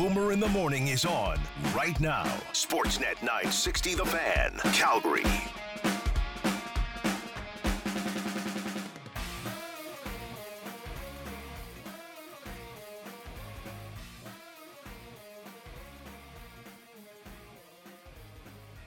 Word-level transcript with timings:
Boomer 0.00 0.32
in 0.32 0.40
the 0.40 0.48
Morning 0.48 0.88
is 0.88 1.04
on 1.04 1.38
right 1.76 2.00
now. 2.00 2.24
Sportsnet 2.54 3.20
960 3.20 3.96
The 3.96 4.06
Fan, 4.06 4.52
Calgary. 4.72 5.26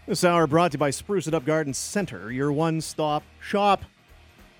This 0.07 0.23
hour 0.23 0.47
brought 0.47 0.71
to 0.71 0.77
you 0.77 0.79
by 0.79 0.89
Spruce 0.89 1.27
It 1.27 1.35
Up 1.35 1.45
Garden 1.45 1.75
Center, 1.75 2.31
your 2.31 2.51
one 2.51 2.81
stop 2.81 3.21
shop 3.39 3.83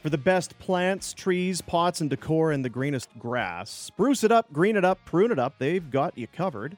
for 0.03 0.09
the 0.09 0.17
best 0.17 0.59
plants, 0.59 1.13
trees, 1.13 1.61
pots, 1.61 2.01
and 2.01 2.09
decor 2.09 2.51
and 2.51 2.63
the 2.63 2.69
greenest 2.69 3.07
grass. 3.17 3.69
Spruce 3.69 4.25
it 4.25 4.33
up, 4.33 4.51
green 4.51 4.75
it 4.75 4.83
up, 4.83 4.99
prune 5.05 5.31
it 5.31 5.39
up. 5.39 5.55
They've 5.59 5.89
got 5.89 6.17
you 6.17 6.27
covered. 6.27 6.75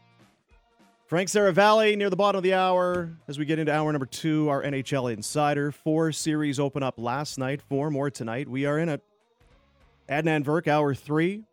Frank 1.08 1.30
Seravalli 1.30 1.98
near 1.98 2.12
the 2.12 2.16
bottom 2.16 2.38
of 2.38 2.44
the 2.44 2.54
hour 2.54 3.10
as 3.28 3.40
we 3.40 3.46
get 3.46 3.58
into 3.58 3.74
hour 3.74 3.92
number 3.92 4.06
two, 4.06 4.48
our 4.50 4.62
NHL 4.62 5.12
Insider. 5.12 5.72
Four 5.72 6.12
series 6.12 6.60
open 6.60 6.84
up 6.84 6.96
last 7.00 7.40
night, 7.40 7.64
four 7.64 7.90
more 7.90 8.12
tonight. 8.12 8.48
We 8.48 8.68
are 8.68 8.78
in 8.78 8.90
it. 8.90 9.02
Adnan 10.08 10.44
Virk, 10.44 10.68
hour 10.68 10.94
three. 10.94 11.44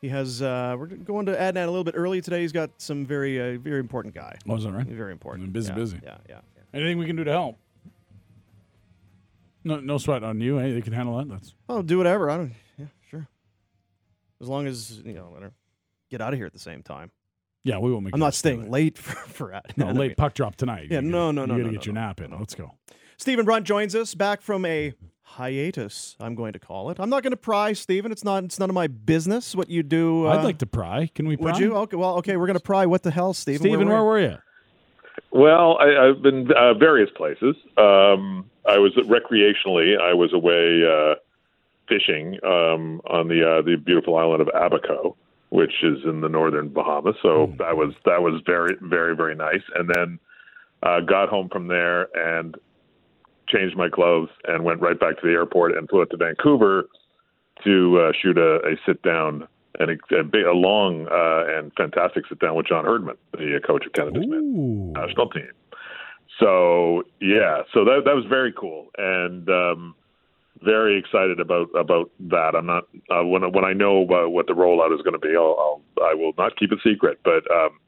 He 0.00 0.08
has. 0.08 0.40
Uh, 0.40 0.74
we're 0.78 0.86
going 0.86 1.26
to 1.26 1.32
Adnan 1.32 1.64
a 1.64 1.70
little 1.70 1.84
bit 1.84 1.94
early 1.98 2.22
today. 2.22 2.40
He's 2.40 2.52
got 2.52 2.70
some 2.78 3.04
very, 3.04 3.38
uh, 3.38 3.58
very 3.58 3.80
important 3.80 4.14
guy. 4.14 4.36
Oh, 4.48 4.56
is 4.56 4.64
that 4.64 4.72
right? 4.72 4.86
Very 4.86 5.12
important. 5.12 5.52
Busy, 5.52 5.68
yeah, 5.68 5.74
busy. 5.74 6.00
Yeah, 6.02 6.16
yeah, 6.28 6.40
yeah. 6.56 6.62
Anything 6.80 6.96
we 6.96 7.06
can 7.06 7.16
do 7.16 7.24
to 7.24 7.30
help? 7.30 7.58
No, 9.64 9.80
no 9.80 9.98
sweat 9.98 10.22
on 10.24 10.40
you. 10.40 10.58
Hey, 10.58 10.72
they 10.72 10.80
can 10.80 10.92
handle 10.92 11.16
that. 11.18 11.28
That's 11.28 11.54
I'll 11.68 11.82
do 11.82 11.98
whatever. 11.98 12.30
I 12.30 12.36
don't. 12.36 12.52
Yeah, 12.78 12.86
sure. 13.08 13.28
As 14.40 14.48
long 14.48 14.66
as 14.66 14.98
you 15.04 15.12
know, 15.14 15.24
whatever. 15.30 15.52
Get 16.10 16.20
out 16.20 16.32
of 16.32 16.38
here 16.38 16.46
at 16.46 16.52
the 16.52 16.58
same 16.58 16.82
time. 16.82 17.10
yeah. 17.64 17.78
We 17.78 17.90
won't 17.92 18.04
make. 18.04 18.14
I'm 18.14 18.20
not 18.20 18.34
staying 18.34 18.70
late. 18.70 18.98
for 18.98 19.14
for 19.14 19.48
Adnan. 19.50 19.76
No, 19.78 19.90
late 20.00 20.16
puck 20.16 20.34
drop 20.34 20.56
tonight. 20.56 20.88
Yeah, 20.90 21.00
no, 21.00 21.32
gotta- 21.32 21.32
no, 21.32 21.44
no, 21.46 21.54
You 21.56 21.62
got 21.62 21.66
to 21.68 21.72
no, 21.72 21.78
get 21.78 21.86
your 21.86 21.94
no, 21.94 22.00
nap 22.00 22.20
in. 22.20 22.30
Let's 22.38 22.54
go. 22.54 22.72
Stephen 23.16 23.44
Brunt 23.44 23.66
joins 23.66 23.94
us 23.94 24.14
back 24.14 24.42
from 24.42 24.64
a 24.64 24.92
hiatus. 25.22 26.16
I'm 26.18 26.34
going 26.34 26.52
to 26.54 26.58
call 26.58 26.90
it. 26.90 26.98
I'm 26.98 27.08
not 27.08 27.22
going 27.22 27.30
to 27.30 27.36
pry, 27.36 27.72
Stephen. 27.72 28.10
It's 28.12 28.24
not. 28.24 28.42
It's 28.44 28.58
none 28.58 28.68
of 28.68 28.74
my 28.74 28.88
business 28.88 29.54
what 29.54 29.70
you 29.70 29.82
do. 29.82 30.26
Uh, 30.26 30.30
I'd 30.38 30.44
like 30.44 30.58
to 30.58 30.66
pry. 30.66 31.08
Can 31.14 31.28
we? 31.28 31.36
Pry? 31.36 31.52
Would 31.52 31.60
you? 31.60 31.76
Okay. 31.76 31.96
Well, 31.96 32.16
okay. 32.18 32.36
We're 32.36 32.46
going 32.46 32.58
to 32.58 32.62
pry. 32.62 32.84
What 32.86 33.02
the 33.04 33.10
hell, 33.10 33.32
Stephen? 33.32 33.60
Stephen, 33.60 33.88
where 33.88 34.02
were 34.02 34.20
you? 34.20 34.38
Well, 35.32 35.78
I, 35.80 36.08
I've 36.08 36.22
been 36.22 36.50
uh, 36.52 36.74
various 36.74 37.10
places. 37.16 37.56
Um, 37.78 38.50
I 38.68 38.78
was 38.78 38.92
recreationally. 38.96 39.98
I 39.98 40.12
was 40.12 40.32
away 40.32 40.82
uh, 40.86 41.14
fishing 41.88 42.38
um, 42.44 43.00
on 43.10 43.28
the 43.28 43.42
uh, 43.42 43.62
the 43.62 43.76
beautiful 43.76 44.16
island 44.16 44.42
of 44.42 44.48
Abaco, 44.48 45.16
which 45.48 45.72
is 45.82 46.04
in 46.04 46.20
the 46.20 46.28
northern 46.28 46.68
Bahamas. 46.68 47.16
So 47.22 47.46
Hmm. 47.46 47.56
that 47.56 47.76
was 47.76 47.94
that 48.04 48.22
was 48.22 48.42
very 48.44 48.76
very 48.82 49.16
very 49.16 49.34
nice. 49.34 49.62
And 49.74 49.88
then 49.94 50.18
uh, 50.82 51.00
got 51.00 51.28
home 51.28 51.48
from 51.48 51.68
there 51.68 52.08
and 52.14 52.56
changed 53.48 53.76
my 53.76 53.88
clothes 53.88 54.30
and 54.46 54.64
went 54.64 54.80
right 54.80 54.98
back 54.98 55.16
to 55.20 55.26
the 55.26 55.32
airport 55.32 55.76
and 55.76 55.88
flew 55.88 56.02
out 56.02 56.10
to 56.10 56.16
Vancouver 56.16 56.88
to 57.64 58.00
uh, 58.00 58.12
shoot 58.20 58.36
a, 58.38 58.56
a 58.66 58.76
sit 58.86 59.02
down 59.02 59.48
and 59.82 59.90
a, 59.90 60.16
a, 60.16 60.52
a 60.52 60.54
long 60.54 61.06
uh, 61.08 61.58
and 61.58 61.72
fantastic 61.76 62.24
sit 62.28 62.38
down 62.38 62.54
with 62.54 62.66
John 62.66 62.84
Herdman, 62.84 63.16
the 63.32 63.60
coach 63.66 63.84
of 63.86 63.92
Canada's 63.92 64.26
men's 64.26 64.94
national 64.94 65.28
team. 65.30 65.50
So 66.40 67.02
yeah, 67.20 67.62
so 67.74 67.84
that 67.84 68.02
that 68.04 68.14
was 68.14 68.24
very 68.28 68.52
cool 68.52 68.88
and 68.96 69.48
um, 69.48 69.94
very 70.62 70.98
excited 70.98 71.40
about 71.40 71.68
about 71.76 72.10
that. 72.30 72.54
I'm 72.56 72.66
not 72.66 72.84
uh, 73.10 73.24
when 73.24 73.42
when 73.52 73.64
I 73.64 73.72
know 73.72 74.02
uh, 74.04 74.28
what 74.28 74.46
the 74.46 74.54
rollout 74.54 74.94
is 74.94 75.02
going 75.02 75.12
to 75.12 75.18
be, 75.18 75.36
I'll, 75.36 75.56
I'll 75.58 76.04
I 76.04 76.14
will 76.14 76.32
not 76.38 76.56
keep 76.56 76.72
it 76.72 76.78
secret. 76.82 77.20
But 77.24 77.44
um, 77.50 77.78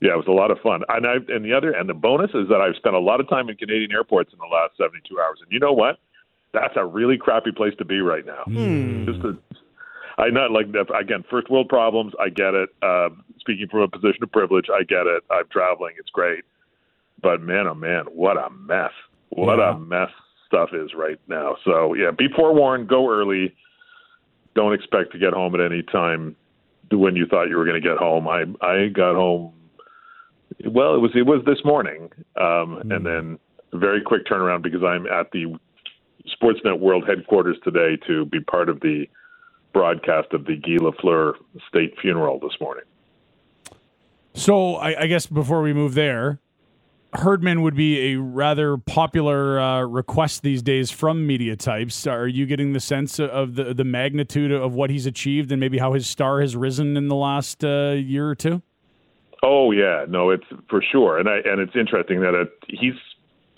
yeah, 0.00 0.12
it 0.12 0.16
was 0.16 0.28
a 0.28 0.32
lot 0.32 0.50
of 0.50 0.58
fun. 0.60 0.82
And 0.88 1.06
I 1.06 1.14
and 1.28 1.44
the 1.44 1.52
other 1.52 1.72
and 1.72 1.88
the 1.88 1.94
bonus 1.94 2.30
is 2.34 2.48
that 2.48 2.60
I've 2.60 2.76
spent 2.76 2.94
a 2.94 3.00
lot 3.00 3.20
of 3.20 3.28
time 3.28 3.48
in 3.48 3.56
Canadian 3.56 3.90
airports 3.92 4.32
in 4.32 4.38
the 4.38 4.46
last 4.46 4.76
72 4.76 5.18
hours. 5.18 5.38
And 5.42 5.50
you 5.50 5.58
know 5.58 5.72
what? 5.72 5.98
That's 6.52 6.74
a 6.76 6.84
really 6.84 7.18
crappy 7.18 7.52
place 7.52 7.74
to 7.78 7.84
be 7.84 8.00
right 8.00 8.24
now. 8.24 8.44
Hmm. 8.44 9.04
Just 9.04 9.20
a, 9.20 9.36
I 10.18 10.30
not 10.30 10.50
like 10.50 10.72
that 10.72 10.86
again. 10.94 11.24
First 11.30 11.48
world 11.48 11.68
problems. 11.68 12.12
I 12.20 12.28
get 12.28 12.54
it. 12.54 12.70
Um, 12.82 13.24
speaking 13.38 13.68
from 13.70 13.80
a 13.82 13.88
position 13.88 14.22
of 14.22 14.32
privilege, 14.32 14.66
I 14.72 14.82
get 14.82 15.06
it. 15.06 15.22
I'm 15.30 15.44
traveling. 15.50 15.94
It's 15.98 16.10
great. 16.10 16.44
But 17.22 17.40
man, 17.40 17.66
oh 17.66 17.74
man, 17.74 18.04
what 18.12 18.36
a 18.36 18.50
mess! 18.50 18.90
What 19.30 19.58
Yeah. 19.58 19.74
a 19.74 19.78
mess 19.78 20.10
stuff 20.46 20.70
is 20.72 20.90
right 20.94 21.18
now. 21.28 21.56
So 21.64 21.94
yeah, 21.94 22.10
be 22.10 22.28
forewarned. 22.34 22.88
Go 22.88 23.10
early. 23.10 23.54
Don't 24.54 24.72
expect 24.74 25.12
to 25.12 25.18
get 25.18 25.32
home 25.32 25.54
at 25.54 25.60
any 25.60 25.82
time 25.82 26.34
when 26.90 27.14
you 27.14 27.26
thought 27.26 27.44
you 27.48 27.56
were 27.56 27.64
going 27.64 27.80
to 27.80 27.86
get 27.88 27.98
home. 27.98 28.26
I 28.26 28.44
I 28.60 28.88
got 28.88 29.14
home. 29.14 29.52
Well, 30.66 30.94
it 30.94 30.98
was 30.98 31.12
it 31.14 31.26
was 31.26 31.42
this 31.46 31.64
morning, 31.64 32.10
um, 32.40 32.82
and 32.90 33.06
then 33.06 33.38
very 33.72 34.00
quick 34.00 34.26
turnaround 34.26 34.62
because 34.62 34.82
I'm 34.82 35.06
at 35.06 35.30
the 35.32 35.56
Sportsnet 36.40 36.80
World 36.80 37.04
headquarters 37.06 37.56
today 37.62 37.96
to 38.06 38.24
be 38.24 38.40
part 38.40 38.68
of 38.68 38.80
the 38.80 39.06
broadcast 39.78 40.32
of 40.32 40.44
the 40.44 40.56
Guy 40.56 40.76
Lafleur 40.84 41.34
state 41.68 41.94
funeral 42.02 42.40
this 42.40 42.50
morning. 42.60 42.82
So 44.34 44.74
I, 44.74 45.02
I 45.02 45.06
guess 45.06 45.26
before 45.26 45.62
we 45.62 45.72
move 45.72 45.94
there, 45.94 46.40
Herdman 47.12 47.62
would 47.62 47.76
be 47.76 48.12
a 48.12 48.16
rather 48.16 48.76
popular 48.76 49.60
uh, 49.60 49.82
request 49.82 50.42
these 50.42 50.62
days 50.62 50.90
from 50.90 51.28
media 51.28 51.54
types. 51.54 52.08
Are 52.08 52.26
you 52.26 52.44
getting 52.44 52.72
the 52.72 52.80
sense 52.80 53.20
of 53.20 53.54
the 53.54 53.72
the 53.72 53.84
magnitude 53.84 54.50
of 54.50 54.74
what 54.74 54.90
he's 54.90 55.06
achieved 55.06 55.52
and 55.52 55.60
maybe 55.60 55.78
how 55.78 55.92
his 55.92 56.08
star 56.08 56.40
has 56.40 56.56
risen 56.56 56.96
in 56.96 57.06
the 57.06 57.14
last 57.14 57.64
uh, 57.64 57.94
year 57.96 58.28
or 58.28 58.34
two? 58.34 58.62
Oh 59.44 59.70
yeah, 59.70 60.06
no, 60.08 60.30
it's 60.30 60.46
for 60.68 60.82
sure, 60.82 61.18
and 61.18 61.28
I 61.28 61.36
and 61.44 61.60
it's 61.60 61.76
interesting 61.76 62.20
that 62.22 62.34
it, 62.34 62.50
he's 62.68 62.98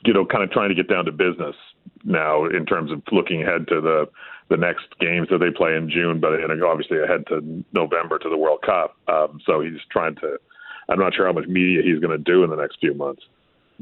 you 0.04 0.12
know 0.12 0.26
kind 0.26 0.44
of 0.44 0.50
trying 0.50 0.69
to 0.69 0.75
get 0.75 0.86
down 0.86 1.06
to 1.06 1.12
business 1.12 1.56
now 2.04 2.44
in 2.44 2.66
terms 2.66 2.92
of 2.92 3.03
looking 3.10 3.42
ahead 3.42 3.66
to 3.69 3.80
the 3.80 4.06
the 4.50 4.56
next 4.56 4.86
games 4.98 5.28
that 5.30 5.38
they 5.38 5.50
play 5.50 5.76
in 5.76 5.88
June, 5.88 6.20
but 6.20 6.34
and 6.34 6.62
obviously 6.62 6.98
ahead 6.98 7.24
to 7.28 7.64
November 7.72 8.18
to 8.18 8.28
the 8.28 8.36
World 8.36 8.60
Cup. 8.62 8.96
Um, 9.08 9.40
so 9.46 9.60
he's 9.60 9.80
trying 9.90 10.16
to. 10.16 10.38
I'm 10.88 10.98
not 10.98 11.14
sure 11.14 11.24
how 11.24 11.32
much 11.32 11.46
media 11.46 11.82
he's 11.82 12.00
going 12.00 12.16
to 12.16 12.18
do 12.18 12.42
in 12.42 12.50
the 12.50 12.56
next 12.56 12.80
few 12.80 12.92
months, 12.92 13.22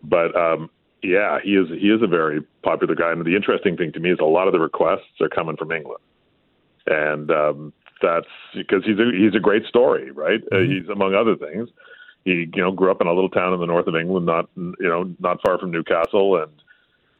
but 0.04 0.36
um, 0.36 0.68
yeah, 1.02 1.38
he 1.42 1.52
is 1.56 1.68
he 1.70 1.88
is 1.88 2.02
a 2.02 2.06
very 2.06 2.42
popular 2.62 2.94
guy. 2.94 3.12
And 3.12 3.24
the 3.24 3.34
interesting 3.34 3.78
thing 3.78 3.92
to 3.92 4.00
me 4.00 4.12
is 4.12 4.18
a 4.20 4.24
lot 4.24 4.46
of 4.46 4.52
the 4.52 4.60
requests 4.60 5.20
are 5.22 5.30
coming 5.30 5.56
from 5.56 5.72
England, 5.72 6.02
and 6.86 7.30
um, 7.30 7.72
that's 8.02 8.26
because 8.54 8.84
he's 8.84 8.98
a 8.98 9.10
he's 9.10 9.34
a 9.34 9.40
great 9.40 9.64
story, 9.64 10.10
right? 10.10 10.42
Uh, 10.52 10.58
he's 10.58 10.88
among 10.90 11.14
other 11.14 11.34
things. 11.34 11.70
He 12.26 12.46
you 12.54 12.62
know 12.62 12.72
grew 12.72 12.90
up 12.90 13.00
in 13.00 13.06
a 13.06 13.14
little 13.14 13.30
town 13.30 13.54
in 13.54 13.60
the 13.60 13.66
north 13.66 13.86
of 13.86 13.96
England, 13.96 14.26
not 14.26 14.50
you 14.54 14.74
know 14.80 15.14
not 15.18 15.40
far 15.40 15.58
from 15.58 15.70
Newcastle, 15.70 16.36
and 16.36 16.52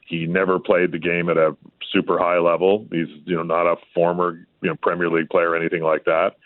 he 0.09 0.27
never 0.27 0.59
played 0.59 0.93
the 0.93 0.99
game 0.99 1.29
at 1.29 1.37
a 1.37 1.57
super 1.93 2.19
high 2.19 2.39
level. 2.39 2.87
He's 2.91 3.09
you 3.25 3.37
know 3.37 3.43
not 3.43 3.67
a 3.67 3.77
former 3.95 4.47
you 4.63 4.71
know 4.71 4.77
Premier 4.77 5.11
League 5.11 5.29
player 5.29 5.51
or 5.51 5.57
anything 5.57 5.83
like 5.83 6.05
that, 6.05 6.37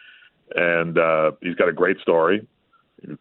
and 0.55 0.99
uh, 0.99 1.33
he's 1.41 1.55
got 1.55 1.69
a 1.69 1.73
great 1.73 1.99
story. 2.01 2.47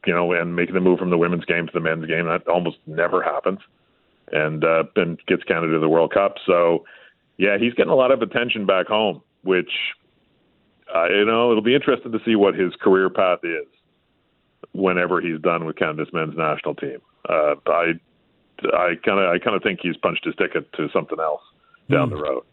You 0.05 0.13
know, 0.13 0.31
and 0.33 0.55
making 0.55 0.75
the 0.75 0.81
move 0.81 0.99
from 0.99 1.09
the 1.09 1.17
women's 1.17 1.45
game 1.45 1.65
to 1.65 1.71
the 1.73 1.79
men's 1.79 2.05
game 2.05 2.25
that 2.25 2.47
almost 2.47 2.77
never 2.85 3.23
happens, 3.23 3.59
and 4.31 4.63
uh, 4.63 4.83
and 4.95 5.19
gets 5.27 5.43
Canada 5.43 5.73
to 5.73 5.79
the 5.79 5.89
World 5.89 6.13
Cup. 6.13 6.35
So, 6.45 6.85
yeah, 7.37 7.57
he's 7.57 7.73
getting 7.73 7.91
a 7.91 7.95
lot 7.95 8.11
of 8.11 8.21
attention 8.21 8.67
back 8.67 8.87
home, 8.87 9.21
which 9.43 9.71
uh, 10.93 11.07
you 11.09 11.25
know 11.25 11.51
it'll 11.51 11.63
be 11.63 11.75
interesting 11.75 12.11
to 12.11 12.19
see 12.25 12.35
what 12.35 12.53
his 12.53 12.73
career 12.79 13.09
path 13.09 13.39
is 13.43 13.65
whenever 14.73 15.19
he's 15.19 15.39
done 15.41 15.65
with 15.65 15.77
Canada's 15.77 16.13
men's 16.13 16.37
national 16.37 16.75
team. 16.75 16.99
Uh, 17.27 17.55
I 17.67 17.93
I 18.73 18.95
kind 19.05 19.19
of 19.19 19.29
I 19.29 19.39
kind 19.39 19.55
of 19.55 19.63
think 19.63 19.79
he's 19.81 19.97
punched 19.97 20.25
his 20.25 20.35
ticket 20.35 20.71
to 20.73 20.87
something 20.93 21.19
else 21.19 21.41
down 21.89 22.09
the 22.09 22.15
road. 22.17 22.43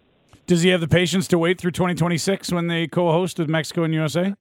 Does 0.46 0.62
he 0.62 0.70
have 0.70 0.80
the 0.80 0.88
patience 0.88 1.28
to 1.28 1.38
wait 1.38 1.60
through 1.60 1.72
2026 1.72 2.50
when 2.52 2.68
they 2.68 2.86
co-host 2.86 3.38
with 3.38 3.48
Mexico 3.48 3.84
and 3.84 3.92
USA? 3.94 4.34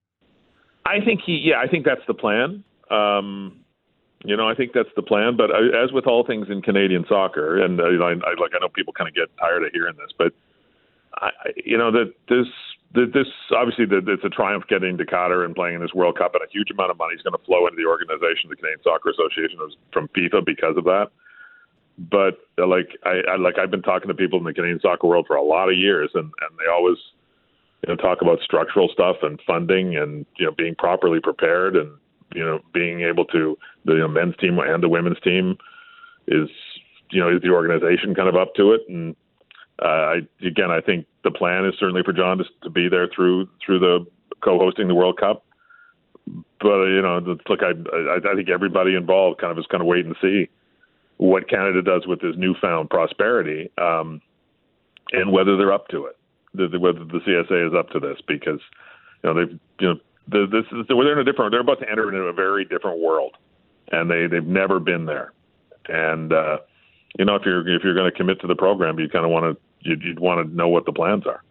I 0.85 1.01
think 1.03 1.21
he 1.25 1.33
yeah 1.43 1.59
I 1.59 1.67
think 1.67 1.85
that's 1.85 2.05
the 2.07 2.13
plan. 2.13 2.63
Um, 2.89 3.59
you 4.23 4.35
know 4.37 4.47
I 4.47 4.55
think 4.55 4.71
that's 4.73 4.89
the 4.95 5.01
plan. 5.03 5.35
But 5.37 5.51
I, 5.51 5.83
as 5.83 5.91
with 5.91 6.07
all 6.07 6.25
things 6.25 6.47
in 6.49 6.61
Canadian 6.61 7.05
soccer, 7.09 7.61
and 7.61 7.79
uh, 7.79 7.83
I, 7.83 8.11
I 8.11 8.13
like 8.39 8.51
I 8.55 8.59
know 8.61 8.69
people 8.73 8.93
kind 8.93 9.07
of 9.07 9.13
get 9.15 9.27
tired 9.39 9.63
of 9.63 9.71
hearing 9.73 9.95
this, 9.97 10.11
but 10.17 10.33
I, 11.15 11.27
I- 11.27 11.51
you 11.65 11.77
know 11.77 11.91
that 11.91 12.13
this 12.29 12.47
that 12.95 13.11
this 13.13 13.27
obviously 13.51 13.85
it's 13.91 14.23
a 14.23 14.29
triumph 14.29 14.63
getting 14.69 14.97
to 14.97 15.05
Qatar 15.05 15.43
and 15.43 15.53
playing 15.53 15.75
in 15.75 15.81
this 15.81 15.93
World 15.93 16.17
Cup, 16.17 16.33
and 16.35 16.41
a 16.43 16.47
huge 16.51 16.71
amount 16.71 16.89
of 16.89 16.97
money 16.97 17.15
is 17.15 17.21
going 17.21 17.37
to 17.37 17.43
flow 17.45 17.67
into 17.67 17.75
the 17.75 17.85
organization, 17.87 18.49
the 18.49 18.55
Canadian 18.55 18.79
Soccer 18.81 19.09
Association, 19.09 19.59
from 19.91 20.07
FIFA 20.15 20.45
because 20.45 20.77
of 20.77 20.85
that. 20.85 21.11
But 21.97 22.37
uh, 22.59 22.67
like 22.67 22.89
I, 23.03 23.21
I 23.31 23.35
like 23.37 23.57
I've 23.57 23.71
been 23.71 23.81
talking 23.81 24.07
to 24.07 24.13
people 24.13 24.37
in 24.37 24.45
the 24.45 24.53
Canadian 24.53 24.79
soccer 24.79 25.07
world 25.07 25.25
for 25.27 25.35
a 25.35 25.43
lot 25.43 25.69
of 25.69 25.77
years, 25.77 26.11
and 26.13 26.25
and 26.25 26.59
they 26.59 26.71
always 26.71 26.97
you 27.85 27.93
know 27.93 27.95
talk 27.95 28.21
about 28.21 28.39
structural 28.41 28.87
stuff 28.89 29.17
and 29.23 29.39
funding 29.47 29.95
and 29.95 30.25
you 30.37 30.45
know 30.45 30.51
being 30.51 30.75
properly 30.75 31.19
prepared 31.19 31.75
and 31.75 31.91
you 32.35 32.43
know 32.43 32.59
being 32.71 33.01
able 33.01 33.25
to 33.25 33.57
the 33.85 33.93
you 33.93 33.99
know, 33.99 34.07
men's 34.07 34.35
team 34.37 34.59
and 34.59 34.83
the 34.83 34.89
women's 34.89 35.19
team 35.21 35.57
is 36.27 36.49
you 37.09 37.19
know 37.19 37.35
is 37.35 37.41
the 37.41 37.49
organization 37.49 38.13
kind 38.13 38.29
of 38.29 38.35
up 38.35 38.53
to 38.55 38.73
it. 38.73 38.81
And 38.87 39.15
uh, 39.81 39.87
I, 39.87 40.15
again 40.45 40.69
I 40.69 40.81
think 40.81 41.07
the 41.23 41.31
plan 41.31 41.65
is 41.65 41.73
certainly 41.79 42.03
for 42.03 42.13
John 42.13 42.37
to, 42.37 42.45
to 42.63 42.69
be 42.69 42.89
there 42.89 43.07
through 43.07 43.49
through 43.65 43.79
the 43.79 44.05
co-hosting 44.41 44.87
the 44.87 44.95
World 44.95 45.19
Cup. 45.19 45.43
But 46.59 46.85
you 46.85 47.01
know, 47.01 47.37
look, 47.49 47.63
I, 47.63 47.71
I 47.71 48.17
I 48.17 48.35
think 48.35 48.49
everybody 48.49 48.93
involved 48.93 49.41
kind 49.41 49.51
of 49.51 49.57
is 49.57 49.65
going 49.65 49.79
to 49.79 49.85
wait 49.85 50.05
and 50.05 50.15
see 50.21 50.47
what 51.17 51.49
Canada 51.49 51.81
does 51.81 52.05
with 52.07 52.21
this 52.21 52.35
newfound 52.37 52.89
prosperity, 52.89 53.71
um, 53.77 54.21
and 55.11 55.31
whether 55.31 55.57
they're 55.57 55.73
up 55.73 55.87
to 55.89 56.05
it, 56.05 56.15
whether 56.53 56.99
the 56.99 57.19
CSA 57.19 57.67
is 57.67 57.73
up 57.73 57.89
to 57.89 57.99
this, 57.99 58.19
because 58.27 58.59
you 59.23 59.33
know 59.33 59.33
they've 59.33 59.59
you 59.79 59.87
know 59.87 59.99
this 60.27 60.65
is 60.71 60.85
they're 60.87 61.13
in 61.13 61.19
a 61.19 61.23
different 61.23 61.51
they're 61.51 61.61
about 61.61 61.79
to 61.79 61.89
enter 61.89 62.09
into 62.09 62.21
a 62.21 62.33
very 62.33 62.65
different 62.65 62.99
world, 62.99 63.35
and 63.91 64.09
they 64.09 64.27
they've 64.27 64.45
never 64.45 64.79
been 64.79 65.05
there, 65.05 65.33
and 65.87 66.33
uh, 66.33 66.57
you 67.17 67.25
know 67.25 67.35
if 67.35 67.43
you're 67.45 67.67
if 67.67 67.83
you're 67.83 67.95
going 67.95 68.09
to 68.09 68.15
commit 68.15 68.39
to 68.41 68.47
the 68.47 68.55
program, 68.55 68.99
you 68.99 69.09
kind 69.09 69.25
of 69.25 69.31
want 69.31 69.45
to 69.45 69.89
you'd, 69.89 70.03
you'd 70.03 70.19
want 70.19 70.47
to 70.47 70.55
know 70.55 70.67
what 70.67 70.85
the 70.85 70.93
plans 70.93 71.25
are. 71.25 71.41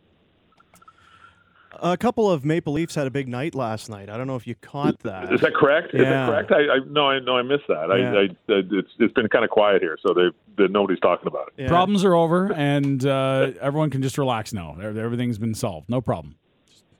A 1.82 1.96
couple 1.96 2.30
of 2.30 2.44
Maple 2.44 2.72
Leafs 2.72 2.94
had 2.94 3.06
a 3.06 3.10
big 3.10 3.28
night 3.28 3.54
last 3.54 3.88
night. 3.88 4.08
I 4.08 4.16
don't 4.16 4.26
know 4.26 4.36
if 4.36 4.46
you 4.46 4.54
caught 4.54 4.98
that. 5.00 5.32
Is 5.32 5.40
that 5.40 5.54
correct? 5.54 5.92
Yeah. 5.92 6.00
Is 6.00 6.06
that 6.08 6.28
correct? 6.28 6.52
I, 6.52 6.74
I 6.74 6.78
no, 6.88 7.08
I 7.08 7.18
no, 7.20 7.36
I 7.36 7.42
missed 7.42 7.64
that. 7.68 7.88
Yeah. 7.88 8.12
I, 8.12 8.22
I, 8.22 8.62
it's 8.78 8.88
it's 8.98 9.12
been 9.14 9.28
kind 9.28 9.44
of 9.44 9.50
quiet 9.50 9.82
here, 9.82 9.98
so 10.06 10.14
they, 10.14 10.28
they 10.56 10.68
nobody's 10.68 11.00
talking 11.00 11.26
about 11.26 11.48
it. 11.48 11.62
Yeah. 11.62 11.68
Problems 11.68 12.04
are 12.04 12.14
over, 12.14 12.52
and 12.52 13.04
uh, 13.04 13.52
everyone 13.60 13.90
can 13.90 14.02
just 14.02 14.18
relax 14.18 14.52
now. 14.52 14.76
Everything's 14.80 15.38
been 15.38 15.54
solved. 15.54 15.88
No 15.88 16.00
problem. 16.00 16.36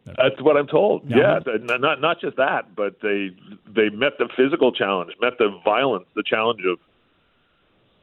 That's 0.05 0.41
what 0.41 0.57
I'm 0.57 0.69
told. 0.69 1.03
Yeah. 1.09 1.41
Yeah, 1.47 1.77
not 1.79 2.01
not 2.01 2.21
just 2.21 2.37
that, 2.37 2.77
but 2.77 3.01
they 3.03 3.31
they 3.67 3.89
met 3.91 4.13
the 4.19 4.29
physical 4.37 4.73
challenge, 4.73 5.13
met 5.21 5.33
the 5.39 5.59
violence, 5.65 6.07
the 6.15 6.23
challenge 6.25 6.61
of 6.65 6.79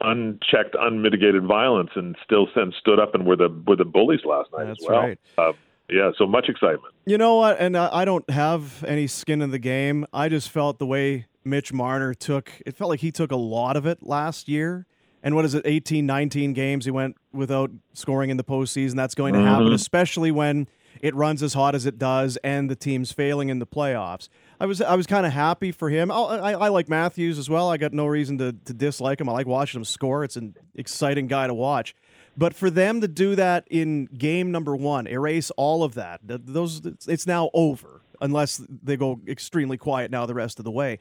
unchecked, 0.00 0.76
unmitigated 0.78 1.44
violence, 1.44 1.90
and 1.94 2.14
still 2.22 2.46
then 2.54 2.72
stood 2.78 2.98
up 3.00 3.14
and 3.14 3.26
were 3.26 3.36
the 3.36 3.48
were 3.66 3.76
the 3.76 3.84
bullies 3.84 4.20
last 4.24 4.50
night 4.52 4.66
That's 4.66 4.82
as 4.82 4.88
well. 4.88 5.00
right. 5.00 5.18
Uh, 5.38 5.52
yeah, 5.90 6.10
so 6.16 6.26
much 6.26 6.48
excitement. 6.48 6.94
You 7.06 7.18
know 7.18 7.36
what? 7.36 7.58
And 7.60 7.76
I 7.76 8.04
don't 8.04 8.28
have 8.30 8.84
any 8.84 9.06
skin 9.06 9.42
in 9.42 9.50
the 9.50 9.58
game. 9.58 10.06
I 10.12 10.28
just 10.28 10.48
felt 10.48 10.78
the 10.78 10.86
way 10.86 11.26
Mitch 11.44 11.72
Marner 11.72 12.14
took 12.14 12.50
it 12.64 12.76
felt 12.76 12.88
like 12.88 13.00
he 13.00 13.12
took 13.12 13.30
a 13.30 13.36
lot 13.36 13.76
of 13.76 13.86
it 13.86 14.02
last 14.02 14.48
year. 14.48 14.86
And 15.22 15.34
what 15.34 15.46
is 15.46 15.54
it, 15.54 15.62
18, 15.64 16.04
19 16.04 16.52
games 16.52 16.84
he 16.84 16.90
went 16.90 17.16
without 17.32 17.70
scoring 17.94 18.28
in 18.28 18.36
the 18.36 18.44
postseason? 18.44 18.94
That's 18.94 19.14
going 19.14 19.32
to 19.32 19.40
mm-hmm. 19.40 19.48
happen, 19.48 19.72
especially 19.72 20.30
when 20.30 20.68
it 21.00 21.14
runs 21.14 21.42
as 21.42 21.54
hot 21.54 21.74
as 21.74 21.86
it 21.86 21.98
does 21.98 22.36
and 22.44 22.70
the 22.70 22.76
team's 22.76 23.10
failing 23.12 23.48
in 23.48 23.58
the 23.58 23.66
playoffs. 23.66 24.28
I 24.60 24.66
was 24.66 24.80
I 24.80 24.94
was 24.94 25.06
kind 25.06 25.26
of 25.26 25.32
happy 25.32 25.72
for 25.72 25.90
him. 25.90 26.10
I, 26.10 26.14
I, 26.14 26.52
I 26.52 26.68
like 26.68 26.88
Matthews 26.88 27.38
as 27.38 27.50
well. 27.50 27.70
I 27.70 27.76
got 27.76 27.92
no 27.92 28.06
reason 28.06 28.38
to, 28.38 28.52
to 28.52 28.72
dislike 28.72 29.20
him. 29.20 29.28
I 29.28 29.32
like 29.32 29.46
watching 29.46 29.80
him 29.80 29.84
score. 29.84 30.24
It's 30.24 30.36
an 30.36 30.54
exciting 30.74 31.26
guy 31.26 31.46
to 31.46 31.54
watch. 31.54 31.94
But 32.36 32.54
for 32.54 32.68
them 32.68 33.00
to 33.00 33.08
do 33.08 33.36
that 33.36 33.66
in 33.70 34.06
game 34.06 34.50
number 34.50 34.74
one, 34.74 35.06
erase 35.06 35.50
all 35.52 35.84
of 35.84 35.94
that, 35.94 36.20
those 36.24 36.80
it's 37.06 37.26
now 37.26 37.50
over 37.54 38.02
unless 38.20 38.60
they 38.82 38.96
go 38.96 39.20
extremely 39.28 39.76
quiet 39.76 40.10
now 40.10 40.26
the 40.26 40.34
rest 40.34 40.58
of 40.58 40.64
the 40.64 40.70
way. 40.70 40.98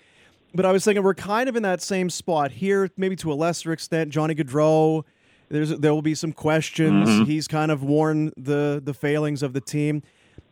But 0.53 0.65
I 0.65 0.71
was 0.71 0.85
thinking 0.85 1.03
we're 1.03 1.15
kind 1.15 1.50
of 1.50 1.56
in 1.56 1.63
that 1.63 1.81
same 1.81 2.09
spot 2.09 2.51
here, 2.51 2.89
maybe 2.97 3.15
to 3.18 3.31
a 3.31 3.35
lesser 3.35 3.71
extent. 3.71 4.12
Johnny 4.12 4.35
Gaudreau, 4.35 5.03
there's 5.50 5.69
there 5.69 5.94
will 5.94 6.03
be 6.03 6.15
some 6.15 6.31
questions. 6.31 7.09
Mm-hmm. 7.09 7.24
He's 7.24 7.47
kind 7.47 7.71
of 7.71 7.83
worn 7.83 8.31
the 8.38 8.79
the 8.83 8.94
failings 8.94 9.41
of 9.41 9.53
the 9.53 9.62
team. 9.62 10.03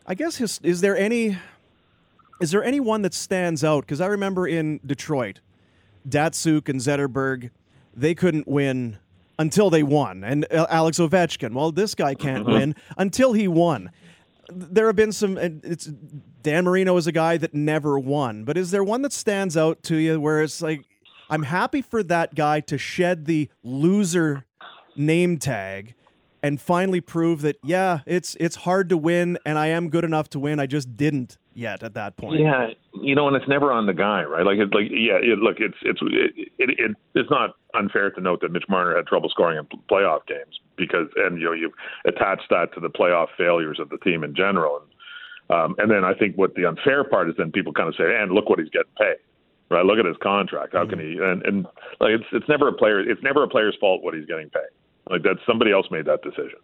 I 0.07 0.15
guess 0.15 0.37
his, 0.37 0.59
is 0.63 0.81
there 0.81 0.97
any 0.97 1.37
is 2.41 2.49
there 2.49 2.63
anyone 2.63 3.03
that 3.03 3.13
stands 3.13 3.63
out? 3.63 3.81
Because 3.81 4.01
I 4.01 4.07
remember 4.07 4.47
in 4.47 4.79
Detroit, 4.83 5.41
Datsyuk 6.09 6.67
and 6.67 6.79
Zetterberg, 6.79 7.51
they 7.95 8.15
couldn't 8.15 8.47
win 8.47 8.97
until 9.41 9.69
they 9.69 9.83
won. 9.83 10.23
And 10.23 10.45
uh, 10.51 10.67
Alex 10.69 10.99
Ovechkin, 10.99 11.53
well, 11.53 11.71
this 11.71 11.95
guy 11.95 12.13
can't 12.13 12.45
win 12.45 12.75
until 12.97 13.33
he 13.33 13.47
won. 13.47 13.91
There 14.49 14.85
have 14.87 14.95
been 14.95 15.11
some. 15.11 15.37
It's 15.37 15.85
Dan 16.41 16.65
Marino 16.65 16.95
is 16.97 17.07
a 17.07 17.11
guy 17.11 17.37
that 17.37 17.53
never 17.53 17.97
won, 17.97 18.43
but 18.43 18.57
is 18.57 18.71
there 18.71 18.83
one 18.83 19.01
that 19.01 19.13
stands 19.13 19.57
out 19.57 19.81
to 19.83 19.95
you 19.95 20.19
where 20.19 20.41
it's 20.41 20.61
like, 20.61 20.85
I'm 21.29 21.43
happy 21.43 21.81
for 21.81 22.03
that 22.03 22.35
guy 22.35 22.59
to 22.61 22.77
shed 22.77 23.25
the 23.25 23.49
loser 23.63 24.45
name 24.95 25.37
tag 25.37 25.95
and 26.43 26.59
finally 26.59 27.01
prove 27.01 27.41
that 27.41 27.57
yeah, 27.63 27.99
it's 28.05 28.35
it's 28.39 28.57
hard 28.57 28.89
to 28.89 28.97
win, 28.97 29.37
and 29.45 29.57
I 29.57 29.67
am 29.67 29.89
good 29.89 30.03
enough 30.03 30.29
to 30.31 30.39
win. 30.39 30.59
I 30.59 30.65
just 30.65 30.95
didn't 30.97 31.37
yet 31.53 31.83
at 31.83 31.93
that 31.93 32.17
point. 32.17 32.39
Yeah, 32.39 32.67
you 32.93 33.15
know, 33.15 33.27
and 33.27 33.35
it's 33.35 33.47
never 33.47 33.71
on 33.71 33.85
the 33.85 33.93
guy, 33.93 34.23
right? 34.23 34.45
Like, 34.45 34.57
it's 34.57 34.73
like, 34.73 34.89
yeah, 34.89 35.19
it, 35.21 35.39
look, 35.39 35.57
it's 35.59 35.77
it's 35.81 35.99
it, 36.01 36.49
it, 36.57 36.69
it 36.79 36.95
it's 37.15 37.29
not 37.29 37.51
unfair 37.73 38.11
to 38.11 38.21
note 38.21 38.41
that 38.41 38.51
Mitch 38.51 38.65
Marner 38.69 38.95
had 38.95 39.07
trouble 39.07 39.29
scoring 39.29 39.57
in 39.57 39.79
playoff 39.89 40.25
games 40.27 40.59
because, 40.77 41.07
and 41.17 41.39
you 41.39 41.45
know, 41.45 41.53
you 41.53 41.71
attach 42.05 42.41
that 42.49 42.73
to 42.73 42.79
the 42.79 42.89
playoff 42.89 43.27
failures 43.37 43.79
of 43.79 43.89
the 43.89 43.97
team 43.97 44.23
in 44.23 44.35
general, 44.35 44.81
and 44.81 44.91
um, 45.57 45.75
and 45.79 45.91
then 45.91 46.03
I 46.03 46.13
think 46.13 46.37
what 46.37 46.55
the 46.55 46.67
unfair 46.67 47.03
part 47.03 47.29
is, 47.29 47.35
then 47.37 47.51
people 47.51 47.73
kind 47.73 47.89
of 47.89 47.95
say, 47.95 48.03
and 48.05 48.31
look 48.31 48.49
what 48.49 48.59
he's 48.59 48.69
getting 48.69 48.91
paid, 48.97 49.17
right? 49.69 49.85
Look 49.85 49.99
at 49.99 50.05
his 50.05 50.17
contract. 50.23 50.73
How 50.73 50.87
can 50.87 50.99
he? 50.99 51.17
And 51.21 51.45
and 51.45 51.65
like, 51.99 52.11
it's 52.11 52.25
it's 52.31 52.47
never 52.47 52.67
a 52.67 52.73
player, 52.73 52.99
it's 52.99 53.23
never 53.23 53.43
a 53.43 53.47
player's 53.47 53.75
fault 53.79 54.03
what 54.03 54.13
he's 54.13 54.25
getting 54.25 54.49
paid. 54.49 54.71
Like 55.09 55.23
that, 55.23 55.37
somebody 55.45 55.71
else 55.71 55.87
made 55.91 56.05
that 56.05 56.21
decision 56.21 56.59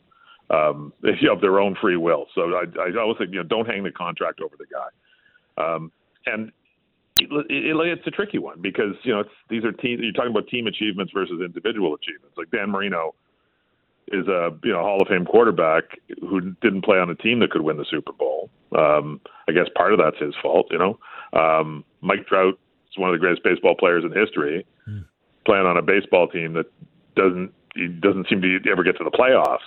um, 0.49 0.94
of 1.31 1.41
their 1.41 1.59
own 1.59 1.75
free 1.79 1.97
will. 1.97 2.27
So 2.35 2.53
I, 2.55 2.63
I 2.79 2.99
always 2.99 3.17
think, 3.17 3.31
you 3.31 3.38
know, 3.38 3.44
don't 3.44 3.67
hang 3.67 3.83
the 3.83 3.91
contract 3.91 4.41
over 4.41 4.55
the 4.57 4.65
guy. 4.65 5.63
Um, 5.63 5.91
and 6.25 6.51
it, 7.19 7.29
it, 7.49 7.75
it's 7.75 8.07
a 8.07 8.11
tricky 8.11 8.38
one 8.38 8.61
because 8.61 8.94
you 9.03 9.13
know 9.13 9.21
it's, 9.21 9.29
these 9.49 9.63
are 9.63 9.71
team. 9.71 9.99
You're 10.01 10.11
talking 10.11 10.31
about 10.31 10.47
team 10.47 10.67
achievements 10.67 11.11
versus 11.13 11.41
individual 11.44 11.95
achievements. 11.95 12.38
Like 12.38 12.51
Dan 12.51 12.69
Marino 12.69 13.15
is 14.09 14.27
a 14.27 14.51
you 14.63 14.71
know 14.71 14.81
Hall 14.81 15.01
of 15.01 15.07
Fame 15.07 15.25
quarterback 15.25 15.83
who 16.21 16.41
didn't 16.61 16.83
play 16.83 16.97
on 16.97 17.09
a 17.09 17.15
team 17.15 17.39
that 17.39 17.49
could 17.49 17.61
win 17.61 17.77
the 17.77 17.85
Super 17.89 18.13
Bowl. 18.13 18.49
Um, 18.77 19.19
I 19.49 19.51
guess 19.51 19.65
part 19.75 19.94
of 19.94 19.99
that's 19.99 20.21
his 20.21 20.35
fault. 20.41 20.67
You 20.69 20.77
know, 20.77 20.99
um, 21.33 21.83
Mike 22.01 22.27
Trout 22.27 22.59
is 22.91 22.97
one 22.97 23.09
of 23.09 23.15
the 23.15 23.19
greatest 23.19 23.44
baseball 23.44 23.75
players 23.75 24.03
in 24.03 24.11
history, 24.11 24.65
playing 25.45 25.65
on 25.65 25.77
a 25.77 25.81
baseball 25.81 26.27
team 26.27 26.53
that 26.53 26.67
doesn't 27.15 27.51
he 27.73 27.88
doesn't 27.88 28.27
seem 28.29 28.41
to 28.41 28.59
ever 28.69 28.83
get 28.83 28.97
to 28.97 29.03
the 29.03 29.11
playoffs 29.11 29.65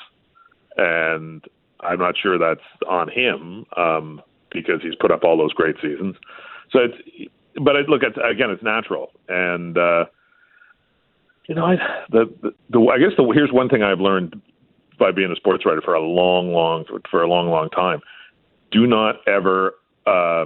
and 0.77 1.45
I'm 1.81 1.99
not 1.99 2.15
sure 2.21 2.39
that's 2.39 2.61
on 2.89 3.09
him 3.09 3.67
um, 3.77 4.23
because 4.53 4.83
he's 4.83 4.95
put 4.95 5.11
up 5.11 5.25
all 5.25 5.37
those 5.37 5.53
great 5.53 5.77
seasons. 5.83 6.17
So 6.73 6.81
it's, 6.81 7.31
but 7.63 7.77
it, 7.77 7.89
look, 7.89 8.03
it's, 8.03 8.17
again, 8.17 8.51
it's 8.51 8.63
natural, 8.63 9.11
and 9.29 9.77
uh, 9.77 10.05
you 11.49 11.55
know, 11.55 11.65
I 11.65 11.77
the, 12.11 12.33
the, 12.43 12.55
the 12.71 12.81
I 12.93 12.99
guess 12.99 13.17
the 13.17 13.29
here's 13.35 13.53
one 13.53 13.69
thing 13.69 13.83
I've 13.83 14.01
learned 14.01 14.41
by 14.99 15.11
being 15.11 15.33
a 15.33 15.37
sports 15.37 15.67
writer 15.67 15.81
for 15.81 15.95
a 15.95 16.01
long, 16.01 16.53
long 16.53 16.85
for 17.11 17.23
a 17.23 17.29
long, 17.29 17.49
long 17.49 17.69
time: 17.71 18.01
do 18.71 18.87
not 18.87 19.17
ever 19.27 19.75
uh, 20.07 20.45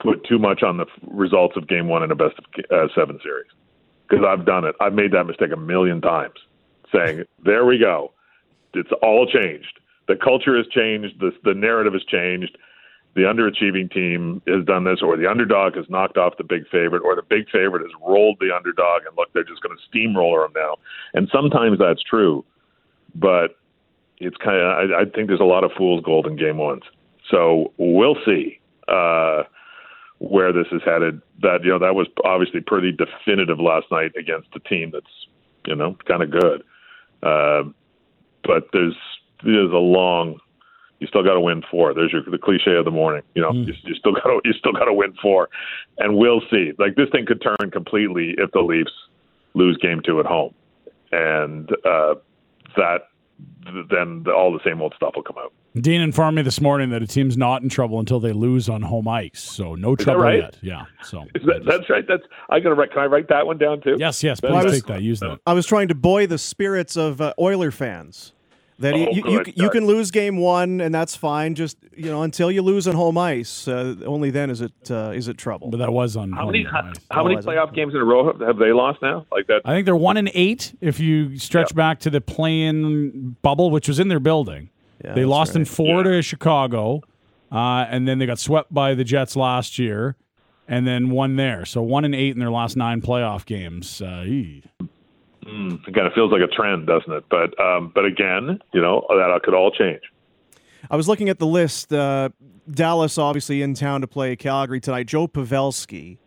put 0.00 0.24
too 0.26 0.38
much 0.38 0.62
on 0.62 0.76
the 0.76 0.86
results 1.06 1.56
of 1.56 1.66
Game 1.66 1.88
One 1.88 2.02
in 2.02 2.10
a 2.10 2.14
best 2.14 2.38
of 2.38 2.44
uh, 2.70 2.88
seven 2.94 3.18
series 3.22 3.50
because 4.08 4.24
I've 4.26 4.44
done 4.44 4.64
it. 4.64 4.74
I've 4.80 4.94
made 4.94 5.12
that 5.12 5.24
mistake 5.24 5.50
a 5.52 5.56
million 5.56 6.02
times, 6.02 6.34
saying, 6.92 7.24
"There 7.42 7.64
we 7.64 7.78
go." 7.78 8.12
It's 8.74 8.90
all 9.02 9.26
changed. 9.26 9.80
The 10.08 10.16
culture 10.16 10.56
has 10.56 10.66
changed. 10.68 11.20
The 11.20 11.32
the 11.44 11.54
narrative 11.54 11.92
has 11.92 12.04
changed. 12.04 12.56
The 13.14 13.22
underachieving 13.22 13.92
team 13.92 14.42
has 14.46 14.64
done 14.64 14.84
this, 14.84 15.00
or 15.02 15.16
the 15.16 15.28
underdog 15.28 15.74
has 15.76 15.86
knocked 15.88 16.16
off 16.16 16.36
the 16.38 16.44
big 16.44 16.68
favorite, 16.68 17.02
or 17.02 17.16
the 17.16 17.22
big 17.22 17.50
favorite 17.50 17.82
has 17.82 17.90
rolled 18.06 18.38
the 18.38 18.54
underdog, 18.54 19.06
and 19.06 19.16
look, 19.16 19.32
they're 19.32 19.44
just 19.44 19.62
going 19.62 19.76
to 19.76 19.82
steamroller 19.88 20.42
them 20.42 20.52
now. 20.54 20.76
And 21.14 21.28
sometimes 21.32 21.78
that's 21.78 22.02
true, 22.02 22.44
but 23.14 23.56
it's 24.18 24.36
kind 24.36 24.56
of 24.56 24.90
I, 24.90 25.02
I 25.02 25.04
think 25.04 25.28
there's 25.28 25.40
a 25.40 25.44
lot 25.44 25.64
of 25.64 25.72
fool's 25.76 26.02
gold 26.04 26.26
in 26.26 26.36
game 26.36 26.58
ones. 26.58 26.82
So 27.30 27.72
we'll 27.76 28.16
see 28.24 28.60
uh, 28.88 29.44
where 30.18 30.52
this 30.52 30.66
is 30.72 30.82
headed. 30.84 31.20
That 31.42 31.64
you 31.64 31.70
know 31.70 31.78
that 31.78 31.94
was 31.94 32.06
obviously 32.24 32.60
pretty 32.60 32.92
definitive 32.92 33.60
last 33.60 33.86
night 33.90 34.12
against 34.18 34.48
a 34.54 34.60
team 34.60 34.90
that's 34.92 35.26
you 35.66 35.74
know 35.74 35.96
kind 36.06 36.22
of 36.22 36.30
good. 36.30 36.62
Uh, 37.22 37.62
but 38.44 38.68
there's 38.72 38.96
there's 39.44 39.72
a 39.72 39.76
long. 39.76 40.38
You 41.00 41.06
still 41.06 41.22
got 41.22 41.34
to 41.34 41.40
win 41.40 41.62
four. 41.70 41.94
There's 41.94 42.12
your 42.12 42.22
the 42.24 42.38
cliche 42.38 42.74
of 42.74 42.84
the 42.84 42.90
morning. 42.90 43.22
You 43.34 43.42
know, 43.42 43.52
you, 43.52 43.72
you 43.84 43.94
still 43.94 44.12
got 44.12 44.24
to 44.24 44.40
you 44.44 44.52
still 44.52 44.72
got 44.72 44.86
to 44.86 44.92
win 44.92 45.14
four, 45.22 45.48
and 45.98 46.16
we'll 46.16 46.42
see. 46.50 46.72
Like 46.78 46.96
this 46.96 47.08
thing 47.10 47.24
could 47.26 47.40
turn 47.40 47.70
completely 47.70 48.34
if 48.38 48.50
the 48.52 48.60
Leafs 48.60 48.92
lose 49.54 49.76
game 49.78 50.00
two 50.04 50.18
at 50.18 50.26
home, 50.26 50.54
and 51.12 51.70
uh, 51.84 52.14
that 52.76 53.08
then 53.90 54.24
all 54.34 54.52
the 54.52 54.60
same 54.64 54.82
old 54.82 54.94
stuff 54.96 55.12
will 55.14 55.22
come 55.22 55.38
out. 55.38 55.52
Dean 55.76 56.00
informed 56.00 56.36
me 56.36 56.42
this 56.42 56.60
morning 56.60 56.90
that 56.90 57.02
a 57.02 57.06
team's 57.06 57.36
not 57.36 57.62
in 57.62 57.68
trouble 57.68 58.00
until 58.00 58.18
they 58.20 58.32
lose 58.32 58.68
on 58.68 58.82
home 58.82 59.06
ice. 59.06 59.40
So 59.40 59.74
no 59.74 59.94
that 59.94 60.02
trouble 60.04 60.22
right? 60.22 60.38
yet. 60.40 60.56
Yeah. 60.62 60.84
So 61.04 61.24
Is 61.34 61.42
that, 61.46 61.64
that's 61.66 61.88
right. 61.90 62.04
That's 62.08 62.22
I 62.48 62.58
gotta 62.60 62.74
write. 62.74 62.90
Can 62.90 63.00
I 63.00 63.06
write 63.06 63.28
that 63.28 63.46
one 63.46 63.58
down 63.58 63.80
too? 63.80 63.96
yes, 63.98 64.22
yes. 64.24 64.40
Please 64.40 64.50
I 64.52 64.64
was- 64.64 64.72
take 64.72 64.86
that. 64.86 65.02
Use 65.02 65.20
that. 65.20 65.38
I 65.46 65.52
was 65.52 65.66
trying 65.66 65.88
to 65.88 65.94
buoy 65.94 66.26
the 66.26 66.38
spirits 66.38 66.96
of 66.96 67.20
uh, 67.20 67.32
Oiler 67.38 67.70
fans. 67.70 68.32
That 68.80 68.96
you, 68.96 69.06
Oh, 69.08 69.10
you, 69.10 69.22
you, 69.46 69.52
you 69.56 69.70
can 69.70 69.86
lose 69.86 70.12
game 70.12 70.36
one 70.36 70.80
and 70.80 70.94
that's 70.94 71.16
fine. 71.16 71.56
Just 71.56 71.76
you 71.96 72.10
know 72.10 72.22
until 72.22 72.48
you 72.50 72.62
lose 72.62 72.86
on 72.86 72.94
home 72.94 73.18
ice, 73.18 73.66
uh, 73.66 73.96
only 74.06 74.30
then 74.30 74.50
is 74.50 74.60
it 74.60 74.72
uh, 74.88 75.10
is 75.14 75.26
it 75.28 75.36
trouble. 75.36 75.68
But 75.68 75.78
that 75.78 75.92
was 75.92 76.16
on 76.16 76.30
How 76.32 76.42
home 76.44 76.52
many 76.52 76.64
ice. 76.64 76.94
how, 77.10 77.22
many 77.24 77.34
Oh, 77.34 77.38
is 77.40 77.44
it? 77.44 77.48
playoff 77.48 77.74
games 77.74 77.92
in 77.94 78.00
a 78.00 78.04
row 78.04 78.26
have, 78.32 78.40
have 78.40 78.58
they 78.58 78.72
lost 78.72 79.02
now? 79.02 79.26
Like 79.32 79.48
that? 79.48 79.62
I 79.64 79.74
think 79.74 79.84
they're 79.84 79.96
one 79.96 80.16
and 80.16 80.30
eight 80.32 80.74
if 80.80 81.00
you 81.00 81.38
stretch 81.38 81.74
back 81.74 81.98
to 82.00 82.10
the 82.10 82.20
play-in 82.20 83.36
bubble, 83.42 83.70
which 83.72 83.88
was 83.88 83.98
in 83.98 84.06
their 84.08 84.20
building. 84.20 84.70
Yeah, 85.04 85.14
they 85.14 85.20
that's 85.22 85.30
lost 85.30 85.54
in 85.54 85.62
right. 85.62 85.68
four 85.68 86.02
to 86.02 86.22
Chicago, 86.22 87.02
uh, 87.52 87.86
and 87.88 88.06
then 88.06 88.18
they 88.18 88.26
got 88.26 88.38
swept 88.38 88.72
by 88.72 88.94
the 88.94 89.04
Jets 89.04 89.36
last 89.36 89.78
year. 89.78 90.16
and 90.68 90.86
then 90.86 91.10
one 91.10 91.36
there. 91.36 91.64
So 91.64 91.82
one 91.82 92.04
and 92.04 92.14
eight 92.14 92.34
in 92.34 92.38
their 92.38 92.50
last 92.50 92.76
nine 92.76 93.00
playoff 93.00 93.46
games. 93.46 94.02
Uh, 94.02 94.24
mm, 94.26 95.88
it 95.88 95.94
kind 95.94 96.06
of 96.06 96.12
feels 96.12 96.30
like 96.30 96.42
a 96.42 96.46
trend, 96.46 96.86
doesn't 96.86 97.10
it? 97.12 97.24
But 97.30 97.58
um, 97.58 97.90
but 97.94 98.04
again, 98.04 98.60
you 98.72 98.80
know 98.80 99.06
that 99.08 99.40
could 99.42 99.54
all 99.54 99.70
change. 99.70 100.02
I 100.90 100.96
was 100.96 101.08
looking 101.08 101.28
at 101.28 101.38
the 101.38 101.46
list. 101.46 101.92
Uh, 101.92 102.28
Dallas 102.70 103.16
obviously 103.16 103.62
in 103.62 103.74
town 103.74 104.02
to 104.02 104.06
play 104.06 104.36
Calgary 104.36 104.78
tonight. 104.80 105.06
Joe 105.06 105.26
Pavelski 105.26 106.18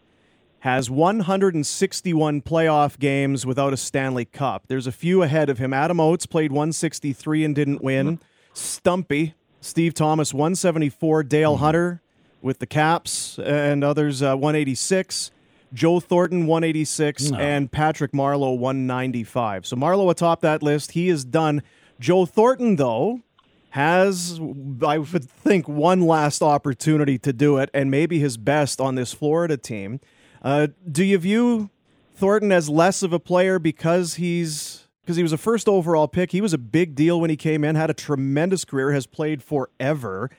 has 0.62 0.90
161 0.90 2.42
playoff 2.42 3.00
games 3.00 3.46
without 3.46 3.74
a 3.74 3.78
Stanley 3.78 4.26
Cup. 4.26 4.64
There's 4.68 4.88
a 4.88 4.92
few 4.92 5.24
ahead 5.24 5.50
of 5.50 5.58
him. 5.60 5.74
Adam 5.74 6.00
Oates 6.00 6.26
played 6.26 6.52
163 6.52 7.46
and 7.46 7.56
didn't 7.56 7.84
win. 7.84 8.20
Stumpy, 8.54 9.34
Steve 9.60 9.94
Thomas 9.94 10.34
174. 10.34 11.24
Dale 11.24 11.58
Hunter 11.58 12.02
with 12.42 12.60
the 12.60 12.66
Caps 12.66 13.40
and 13.40 13.84
others 13.84 14.22
uh, 14.22 14.36
186. 14.36 15.32
Joe 15.74 16.00
Thornton 16.02 16.48
186 16.48 17.32
No. 17.32 17.38
and 17.38 17.72
Patrick 17.72 18.12
Marleau 18.12 18.58
195. 18.58 19.66
So 19.66 19.76
Marleau 19.78 20.12
atop 20.12 20.42
that 20.42 20.62
list. 20.62 20.92
He 20.92 21.08
is 21.08 21.24
done. 21.24 21.64
Joe 22.00 22.26
Thornton 22.26 22.76
though 22.76 23.22
has 23.70 24.38
I 24.86 24.98
would 24.98 25.24
think 25.30 25.70
one 25.70 26.02
last 26.02 26.42
opportunity 26.42 27.18
to 27.20 27.32
do 27.32 27.58
it 27.58 27.70
and 27.74 27.90
maybe 27.90 28.20
his 28.20 28.36
best 28.36 28.82
on 28.82 28.96
this 28.96 29.14
Florida 29.14 29.56
team. 29.56 30.02
Uh, 30.42 30.68
do 30.92 31.06
you 31.06 31.18
view 31.18 31.70
Thornton 32.16 32.52
as 32.52 32.68
less 32.68 33.02
of 33.02 33.14
a 33.14 33.20
player 33.20 33.58
because 33.60 34.16
he's 34.16 34.81
because 35.04 35.18
he 35.18 35.24
was 35.24 35.34
a 35.34 35.38
first 35.38 35.68
overall 35.68 36.08
pick. 36.08 36.32
He 36.32 36.42
was 36.42 36.54
a 36.54 36.58
big 36.58 36.96
deal 36.96 37.20
when 37.20 37.30
he 37.30 37.36
came 37.36 37.64
in, 37.64 37.76
had 37.76 37.90
a 37.90 37.94
tremendous 37.94 38.66
career, 38.66 38.92
has 38.92 39.06
played 39.06 39.44
forever, 39.44 40.30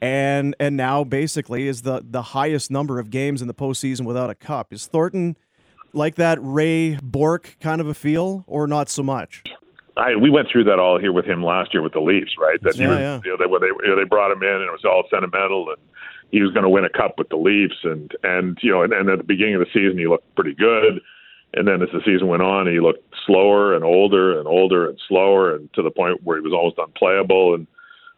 and 0.00 0.54
and 0.58 0.76
now 0.76 1.04
basically 1.04 1.68
is 1.68 1.82
the 1.82 2.04
the 2.08 2.22
highest 2.22 2.70
number 2.70 2.98
of 2.98 3.10
games 3.10 3.42
in 3.42 3.48
the 3.48 3.54
postseason 3.54 4.04
without 4.04 4.30
a 4.30 4.34
cup. 4.34 4.72
Is 4.72 4.86
Thornton 4.86 5.36
like 5.92 6.14
that 6.16 6.38
Ray 6.40 6.98
Bourque 7.02 7.56
kind 7.60 7.80
of 7.80 7.86
a 7.86 7.94
feel, 7.94 8.44
or 8.46 8.66
not 8.66 8.88
so 8.88 9.02
much? 9.02 9.44
I, 9.96 10.16
we 10.16 10.30
went 10.30 10.48
through 10.50 10.64
that 10.64 10.78
all 10.78 10.98
here 10.98 11.12
with 11.12 11.26
him 11.26 11.44
last 11.44 11.74
year 11.74 11.82
with 11.82 11.92
the 11.92 12.00
Leafs, 12.00 12.32
right? 12.38 12.58
That 12.62 12.76
Yeah, 12.78 12.88
was, 12.88 12.98
yeah. 12.98 13.20
You 13.24 13.36
know, 13.36 13.36
they, 13.36 13.66
they 13.66 13.66
you 13.66 13.88
know, 13.88 13.96
they 13.96 14.08
brought 14.08 14.32
him 14.32 14.42
in 14.42 14.48
and 14.48 14.62
it 14.62 14.72
was 14.72 14.86
all 14.86 15.04
sentimental, 15.10 15.68
and 15.68 15.76
he 16.30 16.40
was 16.40 16.50
going 16.52 16.64
to 16.64 16.70
win 16.70 16.84
a 16.84 16.88
cup 16.88 17.18
with 17.18 17.28
the 17.28 17.36
Leafs, 17.36 17.76
and 17.84 18.10
and 18.22 18.58
you 18.62 18.70
know, 18.70 18.82
and, 18.82 18.92
and 18.92 19.10
at 19.10 19.18
the 19.18 19.24
beginning 19.24 19.54
of 19.56 19.60
the 19.60 19.66
season 19.72 19.98
he 19.98 20.06
looked 20.06 20.34
pretty 20.34 20.54
good, 20.54 21.02
and 21.54 21.68
then 21.68 21.82
as 21.82 21.88
the 21.92 22.00
season 22.04 22.28
went 22.28 22.42
on, 22.42 22.66
he 22.66 22.80
looked 22.80 23.04
slower 23.26 23.74
and 23.74 23.84
older 23.84 24.38
and 24.38 24.48
older 24.48 24.88
and 24.88 24.98
slower, 25.08 25.54
and 25.54 25.72
to 25.74 25.82
the 25.82 25.90
point 25.90 26.22
where 26.24 26.38
he 26.38 26.42
was 26.42 26.52
almost 26.52 26.78
unplayable, 26.78 27.54
and 27.54 27.66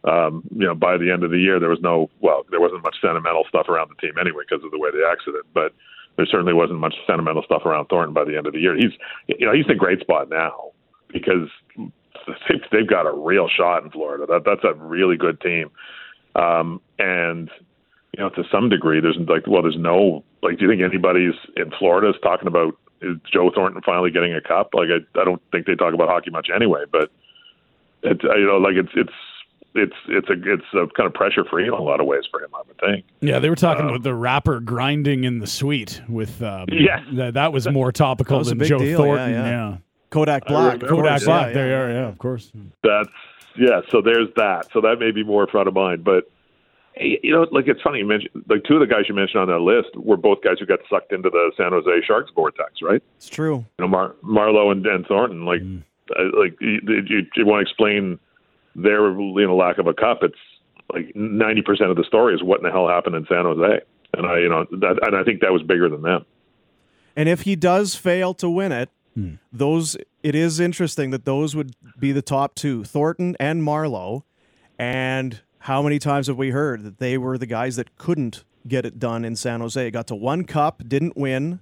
um, 0.05 0.45
you 0.55 0.67
know, 0.67 0.75
by 0.75 0.97
the 0.97 1.11
end 1.11 1.25
of 1.25 1.31
the 1.31 1.39
year 1.39 1.59
there 1.59 1.71
was 1.71 1.81
no 1.81 2.11
well, 2.21 2.45
there 2.51 2.61
wasn't 2.61 2.83
much 2.83 2.97
sentimental 3.01 3.45
stuff 3.49 3.69
around 3.69 3.91
the 3.91 4.07
team 4.07 4.19
anyway 4.21 4.45
because 4.49 4.65
of 4.65 4.71
the 4.71 4.79
way 4.79 4.91
they 4.93 5.05
exited, 5.05 5.43
but 5.53 5.73
there 6.17 6.27
certainly 6.27 6.53
wasn't 6.53 6.79
much 6.79 6.95
sentimental 7.07 7.43
stuff 7.43 7.67
around 7.67 7.87
Thornton 7.87 8.15
by 8.15 8.25
the 8.25 8.37
end 8.37 8.47
of 8.47 8.53
the 8.53 8.61
year. 8.61 8.77
He's 8.77 8.93
you 9.27 9.47
know 9.47 9.53
he's 9.53 9.65
in 9.67 9.73
a 9.73 9.77
great 9.77 10.01
spot 10.01 10.29
now 10.31 10.71
because 11.09 11.49
they've, 12.49 12.63
they've 12.71 12.89
got 12.89 13.07
a 13.07 13.13
real 13.13 13.49
shot 13.49 13.83
in 13.83 13.91
Florida. 13.91 14.27
That 14.27 14.43
that's 14.45 14.65
a 14.65 14.75
really 14.75 15.17
good 15.17 15.41
team, 15.41 15.71
um, 16.37 16.81
and 16.99 17.51
you 18.17 18.23
know 18.23 18.31
to 18.31 18.45
some 18.53 18.69
degree, 18.69 19.01
there's 19.01 19.19
like 19.27 19.47
well, 19.47 19.63
there's 19.63 19.79
no 19.79 20.23
like. 20.43 20.59
Do 20.59 20.67
you 20.67 20.71
think 20.71 20.83
anybody's 20.83 21.35
in 21.57 21.73
Florida 21.79 22.11
is 22.11 22.17
talking 22.23 22.47
about 22.47 22.77
is 23.05 23.17
Joe 23.33 23.51
Thornton 23.55 23.81
finally 23.85 24.11
getting 24.11 24.35
a 24.35 24.41
cup? 24.41 24.71
Like 24.75 24.89
I, 24.91 25.21
I 25.21 25.25
don't 25.25 25.43
think 25.53 25.67
they 25.67 25.75
talk 25.75 25.95
about 25.95 26.09
hockey 26.09 26.31
much 26.31 26.49
anyway. 26.55 26.85
But 26.91 27.11
it's 28.03 28.23
you 28.23 28.47
know 28.47 28.57
like 28.59 28.75
it's 28.77 28.91
it's 28.95 29.13
it's 29.75 29.95
it's 30.09 30.29
a 30.29 30.35
it's 30.53 30.65
a 30.75 30.87
kind 30.97 31.07
of 31.07 31.15
pressure 31.15 31.45
free 31.45 31.67
in 31.67 31.73
a 31.73 31.83
lot 31.83 32.01
of 32.01 32.07
ways 32.07 32.25
for 32.31 32.43
him. 32.43 32.51
I 32.55 32.63
would 32.67 32.79
think. 32.79 33.05
Yeah, 33.21 33.39
they 33.39 33.51
were 33.51 33.57
talking 33.57 33.87
about 33.89 34.03
the 34.03 34.15
rapper 34.15 34.61
grinding 34.61 35.25
in 35.25 35.39
the 35.41 35.47
suite 35.47 36.01
with. 36.09 36.43
Um, 36.43 36.67
Yes. 36.71 37.01
that, 37.15 37.35
that 37.35 37.53
was 37.53 37.69
more 37.69 37.91
topical 37.93 38.39
was 38.39 38.49
than 38.49 38.59
Joe 38.65 38.79
deal, 38.79 38.99
Thornton. 38.99 39.31
yeah, 39.31 39.45
Yeah, 39.45 39.71
yeah. 39.71 39.77
Kodak 40.11 40.47
Black. 40.47 40.75
remember 40.75 40.87
of 40.87 40.91
course, 40.91 41.03
Kodak 41.03 41.25
Black. 41.25 41.47
yeah. 41.49 41.53
There 41.55 41.69
you 41.69 41.75
are. 41.75 41.91
Yeah, 42.03 42.09
of 42.09 42.19
course. 42.19 42.53
That's 42.85 43.09
yeah. 43.57 43.81
So 43.91 44.01
there's 44.01 44.29
that. 44.37 44.69
So 44.73 44.81
that 44.83 44.99
may 45.01 45.11
be 45.11 45.25
more 45.25 45.47
front 45.49 45.67
of 45.67 45.75
mind. 45.75 46.05
But 46.05 46.25
hey, 46.25 46.34
you 46.97 47.33
know, 47.33 47.47
like 47.51 47.67
it's 47.67 47.81
funny 47.83 47.99
you 47.99 48.07
mentioned 48.07 48.45
like 48.49 48.63
two 48.65 48.75
of 48.75 48.81
the 48.81 48.87
guys 48.87 49.05
you 49.09 49.15
mentioned 49.15 49.41
on 49.41 49.49
that 49.49 49.61
list 49.61 49.97
were 49.97 50.17
both 50.17 50.43
guys 50.43 50.59
who 50.61 50.67
got 50.67 50.81
sucked 50.89 51.13
into 51.13 51.31
the 51.31 51.53
San 51.57 51.73
Jose 51.73 51.91
Sharks 52.07 52.31
vortex, 52.35 52.83
right? 52.83 53.03
It's 53.17 53.29
true. 53.29 53.65
You 53.79 53.85
know, 53.85 53.89
Mar- 53.89 54.15
Marleau 54.23 54.71
and 54.71 54.85
Dan 54.85 55.05
Thornton. 55.07 55.45
Like, 55.45 55.63
uh, 56.17 56.23
like 56.39 56.57
you, 56.61 56.81
you, 56.87 57.27
you 57.35 57.47
want 57.47 57.67
to 57.67 57.71
explain 57.71 58.19
their 58.77 59.11
you 59.11 59.47
know 59.47 59.57
lack 59.57 59.79
of 59.79 59.87
a 59.87 59.95
cup? 59.95 60.19
It's 60.23 60.39
like 60.93 61.15
ninety 61.15 61.63
percent 61.63 61.91
of 61.91 61.97
the 61.97 62.05
story 62.05 62.35
is 62.35 62.43
what 62.43 62.61
in 62.61 62.65
the 62.65 62.71
hell 62.71 62.89
happened 62.89 63.17
in 63.17 63.27
San 63.27 63.45
Jose, 63.45 63.81
and 64.15 64.27
I 64.27 64.39
you 64.39 64.49
know 64.49 64.65
that 64.71 65.01
and 65.03 65.17
I 65.17 65.25
think 65.25 65.41
that 65.41 65.53
was 65.53 65.63
bigger 65.63 65.89
than 65.89 66.03
them. 66.03 66.25
And 67.17 67.29
if 67.29 67.43
he 67.43 67.57
does 67.57 67.95
fail 67.95 68.35
to 68.35 68.51
win 68.51 68.73
it, 68.73 68.91
those 69.53 69.97
it 70.23 70.35
is 70.35 70.59
interesting 70.59 71.11
that 71.11 71.25
those 71.25 71.55
would 71.55 71.75
be 71.99 72.13
the 72.13 72.23
top 72.23 72.55
two, 72.55 72.85
Thornton 72.85 73.37
and 73.39 73.63
Marleau. 73.63 74.25
And 74.79 75.41
how 75.65 75.81
many 75.81 75.99
times 75.99 76.27
have 76.27 76.37
we 76.37 76.51
heard 76.51 76.83
that 76.83 76.99
they 76.99 77.17
were 77.17 77.39
the 77.39 77.47
guys 77.47 77.77
that 77.77 77.97
couldn't 77.97 78.45
get 78.69 78.85
it 78.85 78.99
done 78.99 79.25
in 79.25 79.35
San 79.35 79.61
Jose? 79.61 79.91
Got 79.93 80.07
to 80.09 80.15
one 80.15 80.45
cup, 80.45 80.83
didn't 80.87 81.17
win. 81.17 81.59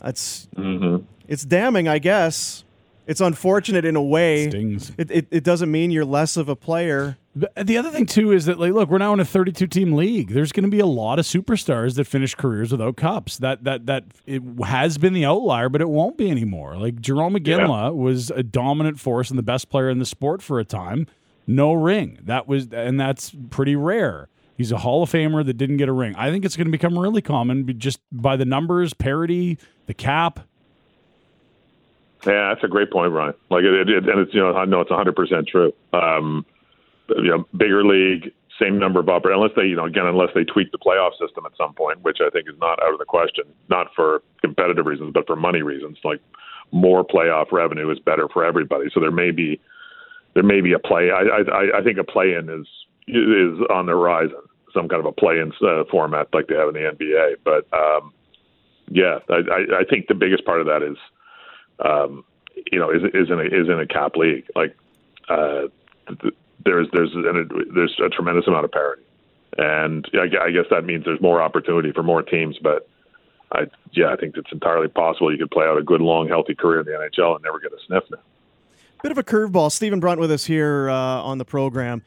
That's 0.00 0.48
mm-hmm. 0.56 1.04
it's 1.28 1.44
damning, 1.44 1.86
I 1.86 2.00
guess. 2.00 2.64
It's 3.06 3.20
unfortunate 3.20 3.84
in 3.84 3.94
a 3.94 4.02
way. 4.02 4.48
Stings. 4.48 4.90
It, 4.98 5.12
it, 5.12 5.26
it 5.30 5.44
doesn't 5.44 5.70
mean 5.70 5.92
you're 5.92 6.04
less 6.04 6.36
of 6.36 6.48
a 6.48 6.56
player. 6.56 7.18
But 7.36 7.54
the 7.68 7.78
other 7.78 7.90
thing 7.90 8.06
too 8.06 8.32
is 8.32 8.46
that 8.46 8.58
like, 8.58 8.72
look, 8.72 8.90
we're 8.90 8.98
now 8.98 9.12
in 9.12 9.20
a 9.20 9.24
32 9.24 9.68
team 9.68 9.92
league. 9.92 10.30
There's 10.30 10.50
going 10.50 10.64
to 10.64 10.70
be 10.70 10.80
a 10.80 10.86
lot 10.86 11.20
of 11.20 11.24
superstars 11.24 11.94
that 11.94 12.08
finish 12.08 12.34
careers 12.34 12.72
without 12.72 12.96
cups. 12.96 13.38
That 13.38 13.62
that 13.62 13.86
that 13.86 14.06
it 14.26 14.42
has 14.64 14.98
been 14.98 15.12
the 15.12 15.24
outlier, 15.24 15.68
but 15.68 15.80
it 15.80 15.88
won't 15.88 16.18
be 16.18 16.32
anymore. 16.32 16.76
Like 16.76 16.96
Jarome 16.96 17.36
Iginla 17.36 17.94
was 17.94 18.30
a 18.32 18.42
dominant 18.42 18.98
force 18.98 19.30
and 19.30 19.38
the 19.38 19.44
best 19.44 19.70
player 19.70 19.88
in 19.88 20.00
the 20.00 20.04
sport 20.04 20.42
for 20.42 20.58
a 20.58 20.64
time. 20.64 21.06
No 21.46 21.72
ring. 21.72 22.18
That 22.22 22.46
was 22.46 22.72
and 22.72 22.98
that's 22.98 23.32
pretty 23.50 23.76
rare. 23.76 24.28
He's 24.56 24.70
a 24.70 24.78
Hall 24.78 25.02
of 25.02 25.10
Famer 25.10 25.44
that 25.44 25.54
didn't 25.54 25.78
get 25.78 25.88
a 25.88 25.92
ring. 25.92 26.14
I 26.16 26.30
think 26.30 26.44
it's 26.44 26.56
going 26.56 26.66
to 26.66 26.72
become 26.72 26.98
really 26.98 27.22
common 27.22 27.78
just 27.78 28.00
by 28.12 28.36
the 28.36 28.44
numbers, 28.44 28.94
parity, 28.94 29.58
the 29.86 29.94
cap. 29.94 30.40
Yeah, 32.26 32.52
that's 32.52 32.62
a 32.62 32.68
great 32.68 32.92
point, 32.92 33.12
Ryan. 33.12 33.34
Like 33.50 33.64
it, 33.64 33.88
it, 33.88 34.08
and 34.08 34.20
it's 34.20 34.32
you 34.32 34.40
know 34.40 34.54
I 34.54 34.64
know 34.64 34.80
it's 34.80 34.90
100 34.90 35.16
percent 35.16 35.48
true. 35.48 35.72
Um, 35.92 36.46
you 37.08 37.30
know, 37.30 37.44
bigger 37.56 37.84
league, 37.84 38.32
same 38.60 38.78
number 38.78 39.00
of 39.00 39.08
operators, 39.08 39.36
unless 39.36 39.56
they 39.56 39.64
you 39.64 39.76
know 39.76 39.86
again 39.86 40.06
unless 40.06 40.30
they 40.34 40.44
tweak 40.44 40.70
the 40.70 40.78
playoff 40.78 41.12
system 41.18 41.44
at 41.44 41.52
some 41.56 41.74
point, 41.74 42.00
which 42.02 42.18
I 42.20 42.30
think 42.30 42.48
is 42.48 42.54
not 42.60 42.80
out 42.82 42.92
of 42.92 42.98
the 42.98 43.04
question. 43.04 43.44
Not 43.68 43.88
for 43.96 44.22
competitive 44.40 44.86
reasons, 44.86 45.10
but 45.12 45.26
for 45.26 45.34
money 45.34 45.62
reasons. 45.62 45.98
Like 46.04 46.20
more 46.70 47.04
playoff 47.04 47.50
revenue 47.50 47.90
is 47.90 47.98
better 47.98 48.28
for 48.32 48.44
everybody. 48.44 48.88
So 48.94 49.00
there 49.00 49.10
may 49.10 49.30
be 49.30 49.60
there 50.34 50.42
may 50.42 50.60
be 50.60 50.72
a 50.72 50.78
play. 50.78 51.10
I 51.10 51.22
I, 51.38 51.80
I 51.80 51.82
think 51.82 51.98
a 51.98 52.04
play 52.04 52.34
in 52.34 52.48
is 52.48 52.66
is 53.08 53.58
on 53.70 53.86
the 53.86 53.92
horizon. 53.92 54.40
Some 54.74 54.88
kind 54.88 55.00
of 55.00 55.06
a 55.06 55.12
play 55.12 55.38
in 55.38 55.52
uh, 55.66 55.84
format 55.90 56.28
like 56.32 56.46
they 56.46 56.54
have 56.54 56.68
in 56.68 56.74
the 56.74 56.90
NBA. 56.90 57.36
But 57.44 57.66
um, 57.76 58.12
yeah, 58.88 59.18
I, 59.28 59.80
I, 59.80 59.84
think 59.84 60.06
the 60.06 60.14
biggest 60.14 60.46
part 60.46 60.62
of 60.62 60.66
that 60.66 60.82
is 60.82 60.96
um, 61.84 62.24
you 62.70 62.78
know, 62.78 62.90
is 62.90 63.02
is 63.14 63.30
in 63.30 63.38
a 63.38 63.44
is 63.44 63.68
in 63.68 63.80
a 63.80 63.86
cap 63.86 64.16
league. 64.16 64.44
Like 64.54 64.76
uh, 65.28 65.68
there's 66.64 66.88
there's 66.92 67.12
an, 67.14 67.48
there's 67.74 67.96
a 68.04 68.08
tremendous 68.08 68.46
amount 68.46 68.64
of 68.64 68.72
parity, 68.72 69.02
and 69.58 70.08
I, 70.14 70.46
I 70.46 70.50
guess 70.50 70.66
that 70.70 70.84
means 70.84 71.04
there's 71.04 71.20
more 71.20 71.42
opportunity 71.42 71.92
for 71.92 72.02
more 72.02 72.22
teams. 72.22 72.58
But 72.62 72.88
I 73.52 73.62
yeah, 73.92 74.08
I 74.12 74.16
think 74.16 74.36
it's 74.36 74.52
entirely 74.52 74.88
possible 74.88 75.32
you 75.32 75.38
could 75.38 75.50
play 75.50 75.66
out 75.66 75.78
a 75.78 75.82
good, 75.82 76.00
long, 76.00 76.28
healthy 76.28 76.54
career 76.54 76.80
in 76.80 76.86
the 76.86 76.92
NHL 76.92 77.34
and 77.34 77.44
never 77.44 77.58
get 77.58 77.72
a 77.72 77.78
sniff 77.86 78.04
now. 78.10 78.18
Bit 79.02 79.10
of 79.12 79.18
a 79.18 79.22
curveball. 79.24 79.72
Stephen 79.72 79.98
Brunt 80.00 80.20
with 80.20 80.30
us 80.30 80.44
here 80.44 80.88
uh, 80.88 80.94
on 80.94 81.38
the 81.38 81.44
program. 81.44 82.02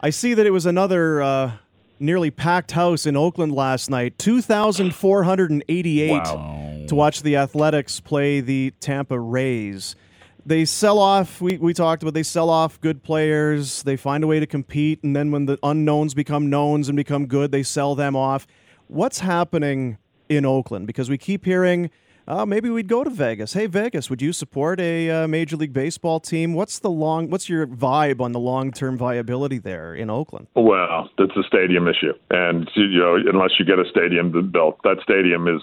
I 0.00 0.10
see 0.10 0.32
that 0.34 0.46
it 0.46 0.50
was 0.50 0.64
another 0.64 1.20
uh, 1.20 1.52
nearly 1.98 2.30
packed 2.30 2.70
house 2.72 3.04
in 3.04 3.16
Oakland 3.16 3.50
last 3.52 3.90
night 3.90 4.16
2,488 4.18 6.10
Wow. 6.10 6.84
to 6.86 6.94
watch 6.94 7.22
the 7.22 7.34
Athletics 7.36 7.98
play 7.98 8.40
the 8.40 8.72
Tampa 8.78 9.18
Rays. 9.18 9.96
They 10.44 10.64
sell 10.64 11.00
off, 11.00 11.40
we, 11.40 11.56
we 11.56 11.74
talked 11.74 12.04
about, 12.04 12.14
they 12.14 12.22
sell 12.22 12.48
off 12.48 12.80
good 12.80 13.02
players. 13.02 13.82
They 13.82 13.96
find 13.96 14.22
a 14.22 14.28
way 14.28 14.38
to 14.38 14.46
compete. 14.46 15.02
And 15.02 15.16
then 15.16 15.32
when 15.32 15.46
the 15.46 15.58
unknowns 15.64 16.14
become 16.14 16.48
knowns 16.48 16.88
and 16.88 16.94
become 16.96 17.26
good, 17.26 17.50
they 17.50 17.64
sell 17.64 17.96
them 17.96 18.14
off. 18.14 18.46
What's 18.86 19.18
happening 19.18 19.98
in 20.28 20.46
Oakland? 20.46 20.86
Because 20.86 21.10
we 21.10 21.18
keep 21.18 21.44
hearing, 21.44 21.90
uh, 22.26 22.44
maybe 22.46 22.70
we'd 22.70 22.88
go 22.88 23.04
to 23.04 23.10
Vegas. 23.10 23.52
Hey, 23.52 23.66
Vegas, 23.66 24.10
would 24.10 24.20
you 24.20 24.32
support 24.32 24.80
a 24.80 25.10
uh, 25.10 25.28
Major 25.28 25.56
League 25.56 25.72
Baseball 25.72 26.20
team? 26.20 26.54
What's 26.54 26.78
the 26.78 26.90
long? 26.90 27.30
What's 27.30 27.48
your 27.48 27.66
vibe 27.66 28.20
on 28.20 28.32
the 28.32 28.40
long 28.40 28.72
term 28.72 28.96
viability 28.96 29.58
there 29.58 29.94
in 29.94 30.10
Oakland? 30.10 30.48
Well, 30.54 31.08
it's 31.18 31.36
a 31.36 31.42
stadium 31.46 31.88
issue, 31.88 32.12
and 32.30 32.70
you 32.74 32.98
know, 32.98 33.16
unless 33.16 33.52
you 33.58 33.64
get 33.64 33.78
a 33.78 33.88
stadium 33.88 34.50
built, 34.50 34.78
that 34.82 34.98
stadium 35.02 35.46
is 35.48 35.62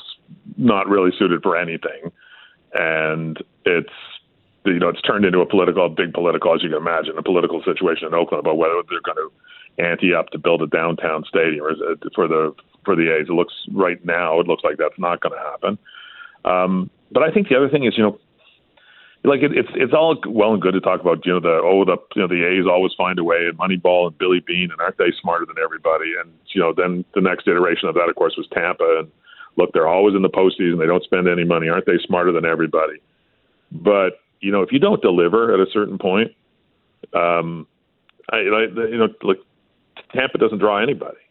not 0.57 0.87
really 0.87 1.11
suited 1.17 1.41
for 1.41 1.57
anything, 1.57 2.11
and 2.73 3.37
it's 3.65 3.93
you 4.65 4.79
know, 4.79 4.89
it's 4.89 5.01
turned 5.01 5.25
into 5.25 5.39
a 5.39 5.45
political, 5.45 5.89
big 5.89 6.13
political, 6.13 6.55
as 6.55 6.63
you 6.63 6.69
can 6.69 6.77
imagine, 6.77 7.17
a 7.17 7.23
political 7.23 7.61
situation 7.63 8.07
in 8.07 8.13
Oakland 8.13 8.39
about 8.39 8.57
whether 8.57 8.81
they're 8.89 9.01
going 9.01 9.17
to 9.17 9.83
ante 9.83 10.13
up 10.13 10.29
to 10.29 10.37
build 10.37 10.61
a 10.61 10.67
downtown 10.67 11.23
stadium 11.27 11.65
for 12.15 12.27
the 12.27 12.53
for 12.85 12.95
the 12.95 13.13
A's. 13.13 13.27
It 13.27 13.33
looks 13.33 13.53
right 13.73 14.03
now, 14.05 14.39
it 14.39 14.47
looks 14.47 14.63
like 14.63 14.77
that's 14.77 14.97
not 14.97 15.21
going 15.21 15.33
to 15.33 15.49
happen. 15.49 15.77
Um, 16.45 16.89
but 17.11 17.23
I 17.23 17.31
think 17.31 17.49
the 17.49 17.55
other 17.55 17.69
thing 17.69 17.85
is, 17.85 17.93
you 17.97 18.03
know, 18.03 18.19
like 19.23 19.41
it, 19.41 19.55
it's 19.55 19.69
it's 19.75 19.93
all 19.93 20.17
well 20.27 20.53
and 20.53 20.61
good 20.61 20.73
to 20.73 20.81
talk 20.81 20.99
about, 20.99 21.25
you 21.25 21.31
know, 21.31 21.39
the 21.39 21.61
oh 21.63 21.85
the 21.85 21.97
you 22.15 22.21
know 22.21 22.27
the 22.27 22.43
A's 22.43 22.67
always 22.67 22.91
find 22.97 23.17
a 23.19 23.23
way 23.23 23.47
and 23.47 23.57
Moneyball 23.57 24.07
and 24.07 24.17
Billy 24.17 24.41
Beane 24.45 24.69
and 24.71 24.81
aren't 24.81 24.97
they 24.97 25.11
smarter 25.21 25.45
than 25.45 25.55
everybody? 25.63 26.11
And 26.19 26.33
you 26.53 26.59
know, 26.59 26.73
then 26.75 27.05
the 27.15 27.21
next 27.21 27.47
iteration 27.47 27.87
of 27.87 27.95
that, 27.95 28.09
of 28.09 28.15
course, 28.15 28.35
was 28.35 28.47
Tampa. 28.51 28.99
And 28.99 29.11
look, 29.55 29.71
they're 29.73 29.87
always 29.87 30.15
in 30.15 30.23
the 30.23 30.29
postseason. 30.29 30.77
They 30.77 30.87
don't 30.87 31.03
spend 31.03 31.27
any 31.27 31.45
money. 31.45 31.69
Aren't 31.69 31.85
they 31.85 31.99
smarter 32.05 32.33
than 32.33 32.45
everybody? 32.45 33.01
But 33.71 34.19
you 34.41 34.51
know, 34.51 34.61
if 34.61 34.71
you 34.71 34.79
don't 34.79 35.01
deliver 35.01 35.53
at 35.53 35.65
a 35.65 35.71
certain 35.71 35.97
point, 35.97 36.31
um, 37.13 37.65
I, 38.29 38.37
I 38.37 38.61
you 38.89 38.97
know, 38.97 39.07
like 39.21 39.39
Tampa 40.13 40.37
doesn't 40.37 40.59
draw 40.59 40.81
anybody, 40.81 41.23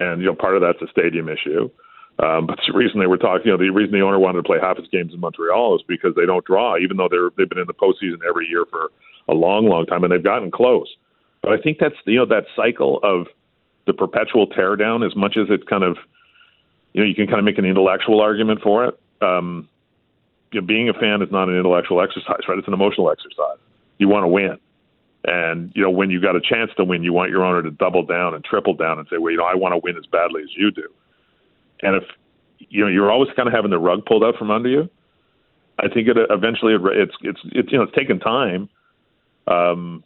and 0.00 0.20
you 0.20 0.26
know, 0.26 0.34
part 0.34 0.56
of 0.56 0.62
that's 0.62 0.82
a 0.82 0.90
stadium 0.90 1.28
issue. 1.28 1.70
Um, 2.22 2.46
but 2.50 2.58
the 2.66 2.76
reason 2.76 3.00
they 3.00 3.06
were 3.06 3.18
talking, 3.18 3.46
you 3.46 3.52
know, 3.52 3.58
the 3.58 3.70
reason 3.70 3.92
the 3.92 4.04
owner 4.04 4.18
wanted 4.18 4.38
to 4.38 4.46
play 4.46 4.58
half 4.60 4.76
his 4.76 4.88
games 4.88 5.12
in 5.12 5.20
Montreal 5.20 5.76
is 5.76 5.82
because 5.86 6.14
they 6.14 6.26
don't 6.26 6.44
draw, 6.44 6.78
even 6.78 6.96
though 6.96 7.08
they're 7.10 7.30
they've 7.36 7.48
been 7.48 7.58
in 7.58 7.66
the 7.66 7.74
postseason 7.74 8.18
every 8.28 8.46
year 8.48 8.64
for 8.70 8.90
a 9.28 9.34
long, 9.34 9.66
long 9.66 9.86
time, 9.86 10.04
and 10.04 10.12
they've 10.12 10.22
gotten 10.22 10.50
close. 10.50 10.88
But 11.42 11.52
I 11.52 11.58
think 11.62 11.78
that's 11.78 11.94
you 12.06 12.18
know 12.18 12.26
that 12.26 12.44
cycle 12.56 13.00
of 13.02 13.26
the 13.86 13.92
perpetual 13.92 14.46
teardown, 14.46 15.04
as 15.04 15.16
much 15.16 15.36
as 15.36 15.48
it 15.50 15.66
kind 15.66 15.82
of, 15.82 15.96
you 16.92 17.00
know, 17.00 17.08
you 17.08 17.14
can 17.14 17.26
kind 17.26 17.38
of 17.38 17.44
make 17.44 17.58
an 17.58 17.64
intellectual 17.64 18.20
argument 18.20 18.60
for 18.62 18.84
it. 18.84 19.00
Um, 19.22 19.68
you 20.52 20.60
know, 20.60 20.66
being 20.66 20.88
a 20.88 20.92
fan 20.92 21.22
is 21.22 21.32
not 21.32 21.48
an 21.48 21.56
intellectual 21.56 22.02
exercise, 22.02 22.40
right? 22.48 22.58
It's 22.58 22.68
an 22.68 22.74
emotional 22.74 23.10
exercise. 23.10 23.58
You 23.98 24.08
want 24.08 24.24
to 24.24 24.28
win. 24.28 24.58
And 25.24 25.72
you 25.74 25.82
know, 25.82 25.90
when 25.90 26.10
you 26.10 26.20
got 26.20 26.36
a 26.36 26.40
chance 26.40 26.70
to 26.76 26.84
win, 26.84 27.02
you 27.02 27.12
want 27.12 27.30
your 27.30 27.44
owner 27.44 27.62
to 27.62 27.70
double 27.70 28.04
down 28.04 28.34
and 28.34 28.44
triple 28.44 28.74
down 28.74 28.98
and 28.98 29.08
say, 29.08 29.18
"Well, 29.18 29.32
you 29.32 29.38
know, 29.38 29.44
I 29.44 29.54
want 29.54 29.72
to 29.72 29.80
win 29.82 29.96
as 29.96 30.06
badly 30.06 30.42
as 30.42 30.48
you 30.56 30.70
do." 30.70 30.88
And 31.82 31.96
if 31.96 32.04
you 32.58 32.84
know 32.84 32.90
you're 32.90 33.10
always 33.10 33.30
kind 33.36 33.48
of 33.48 33.54
having 33.54 33.70
the 33.70 33.78
rug 33.78 34.04
pulled 34.06 34.24
out 34.24 34.36
from 34.36 34.50
under 34.50 34.68
you, 34.68 34.90
I 35.78 35.88
think 35.88 36.08
it 36.08 36.16
eventually 36.30 36.74
it's 36.74 37.14
it's 37.22 37.40
it's 37.44 37.72
you 37.72 37.78
know 37.78 37.84
it's 37.84 37.94
taken 37.94 38.18
time, 38.18 38.68
um, 39.46 40.02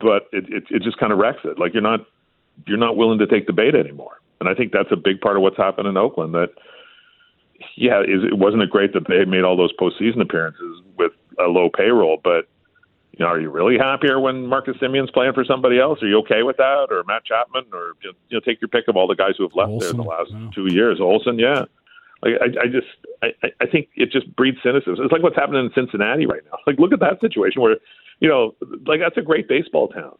but 0.00 0.28
it, 0.32 0.44
it 0.48 0.64
it 0.70 0.82
just 0.82 0.98
kind 0.98 1.12
of 1.12 1.18
wrecks 1.18 1.40
it. 1.44 1.58
Like 1.58 1.72
you're 1.74 1.82
not 1.82 2.00
you're 2.66 2.78
not 2.78 2.96
willing 2.96 3.18
to 3.18 3.26
take 3.26 3.46
the 3.46 3.52
bait 3.52 3.74
anymore. 3.74 4.20
And 4.40 4.48
I 4.48 4.54
think 4.54 4.72
that's 4.72 4.90
a 4.90 4.96
big 4.96 5.20
part 5.20 5.36
of 5.36 5.42
what's 5.42 5.56
happened 5.56 5.86
in 5.88 5.96
Oakland. 5.96 6.34
That 6.34 6.50
yeah, 7.76 8.00
is 8.00 8.24
it 8.24 8.38
wasn't 8.38 8.62
it 8.62 8.70
great 8.70 8.94
that 8.94 9.08
they 9.08 9.24
made 9.24 9.44
all 9.44 9.56
those 9.56 9.72
postseason 9.76 10.22
appearances 10.22 10.82
with 10.96 11.12
a 11.38 11.48
low 11.48 11.68
payroll, 11.68 12.18
but 12.22 12.48
you 13.12 13.24
know, 13.24 13.32
are 13.32 13.40
you 13.40 13.50
really 13.50 13.76
happier 13.76 14.20
when 14.20 14.46
Marcus 14.46 14.76
Semien's 14.80 15.10
playing 15.10 15.32
for 15.32 15.44
somebody 15.44 15.78
else? 15.78 16.02
Are 16.02 16.06
you 16.06 16.18
okay 16.20 16.42
with 16.42 16.56
that, 16.58 16.88
or 16.90 17.02
Matt 17.04 17.24
Chapman, 17.24 17.64
or 17.72 17.92
you 18.02 18.12
know, 18.30 18.40
take 18.40 18.60
your 18.60 18.68
pick 18.68 18.86
of 18.88 18.96
all 18.96 19.08
the 19.08 19.16
guys 19.16 19.32
who 19.36 19.44
have 19.44 19.54
left 19.54 19.70
Olson, 19.70 19.80
there 19.80 19.90
in 19.90 19.96
the 19.96 20.02
last 20.02 20.30
yeah. 20.30 20.50
two 20.54 20.72
years? 20.72 21.00
Olson, 21.00 21.38
yeah. 21.38 21.64
Like 22.22 22.34
I, 22.40 22.62
I 22.62 22.66
just, 22.66 22.86
I, 23.22 23.48
I 23.60 23.66
think 23.66 23.88
it 23.94 24.12
just 24.12 24.34
breeds 24.36 24.58
cynicism. 24.62 25.02
It's 25.04 25.12
like 25.12 25.22
what's 25.22 25.36
happening 25.36 25.64
in 25.64 25.72
Cincinnati 25.74 26.26
right 26.26 26.42
now. 26.50 26.58
Like 26.66 26.78
look 26.78 26.92
at 26.92 27.00
that 27.00 27.20
situation 27.20 27.62
where, 27.62 27.76
you 28.20 28.28
know, 28.28 28.54
like 28.86 29.00
that's 29.00 29.16
a 29.16 29.22
great 29.22 29.48
baseball 29.48 29.88
town, 29.88 30.16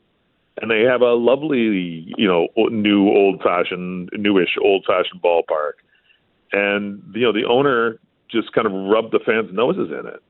and 0.61 0.71
they 0.71 0.81
have 0.83 1.03
a 1.03 1.13
lovely, 1.13 2.13
you 2.19 2.27
know, 2.27 2.49
new 2.71 3.09
old-fashioned, 3.09 4.11
newish 4.15 4.57
old-fashioned 4.61 5.23
ballpark, 5.23 5.75
and 6.53 7.03
you 7.15 7.23
know 7.23 7.33
the 7.33 7.45
owner 7.45 8.01
just 8.29 8.53
kind 8.53 8.67
of 8.67 8.73
rubbed 8.73 9.13
the 9.13 9.21
fans' 9.25 9.53
noses 9.53 9.91
in 9.91 10.07
it 10.07 10.23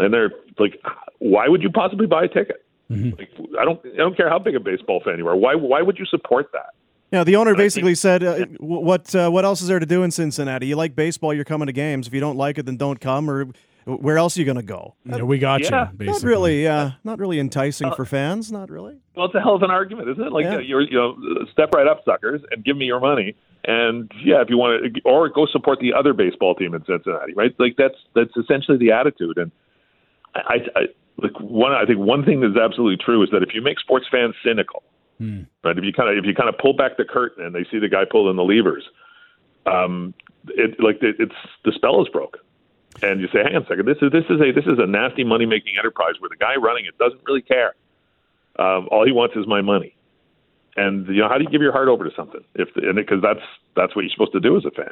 and 0.00 0.12
they're 0.12 0.30
like, 0.58 0.80
why 1.18 1.48
would 1.48 1.62
you 1.62 1.70
possibly 1.70 2.06
buy 2.06 2.24
a 2.24 2.28
ticket? 2.28 2.64
Mm-hmm. 2.90 3.18
Like, 3.18 3.30
I 3.60 3.64
don't, 3.64 3.80
I 3.84 3.96
don't 3.96 4.16
care 4.16 4.28
how 4.28 4.38
big 4.38 4.56
a 4.56 4.60
baseball 4.60 5.00
fan 5.04 5.18
you 5.18 5.28
are. 5.28 5.36
Why, 5.36 5.54
why 5.54 5.82
would 5.82 5.98
you 5.98 6.06
support 6.06 6.50
that? 6.52 6.74
Yeah, 7.12 7.24
the 7.24 7.36
owner 7.36 7.56
basically 7.56 7.96
said, 7.96 8.22
uh, 8.22 8.46
"What, 8.60 9.12
uh, 9.16 9.30
what 9.30 9.44
else 9.44 9.62
is 9.62 9.68
there 9.68 9.80
to 9.80 9.86
do 9.86 10.04
in 10.04 10.12
Cincinnati? 10.12 10.68
You 10.68 10.76
like 10.76 10.94
baseball, 10.94 11.34
you're 11.34 11.44
coming 11.44 11.66
to 11.66 11.72
games. 11.72 12.06
If 12.06 12.14
you 12.14 12.20
don't 12.20 12.36
like 12.36 12.56
it, 12.56 12.66
then 12.66 12.76
don't 12.76 13.00
come. 13.00 13.28
Or 13.28 13.46
where 13.84 14.16
else 14.16 14.36
are 14.36 14.40
you 14.40 14.46
going 14.46 14.58
to 14.58 14.62
go? 14.62 14.94
Yeah, 15.04 15.22
we 15.22 15.38
got 15.38 15.60
yeah. 15.62 15.90
you. 15.90 15.96
Basically. 15.96 16.12
Not 16.12 16.22
really. 16.22 16.68
Uh, 16.68 16.90
not 17.02 17.18
really 17.18 17.40
enticing 17.40 17.88
uh, 17.88 17.94
for 17.96 18.04
fans. 18.04 18.52
Not 18.52 18.70
really. 18.70 18.96
Well, 19.16 19.26
it's 19.26 19.34
a 19.34 19.40
hell 19.40 19.56
of 19.56 19.62
an 19.62 19.72
argument, 19.72 20.08
isn't 20.08 20.22
it? 20.22 20.32
Like 20.32 20.44
yeah. 20.44 20.60
you're, 20.60 20.82
you 20.82 20.96
know, 20.96 21.16
step 21.52 21.72
right 21.74 21.88
up, 21.88 22.04
suckers, 22.04 22.42
and 22.52 22.64
give 22.64 22.76
me 22.76 22.84
your 22.84 23.00
money. 23.00 23.34
And 23.64 24.10
yeah, 24.24 24.40
if 24.40 24.48
you 24.48 24.56
want 24.56 24.94
to, 24.94 25.00
or 25.04 25.28
go 25.28 25.46
support 25.46 25.80
the 25.80 25.92
other 25.92 26.12
baseball 26.12 26.54
team 26.54 26.74
in 26.74 26.84
Cincinnati, 26.84 27.34
right? 27.34 27.54
Like 27.58 27.74
that's 27.76 27.96
that's 28.14 28.34
essentially 28.36 28.78
the 28.78 28.92
attitude. 28.92 29.36
And 29.36 29.50
I, 30.34 30.56
I 30.76 30.80
like 31.18 31.38
one. 31.40 31.72
I 31.72 31.84
think 31.84 31.98
one 31.98 32.24
thing 32.24 32.40
that's 32.40 32.56
absolutely 32.56 33.02
true 33.02 33.22
is 33.22 33.30
that 33.30 33.42
if 33.42 33.54
you 33.54 33.62
make 33.62 33.78
sports 33.78 34.06
fans 34.10 34.34
cynical, 34.44 34.82
hmm. 35.18 35.42
right? 35.64 35.76
If 35.76 35.84
you 35.84 35.92
kind 35.92 36.10
of 36.10 36.16
if 36.16 36.24
you 36.24 36.34
kind 36.34 36.48
of 36.48 36.58
pull 36.58 36.72
back 36.72 36.96
the 36.96 37.04
curtain 37.04 37.44
and 37.44 37.54
they 37.54 37.64
see 37.70 37.78
the 37.78 37.88
guy 37.88 38.04
pulling 38.10 38.36
the 38.36 38.44
levers, 38.44 38.84
um, 39.66 40.14
it 40.48 40.80
like 40.80 41.02
it, 41.02 41.16
it's 41.18 41.34
the 41.64 41.72
spell 41.72 42.00
is 42.02 42.08
broken. 42.08 42.40
And 43.02 43.20
you 43.20 43.28
say, 43.28 43.38
hang 43.44 43.54
on 43.54 43.62
a 43.62 43.66
second, 43.66 43.86
this 43.86 43.98
is 44.02 44.10
this 44.12 44.24
is 44.28 44.40
a 44.40 44.52
this 44.52 44.66
is 44.66 44.78
a 44.78 44.86
nasty 44.86 45.24
money 45.24 45.46
making 45.46 45.74
enterprise 45.78 46.14
where 46.18 46.28
the 46.28 46.36
guy 46.36 46.56
running 46.56 46.86
it 46.86 46.98
doesn't 46.98 47.20
really 47.26 47.42
care. 47.42 47.74
Um, 48.58 48.88
all 48.90 49.06
he 49.06 49.12
wants 49.12 49.36
is 49.36 49.46
my 49.46 49.62
money. 49.62 49.94
And 50.76 51.06
you 51.06 51.22
know, 51.22 51.28
how 51.28 51.38
do 51.38 51.44
you 51.44 51.50
give 51.50 51.62
your 51.62 51.72
heart 51.72 51.88
over 51.88 52.04
to 52.04 52.10
something? 52.14 52.42
If 52.54 52.68
because 52.74 53.22
that's 53.22 53.44
that's 53.76 53.94
what 53.94 54.02
you're 54.02 54.10
supposed 54.10 54.32
to 54.32 54.40
do 54.40 54.56
as 54.56 54.64
a 54.64 54.70
fan. 54.70 54.90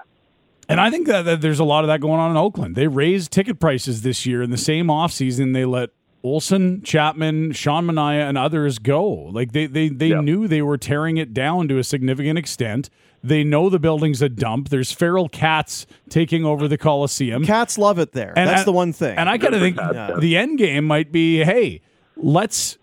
And 0.69 0.81
I 0.81 0.91
think 0.91 1.07
that, 1.07 1.23
that, 1.23 1.41
there's 1.41 1.61
a 1.61 1.65
lot 1.65 1.85
of 1.85 1.89
that 1.89 2.01
going 2.01 2.21
on 2.21 2.31
in 2.31 2.37
Oakland. 2.37 2.77
They 2.77 2.89
raised 2.89 3.33
ticket 3.33 3.59
prices 3.59 4.03
this 4.03 4.27
year 4.27 4.43
in 4.43 4.51
the 4.51 4.59
same 4.59 4.89
offseason. 4.89 5.55
They 5.55 5.65
let 5.65 5.91
Olson, 6.23 6.83
Chapman, 6.83 7.53
Sean 7.53 7.87
Manaea, 7.87 8.29
and 8.29 8.37
others 8.37 8.79
go. 8.79 9.09
Like 9.09 9.53
they 9.53 9.67
they 9.67 9.89
they 9.89 10.09
yeah. 10.09 10.21
knew 10.21 10.47
they 10.47 10.63
were 10.63 10.77
tearing 10.77 11.17
it 11.17 11.33
down 11.33 11.69
to 11.69 11.79
a 11.79 11.85
significant 11.85 12.39
extent. 12.39 12.91
They 13.23 13.45
know 13.45 13.69
the 13.69 13.79
building's 13.79 14.23
a 14.23 14.29
dump. 14.29 14.69
There's 14.69 14.93
feral 14.93 15.29
cats 15.29 15.87
taking 16.09 16.45
over 16.45 16.69
the 16.69 16.79
Coliseum. 16.79 17.45
Cats 17.45 17.77
love 17.77 17.99
it 17.99 18.13
there. 18.13 18.33
And 18.37 18.49
That's 18.49 18.63
I, 18.63 18.65
the 18.65 18.73
one 18.73 18.93
thing. 18.93 19.17
And 19.17 19.29
I 19.29 19.39
kind 19.39 19.55
of 19.55 19.61
think 19.61 19.77
yeah. 19.77 20.17
the 20.19 20.37
end 20.37 20.59
game 20.59 20.85
might 20.85 21.11
be, 21.11 21.43
hey, 21.43 21.81
let's 22.17 22.78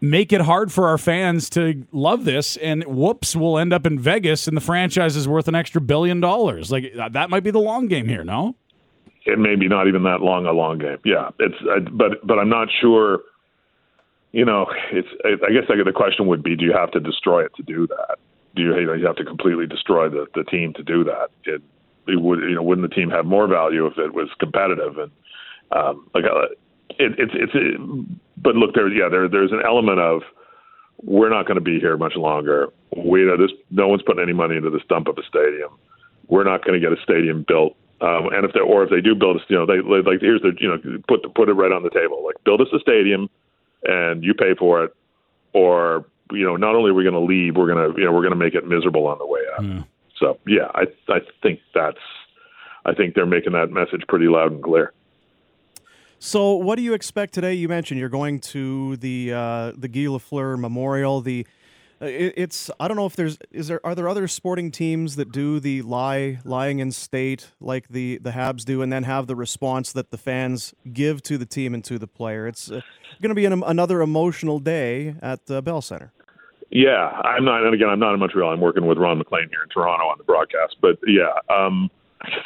make 0.00 0.32
it 0.32 0.42
hard 0.42 0.72
for 0.72 0.88
our 0.88 0.98
fans 0.98 1.48
to 1.50 1.86
love 1.92 2.24
this 2.24 2.56
and 2.58 2.84
whoops 2.84 3.34
we'll 3.34 3.58
end 3.58 3.72
up 3.72 3.86
in 3.86 3.98
vegas 3.98 4.46
and 4.46 4.56
the 4.56 4.60
franchise 4.60 5.16
is 5.16 5.26
worth 5.26 5.48
an 5.48 5.54
extra 5.54 5.80
billion 5.80 6.20
dollars. 6.20 6.70
Like 6.70 6.92
that 7.12 7.30
might 7.30 7.44
be 7.44 7.50
the 7.50 7.60
long 7.60 7.88
game 7.88 8.08
here 8.08 8.24
no? 8.24 8.56
It 9.24 9.38
may 9.38 9.56
be 9.56 9.68
not 9.68 9.88
even 9.88 10.04
that 10.04 10.20
long 10.20 10.46
a 10.46 10.52
long 10.52 10.78
game. 10.78 10.98
Yeah 11.04 11.30
it's 11.38 11.56
but 11.92 12.26
but 12.26 12.38
i'm 12.38 12.48
not 12.48 12.68
sure 12.80 13.20
you 14.32 14.44
know 14.44 14.66
it's 14.92 15.08
i 15.24 15.52
guess 15.52 15.64
like 15.68 15.78
the 15.84 15.92
question 15.92 16.26
would 16.26 16.42
be 16.42 16.56
do 16.56 16.64
you 16.64 16.72
have 16.72 16.90
to 16.92 17.00
destroy 17.00 17.44
it 17.44 17.54
to 17.56 17.62
do 17.62 17.86
that? 17.86 18.18
Do 18.54 18.62
you, 18.62 18.74
you, 18.74 18.86
know, 18.86 18.94
you 18.94 19.06
have 19.06 19.16
to 19.16 19.24
completely 19.24 19.66
destroy 19.66 20.08
the 20.08 20.26
the 20.34 20.44
team 20.44 20.72
to 20.74 20.82
do 20.82 21.04
that? 21.04 21.28
It, 21.44 21.62
it 22.06 22.20
would 22.20 22.40
you 22.40 22.54
know 22.54 22.62
wouldn't 22.62 22.88
the 22.88 22.94
team 22.94 23.10
have 23.10 23.26
more 23.26 23.46
value 23.46 23.86
if 23.86 23.98
it 23.98 24.14
was 24.14 24.28
competitive? 24.38 24.98
And 24.98 25.10
um 25.72 26.08
like 26.14 26.24
uh, 26.24 26.48
it, 26.98 27.12
it's 27.18 27.32
it's 27.34 27.52
it, 27.54 27.80
but 28.36 28.56
look 28.56 28.74
there 28.74 28.88
yeah 28.88 29.08
there 29.08 29.28
there's 29.28 29.52
an 29.52 29.62
element 29.64 30.00
of 30.00 30.22
we're 31.02 31.28
not 31.28 31.46
going 31.46 31.56
to 31.56 31.64
be 31.64 31.78
here 31.78 31.96
much 31.96 32.16
longer. 32.16 32.68
We 32.96 33.24
know 33.24 33.36
this 33.36 33.50
no 33.70 33.88
one's 33.88 34.02
putting 34.02 34.22
any 34.22 34.32
money 34.32 34.56
into 34.56 34.70
the 34.70 34.80
stump 34.84 35.08
of 35.08 35.18
a 35.18 35.22
stadium. 35.28 35.70
We're 36.28 36.44
not 36.44 36.64
going 36.64 36.80
to 36.80 36.84
get 36.84 36.96
a 36.96 37.02
stadium 37.02 37.44
built. 37.46 37.76
Um, 38.00 38.28
and 38.32 38.44
if 38.44 38.52
they 38.52 38.60
or 38.60 38.84
if 38.84 38.90
they 38.90 39.00
do 39.00 39.14
build 39.14 39.36
a 39.36 39.40
you 39.48 39.56
know 39.56 39.66
they 39.66 39.80
like 39.80 40.20
here's 40.20 40.42
the 40.42 40.52
you 40.58 40.68
know 40.68 40.78
put 41.08 41.34
put 41.34 41.48
it 41.48 41.54
right 41.54 41.72
on 41.72 41.82
the 41.82 41.90
table 41.90 42.22
like 42.24 42.36
build 42.44 42.60
us 42.60 42.68
a 42.74 42.78
stadium 42.78 43.30
and 43.84 44.22
you 44.22 44.34
pay 44.34 44.54
for 44.58 44.84
it 44.84 44.94
or 45.54 46.04
you 46.30 46.44
know 46.44 46.56
not 46.56 46.74
only 46.74 46.90
are 46.90 46.94
we 46.94 47.04
going 47.04 47.14
to 47.14 47.20
leave 47.20 47.56
we're 47.56 47.72
going 47.72 47.92
to 47.92 47.98
you 47.98 48.04
know 48.04 48.12
we're 48.12 48.20
going 48.20 48.32
to 48.32 48.36
make 48.36 48.54
it 48.54 48.66
miserable 48.66 49.06
on 49.06 49.18
the 49.18 49.26
way 49.26 49.40
out. 49.54 49.64
Mm. 49.64 49.86
So 50.18 50.38
yeah, 50.46 50.70
I 50.74 50.84
I 51.08 51.20
think 51.42 51.60
that's 51.74 51.98
I 52.84 52.94
think 52.94 53.14
they're 53.14 53.26
making 53.26 53.52
that 53.52 53.70
message 53.70 54.02
pretty 54.08 54.26
loud 54.26 54.52
and 54.52 54.62
clear. 54.62 54.92
So, 56.18 56.54
what 56.54 56.76
do 56.76 56.82
you 56.82 56.94
expect 56.94 57.34
today? 57.34 57.54
You 57.54 57.68
mentioned 57.68 58.00
you're 58.00 58.08
going 58.08 58.40
to 58.40 58.96
the 58.96 59.32
uh, 59.32 59.72
the 59.76 59.88
Guy 59.88 60.00
Lafleur 60.00 60.58
Memorial. 60.58 61.20
The 61.20 61.46
uh, 62.00 62.06
it, 62.06 62.34
it's 62.36 62.70
I 62.80 62.88
don't 62.88 62.96
know 62.96 63.06
if 63.06 63.16
there's 63.16 63.38
is 63.50 63.68
there 63.68 63.84
are 63.84 63.94
there 63.94 64.08
other 64.08 64.26
sporting 64.26 64.70
teams 64.70 65.16
that 65.16 65.30
do 65.30 65.60
the 65.60 65.82
lie 65.82 66.38
lying 66.44 66.78
in 66.78 66.90
state 66.90 67.52
like 67.60 67.88
the 67.88 68.18
the 68.18 68.30
Habs 68.30 68.64
do, 68.64 68.80
and 68.80 68.92
then 68.92 69.02
have 69.02 69.26
the 69.26 69.36
response 69.36 69.92
that 69.92 70.10
the 70.10 70.18
fans 70.18 70.74
give 70.92 71.22
to 71.24 71.36
the 71.36 71.46
team 71.46 71.74
and 71.74 71.84
to 71.84 71.98
the 71.98 72.06
player. 72.06 72.46
It's 72.46 72.70
uh, 72.70 72.80
going 73.20 73.30
to 73.30 73.34
be 73.34 73.44
an, 73.44 73.62
another 73.64 74.00
emotional 74.00 74.58
day 74.58 75.16
at 75.20 75.46
the 75.46 75.60
Bell 75.60 75.82
Center. 75.82 76.12
Yeah, 76.70 77.20
I'm 77.24 77.44
not, 77.44 77.64
and 77.64 77.74
again, 77.74 77.88
I'm 77.88 78.00
not 78.00 78.12
in 78.12 78.20
Montreal. 78.20 78.52
I'm 78.52 78.60
working 78.60 78.86
with 78.86 78.98
Ron 78.98 79.18
MacLean 79.18 79.48
here 79.50 79.62
in 79.62 79.68
Toronto 79.68 80.06
on 80.06 80.18
the 80.18 80.24
broadcast. 80.24 80.76
But 80.80 80.98
yeah, 81.06 81.32
um, 81.48 81.90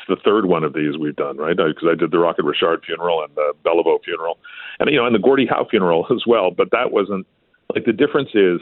the 0.09 0.17
third 0.25 0.47
one 0.47 0.65
of 0.65 0.75
these 0.75 0.99
we've 0.99 1.17
done, 1.17 1.37
right? 1.37 1.57
Because 1.57 1.89
I 1.91 1.95
did 1.95 2.11
the 2.11 2.19
Rocket 2.19 2.45
Richard 2.45 2.83
funeral 2.85 3.23
and 3.23 3.35
the 3.35 3.53
Beliveau 3.65 4.03
funeral, 4.05 4.39
and 4.79 4.91
you 4.91 4.97
know, 4.97 5.07
and 5.07 5.15
the 5.15 5.21
Gordie 5.21 5.47
Howe 5.47 5.67
funeral 5.71 6.07
as 6.11 6.25
well. 6.27 6.51
But 6.51 6.71
that 6.73 6.93
wasn't 6.93 7.27
like 7.75 7.85
the 7.85 7.93
difference 7.93 8.31
is 8.35 8.61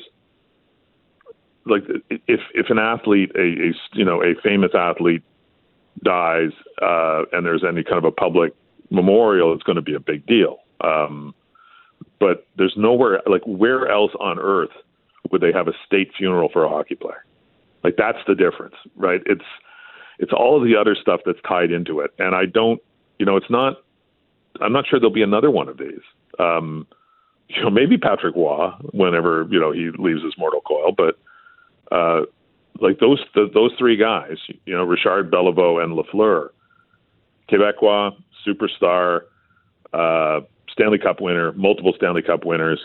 like 1.66 1.82
if 2.10 2.40
if 2.54 2.70
an 2.70 2.78
athlete, 2.78 3.32
a, 3.34 3.40
a 3.40 3.72
you 3.94 4.04
know, 4.04 4.22
a 4.22 4.34
famous 4.42 4.72
athlete 4.74 5.22
dies, 6.04 6.50
uh, 6.82 7.22
and 7.32 7.44
there's 7.44 7.64
any 7.66 7.82
kind 7.82 7.98
of 7.98 8.04
a 8.04 8.12
public 8.12 8.54
memorial, 8.90 9.52
it's 9.52 9.62
going 9.62 9.76
to 9.76 9.82
be 9.82 9.94
a 9.94 10.00
big 10.00 10.26
deal. 10.26 10.58
Um, 10.80 11.34
but 12.20 12.46
there's 12.56 12.74
nowhere 12.76 13.20
like 13.26 13.42
where 13.46 13.90
else 13.90 14.12
on 14.20 14.38
earth 14.38 14.70
would 15.30 15.40
they 15.40 15.52
have 15.52 15.68
a 15.68 15.72
state 15.86 16.10
funeral 16.16 16.48
for 16.52 16.64
a 16.64 16.68
hockey 16.68 16.94
player? 16.94 17.24
Like 17.84 17.96
that's 17.96 18.18
the 18.26 18.34
difference, 18.34 18.74
right? 18.96 19.20
It's 19.26 19.44
it's 20.18 20.32
all 20.32 20.56
of 20.56 20.68
the 20.68 20.76
other 20.76 20.96
stuff 21.00 21.20
that's 21.24 21.38
tied 21.46 21.70
into 21.70 22.00
it. 22.00 22.12
And 22.18 22.34
I 22.34 22.46
don't, 22.46 22.80
you 23.18 23.26
know, 23.26 23.36
it's 23.36 23.50
not. 23.50 23.82
I'm 24.60 24.72
not 24.72 24.86
sure 24.88 24.98
there'll 24.98 25.12
be 25.12 25.22
another 25.22 25.50
one 25.50 25.68
of 25.68 25.78
these. 25.78 26.00
Um, 26.38 26.86
you 27.48 27.62
know, 27.62 27.70
maybe 27.70 27.96
Patrick 27.96 28.34
Roy 28.34 28.70
whenever 28.92 29.46
you 29.50 29.58
know 29.58 29.72
he 29.72 29.90
leaves 29.98 30.22
his 30.22 30.34
mortal 30.36 30.60
coil, 30.60 30.92
but 30.92 31.18
uh, 31.94 32.22
like 32.80 32.98
those 33.00 33.22
the, 33.34 33.48
those 33.52 33.72
three 33.78 33.96
guys, 33.96 34.36
you 34.66 34.74
know, 34.74 34.84
Richard 34.84 35.30
Beliveau 35.30 35.82
and 35.82 35.96
Lafleur, 35.96 36.48
Quebecois, 37.50 38.12
superstar, 38.46 39.20
uh, 39.92 40.40
Stanley 40.70 40.98
Cup 40.98 41.20
winner, 41.20 41.52
multiple 41.52 41.92
Stanley 41.96 42.22
Cup 42.22 42.44
winners. 42.44 42.80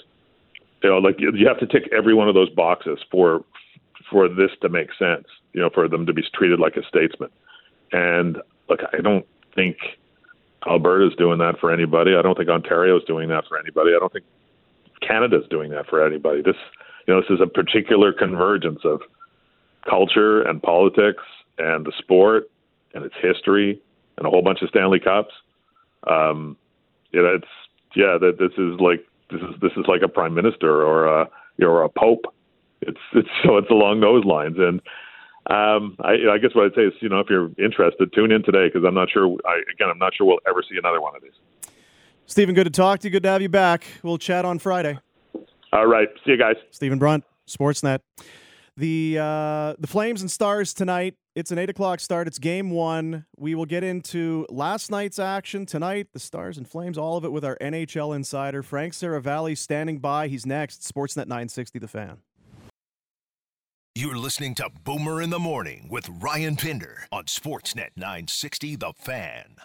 You 0.83 0.89
know, 0.89 0.97
like 0.97 1.19
you 1.19 1.47
have 1.47 1.59
to 1.59 1.67
tick 1.67 1.89
every 1.95 2.13
one 2.13 2.27
of 2.27 2.35
those 2.35 2.49
boxes 2.49 2.99
for 3.11 3.43
for 4.09 4.27
this 4.27 4.51
to 4.61 4.69
make 4.69 4.89
sense. 4.99 5.25
You 5.53 5.61
know, 5.61 5.69
for 5.73 5.87
them 5.87 6.05
to 6.05 6.13
be 6.13 6.23
treated 6.33 6.59
like 6.59 6.75
a 6.77 6.83
statesman. 6.87 7.29
And 7.91 8.37
look, 8.69 8.79
I 8.91 9.01
don't 9.01 9.25
think 9.55 9.77
Alberta's 10.67 11.15
doing 11.17 11.37
that 11.39 11.59
for 11.59 11.71
anybody. 11.71 12.15
I 12.15 12.21
don't 12.21 12.37
think 12.37 12.49
Ontario's 12.49 13.03
doing 13.05 13.29
that 13.29 13.45
for 13.47 13.59
anybody. 13.59 13.91
I 13.95 13.99
don't 13.99 14.11
think 14.11 14.25
Canada's 15.01 15.45
doing 15.49 15.71
that 15.71 15.87
for 15.87 16.05
anybody. 16.05 16.41
This, 16.41 16.55
you 17.07 17.13
know, 17.13 17.21
this 17.21 17.29
is 17.29 17.41
a 17.41 17.47
particular 17.47 18.13
convergence 18.13 18.79
of 18.83 19.01
culture 19.87 20.41
and 20.41 20.61
politics 20.61 21.23
and 21.57 21.85
the 21.85 21.91
sport 21.97 22.49
and 22.93 23.03
its 23.05 23.15
history 23.21 23.81
and 24.17 24.25
a 24.25 24.29
whole 24.29 24.41
bunch 24.41 24.61
of 24.61 24.69
Stanley 24.69 24.99
Cups. 24.99 25.33
Um, 26.09 26.57
you 27.11 27.21
know, 27.21 27.35
it's 27.35 27.47
yeah, 27.95 28.17
that 28.19 28.37
this 28.39 28.51
is 28.57 28.79
like 28.79 29.05
this 29.29 29.41
is 29.41 29.61
this 29.61 29.71
is 29.73 29.85
like 29.87 30.01
a 30.01 30.07
prime 30.07 30.33
minister 30.33 30.83
or 30.83 31.05
a 31.05 31.29
you 31.57 31.65
know, 31.65 31.71
or 31.71 31.83
a 31.83 31.89
pope. 31.89 32.25
It's 32.81 32.99
it's 33.13 33.29
so 33.43 33.57
it's 33.57 33.69
along 33.69 33.99
those 34.01 34.25
lines 34.25 34.57
and. 34.57 34.81
Um, 35.49 35.97
I, 35.99 36.13
I 36.31 36.37
guess 36.37 36.51
what 36.53 36.65
I'd 36.65 36.75
say 36.75 36.83
is, 36.83 36.93
you 37.01 37.09
know, 37.09 37.19
if 37.19 37.27
you're 37.29 37.51
interested, 37.57 38.11
tune 38.13 38.31
in 38.31 38.43
today 38.43 38.67
because 38.67 38.85
I'm 38.87 38.93
not 38.93 39.09
sure. 39.11 39.27
I, 39.45 39.61
again, 39.73 39.89
I'm 39.89 39.97
not 39.99 40.13
sure 40.15 40.25
we'll 40.25 40.39
ever 40.47 40.63
see 40.69 40.77
another 40.77 41.01
one 41.01 41.15
of 41.15 41.21
these. 41.21 41.33
Stephen, 42.25 42.55
good 42.55 42.63
to 42.63 42.69
talk 42.69 42.99
to 43.01 43.07
you. 43.07 43.11
Good 43.11 43.23
to 43.23 43.29
have 43.29 43.41
you 43.41 43.49
back. 43.49 43.83
We'll 44.01 44.17
chat 44.17 44.45
on 44.45 44.59
Friday. 44.59 44.97
All 45.73 45.87
right. 45.87 46.07
See 46.25 46.31
you 46.31 46.37
guys. 46.37 46.55
Stephen 46.71 46.99
Brunt, 46.99 47.25
Sportsnet. 47.47 47.99
The 48.77 49.19
uh, 49.19 49.75
the 49.77 49.87
Flames 49.87 50.21
and 50.21 50.31
Stars 50.31 50.73
tonight. 50.73 51.15
It's 51.35 51.51
an 51.51 51.57
eight 51.57 51.69
o'clock 51.69 51.99
start. 51.99 52.27
It's 52.27 52.39
game 52.39 52.71
one. 52.71 53.25
We 53.37 53.53
will 53.53 53.65
get 53.65 53.83
into 53.83 54.47
last 54.49 54.89
night's 54.89 55.19
action 55.19 55.65
tonight. 55.65 56.07
The 56.13 56.19
Stars 56.19 56.57
and 56.57 56.67
Flames, 56.67 56.97
all 56.97 57.17
of 57.17 57.25
it 57.25 57.31
with 57.31 57.43
our 57.43 57.57
NHL 57.59 58.15
insider 58.15 58.63
Frank 58.63 58.93
Seravalli 58.93 59.57
standing 59.57 59.99
by. 59.99 60.27
He's 60.27 60.45
next. 60.45 60.81
Sportsnet 60.81 61.27
960, 61.27 61.79
The 61.79 61.87
Fan. 61.87 62.17
You're 63.95 64.17
listening 64.17 64.55
to 64.55 64.71
Boomer 64.83 65.21
in 65.21 65.29
the 65.29 65.37
Morning 65.37 65.87
with 65.87 66.09
Ryan 66.09 66.55
Pinder 66.55 67.05
on 67.11 67.25
Sportsnet 67.25 67.89
960 67.95 68.75
The 68.75 68.91
Fan. 68.97 69.57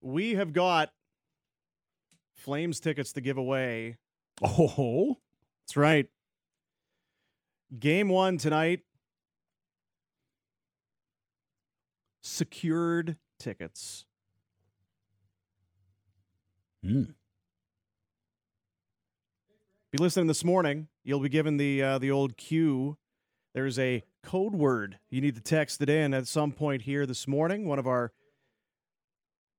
We 0.00 0.36
have 0.36 0.52
got 0.52 0.90
Flames 2.36 2.78
tickets 2.78 3.12
to 3.14 3.20
give 3.20 3.36
away. 3.36 3.96
Oh, 4.40 5.16
that's 5.64 5.76
right. 5.76 6.06
Game 7.76 8.08
one 8.08 8.38
tonight. 8.38 8.82
Secured 12.22 13.16
tickets. 13.40 14.04
Hmm. 16.84 17.06
Be 19.96 20.02
listening 20.02 20.26
this 20.26 20.44
morning. 20.44 20.88
You'll 21.04 21.20
be 21.20 21.30
given 21.30 21.56
the 21.56 21.82
uh, 21.82 21.98
the 21.98 22.10
old 22.10 22.36
cue. 22.36 22.98
There's 23.54 23.78
a 23.78 24.02
code 24.22 24.54
word 24.54 24.98
you 25.08 25.22
need 25.22 25.36
to 25.36 25.40
text 25.40 25.80
it 25.80 25.88
in 25.88 26.12
at 26.12 26.26
some 26.26 26.52
point 26.52 26.82
here 26.82 27.06
this 27.06 27.26
morning. 27.26 27.66
One 27.66 27.78
of 27.78 27.86
our 27.86 28.12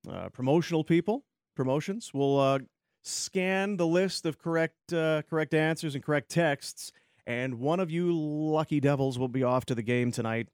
uh, 0.08 0.30
promotional 0.30 0.84
people 0.84 1.26
promotions 1.56 2.14
will 2.14 2.40
uh, 2.40 2.60
scan 3.02 3.78
the 3.78 3.88
list 3.88 4.28
of 4.28 4.38
correct 4.38 4.94
uh, 4.94 5.24
correct 5.28 5.56
answers 5.56 5.96
and 5.96 6.04
correct 6.04 6.30
texts, 6.30 6.92
and 7.26 7.56
one 7.56 7.80
of 7.80 7.90
you 7.90 8.16
lucky 8.16 8.80
devils 8.80 9.18
will 9.18 9.30
be 9.30 9.42
off 9.42 9.66
to 9.66 9.74
the 9.74 9.82
game 9.82 10.12
tonight 10.12 10.50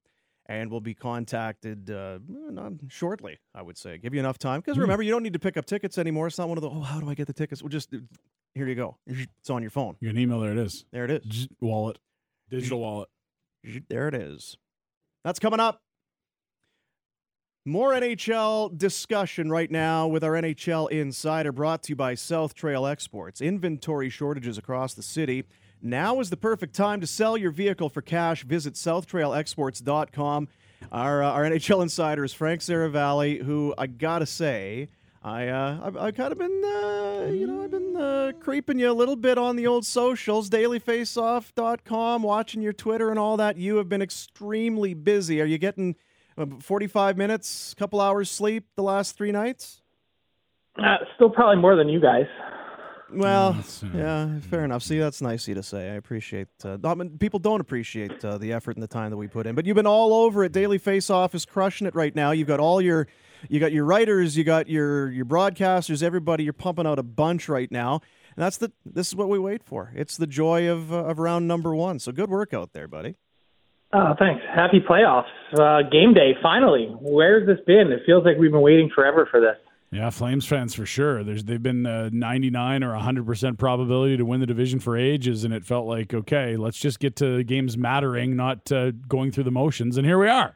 and 0.48 0.70
will 0.70 0.82
be 0.82 0.94
contacted 0.94 1.90
uh, 1.90 2.20
shortly. 2.90 3.40
I 3.56 3.62
would 3.62 3.78
say 3.78 3.98
give 3.98 4.14
you 4.14 4.20
enough 4.20 4.38
time 4.38 4.60
because 4.60 4.78
remember 4.78 5.04
you 5.04 5.12
don't 5.12 5.24
need 5.24 5.34
to 5.34 5.40
pick 5.40 5.58
up 5.58 5.66
tickets 5.66 5.98
anymore. 5.98 6.28
It's 6.28 6.38
not 6.38 6.50
one 6.50 6.58
of 6.58 6.62
the 6.62 6.70
oh 6.70 6.82
how 6.82 7.00
do 7.00 7.10
I 7.10 7.14
get 7.14 7.28
the 7.28 7.34
tickets? 7.34 7.62
Well, 7.62 7.70
just 7.70 7.92
here 8.54 8.68
you 8.68 8.76
go. 8.76 8.98
It's 9.08 9.50
on 9.50 9.62
your 9.62 9.72
phone. 9.72 9.96
You 10.00 10.10
can 10.10 10.18
email. 10.18 10.40
There 10.40 10.52
it 10.52 10.58
is. 10.58 10.86
There 10.92 11.06
it 11.06 11.12
is. 11.12 11.48
Wallet, 11.62 11.98
digital 12.50 12.80
wallet. 12.80 13.10
There 13.90 14.08
it 14.08 14.16
is. 14.16 14.58
That's 15.24 15.40
coming 15.40 15.60
up. 15.60 15.80
More 17.66 17.94
NHL 17.94 18.78
discussion 18.78 19.50
right 19.50 19.72
now 19.72 20.06
with 20.06 20.22
our 20.22 20.34
NHL 20.34 20.92
Insider 20.92 21.54
brought 21.54 21.84
to 21.84 21.92
you 21.94 21.96
by 21.96 22.14
South 22.14 22.54
Trail 22.54 22.86
Exports. 22.86 23.40
Inventory 23.40 24.10
shortages 24.10 24.58
across 24.58 24.94
the 24.94 25.02
city. 25.02 25.46
Now 25.86 26.22
is 26.22 26.30
the 26.30 26.38
perfect 26.38 26.74
time 26.74 27.02
to 27.02 27.08
sell 27.08 27.36
your 27.36 27.52
vehicle 27.52 27.90
for 27.90 28.02
cash. 28.02 28.44
Visit 28.44 28.76
southtrailexports.com. 28.76 30.48
Our, 30.94 31.24
uh, 31.24 31.32
our 31.32 31.44
NHL 31.44 31.82
Insider 31.82 32.24
is 32.24 32.32
Frank 32.32 32.62
Seravalli, 32.62 33.44
who 33.44 33.74
I 33.78 33.88
gotta 33.88 34.26
say, 34.26 34.88
I 35.22 35.48
uh, 35.48 35.80
I've, 35.84 35.98
I've 35.98 36.16
kind 36.16 36.32
of 36.32 36.38
been 36.38 36.64
uh, 36.64 37.32
you 37.32 37.48
know 37.48 37.64
I've 37.64 37.72
been 37.72 37.96
uh, 37.96 38.32
creeping 38.42 38.78
you 38.78 38.92
a 38.92 38.94
little 38.94 39.16
bit 39.16 39.38
on 39.38 39.56
the 39.56 39.68
old 39.68 39.86
socials, 39.86 40.50
dailyfaceoff.com, 40.50 42.24
watching 42.24 42.62
your 42.62 42.74
Twitter 42.74 43.10
and 43.10 43.18
all 43.18 43.38
that. 43.38 43.58
You 43.58 43.78
have 43.78 43.88
been 43.88 44.02
extremely 44.02 44.94
busy. 44.94 45.42
Are 45.42 45.46
you 45.46 45.58
getting 45.58 45.96
45 46.60 47.18
minutes, 47.18 47.72
a 47.72 47.76
couple 47.76 48.02
hours 48.02 48.30
sleep 48.30 48.66
the 48.76 48.84
last 48.84 49.16
three 49.18 49.32
nights? 49.32 49.82
Uh, 50.78 50.98
still 51.16 51.30
probably 51.30 51.62
more 51.62 51.76
than 51.76 51.88
you 51.88 52.02
guys. 52.02 52.26
Well, 53.14 53.56
yeah, 53.94 54.40
fair 54.50 54.64
enough. 54.66 54.84
See, 54.84 54.98
that's 54.98 55.22
nice 55.22 55.44
of 55.44 55.48
you 55.50 55.56
to 55.56 55.64
say. 55.64 55.92
I 55.92 55.96
appreciate. 55.96 56.48
Uh, 56.64 56.78
not, 56.82 57.20
people 57.20 57.40
don't 57.40 57.62
appreciate 57.62 58.24
uh, 58.26 58.38
the 58.38 58.54
effort 58.54 58.76
and 58.76 58.84
the 58.84 58.88
time 58.88 59.12
that 59.12 59.18
we 59.18 59.28
put 59.28 59.46
in, 59.46 59.56
but 59.56 59.66
you've 59.66 59.76
been 59.76 59.88
all 59.88 60.14
over 60.14 60.44
it. 60.44 60.52
Daily 60.52 60.78
Face 60.78 61.10
Off 61.10 61.36
is 61.36 61.46
crushing 61.46 61.88
it 61.88 61.96
right 61.96 62.16
now. 62.16 62.32
You've 62.32 62.48
got 62.48 62.60
all 62.60 62.82
your, 62.82 63.08
you 63.50 63.60
got 63.60 63.72
your 63.72 63.86
writers, 63.86 64.38
you 64.38 64.44
got 64.44 64.68
your 64.68 65.12
your 65.12 65.26
broadcasters, 65.26 66.02
everybody. 66.02 66.44
You're 66.44 66.54
pumping 66.54 66.88
out 66.88 67.00
a 67.00 67.04
bunch 67.04 67.48
right 67.48 67.72
now, 67.72 68.02
and 68.36 68.44
that's 68.44 68.58
the. 68.58 68.72
This 68.86 69.08
is 69.08 69.16
what 69.16 69.30
we 69.30 69.38
wait 69.40 69.64
for. 69.64 69.92
It's 69.96 70.18
the 70.18 70.28
joy 70.28 70.70
of 70.70 70.92
uh, 70.92 71.06
of 71.06 71.20
round 71.20 71.48
number 71.48 71.76
one. 71.76 72.00
So 72.00 72.12
good 72.12 72.30
work 72.30 72.54
out 72.54 72.74
there, 72.74 72.88
buddy. 72.88 73.16
Oh, 73.96 74.16
thanks. 74.18 74.42
Happy 74.56 74.80
playoffs. 74.80 75.30
Uh, 75.54 75.88
game 75.88 76.16
day, 76.16 76.32
finally. 76.42 76.88
Where's 77.00 77.46
this 77.46 77.60
been? 77.68 77.92
It 77.92 78.02
feels 78.08 78.26
like 78.26 78.38
we've 78.40 78.52
been 78.52 78.62
waiting 78.62 78.90
forever 78.94 79.28
for 79.30 79.40
this. 79.40 79.56
Yeah, 79.94 80.10
Flames 80.10 80.46
fans 80.46 80.74
for 80.74 80.86
sure. 80.86 81.24
There's 81.24 81.44
they've 81.44 81.62
been 81.62 81.86
uh, 81.86 82.10
99 82.12 82.84
or 82.84 82.94
100 82.94 83.26
percent 83.26 83.58
probability 83.60 84.18
to 84.18 84.26
win 84.26 84.40
the 84.40 84.46
division 84.46 84.80
for 84.80 84.98
ages, 84.98 85.44
and 85.44 85.54
it 85.54 85.66
felt 85.66 85.86
like 85.86 86.14
okay, 86.14 86.58
let's 86.58 86.78
just 86.78 87.00
get 87.00 87.16
to 87.18 87.44
games 87.44 87.78
mattering, 87.78 88.36
not 88.36 88.72
uh, 88.72 88.92
going 89.08 89.32
through 89.32 89.44
the 89.46 89.52
motions, 89.52 89.98
and 89.98 90.06
here 90.06 90.18
we 90.18 90.30
are. 90.30 90.56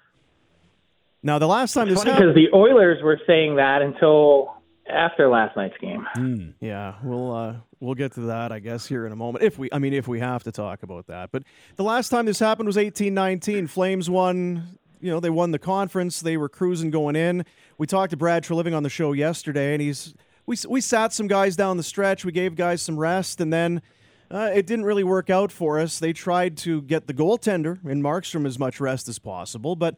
Now, 1.23 1.39
the 1.39 1.47
last 1.47 1.73
time 1.73 1.89
it's 1.89 2.04
this 2.04 2.04
funny 2.04 2.26
because 2.26 2.36
the 2.36 2.56
Oilers 2.56 3.04
were 3.04 3.19
saying 3.28 3.58
that 3.58 3.82
until 3.82 4.58
after 4.89 5.28
last 5.28 5.56
night's 5.56 5.78
game. 5.78 6.06
Mm. 6.15 6.54
Yeah, 6.60 6.95
we'll 7.04 7.36
uh, 7.36 7.56
we'll 7.80 7.95
get 7.95 8.13
to 8.13 8.21
that, 8.21 8.52
I 8.52 8.60
guess, 8.60 8.88
here 8.88 9.06
in 9.06 9.12
a 9.12 9.15
moment. 9.15 9.43
If 9.43 9.58
we, 9.58 9.69
I 9.71 9.80
mean, 9.80 9.93
if 9.93 10.08
we 10.08 10.19
have 10.19 10.43
to 10.43 10.52
talk 10.52 10.84
about 10.84 11.08
that. 11.08 11.32
But 11.32 11.43
the 11.76 11.84
last 11.84 12.10
time 12.10 12.26
this 12.26 12.39
happened 12.39 12.67
was 12.67 12.78
eighteen 12.78 13.13
nineteen. 13.13 13.67
Flames 13.67 14.10
won. 14.10 14.77
You 15.00 15.12
know, 15.12 15.20
they 15.20 15.30
won 15.30 15.52
the 15.52 15.60
conference. 15.60 16.20
They 16.22 16.38
were 16.38 16.50
cruising 16.50 16.90
going 16.92 17.16
in. 17.16 17.46
We 17.78 17.88
talked 17.88 18.12
to 18.12 18.18
Brad 18.18 18.44
Treliving 18.44 18.76
on 18.76 18.84
the 18.84 18.90
show 18.90 19.14
yesterday, 19.14 19.74
and 19.74 19.82
he's 19.82 20.14
we 20.46 20.56
we 20.68 20.82
sat 20.82 21.14
some 21.14 21.28
guys 21.28 21.56
down 21.56 21.78
the 21.78 21.84
stretch. 21.84 22.26
We 22.26 22.32
gave 22.32 22.56
guys 22.56 22.82
some 22.82 22.98
rest, 22.98 23.42
and 23.42 23.52
then. 23.52 23.82
Uh, 24.30 24.52
it 24.54 24.68
didn't 24.68 24.84
really 24.84 25.06
work 25.06 25.30
out 25.30 25.54
for 25.54 25.80
us. 25.80 26.00
They 26.00 26.12
tried 26.12 26.58
to 26.58 26.82
get 26.82 27.08
the 27.08 27.14
goaltender 27.14 27.82
in 27.86 28.02
Markstrom 28.02 28.46
as 28.46 28.60
much 28.60 28.82
rest 28.82 29.08
as 29.08 29.20
possible, 29.20 29.78
but 29.78 29.96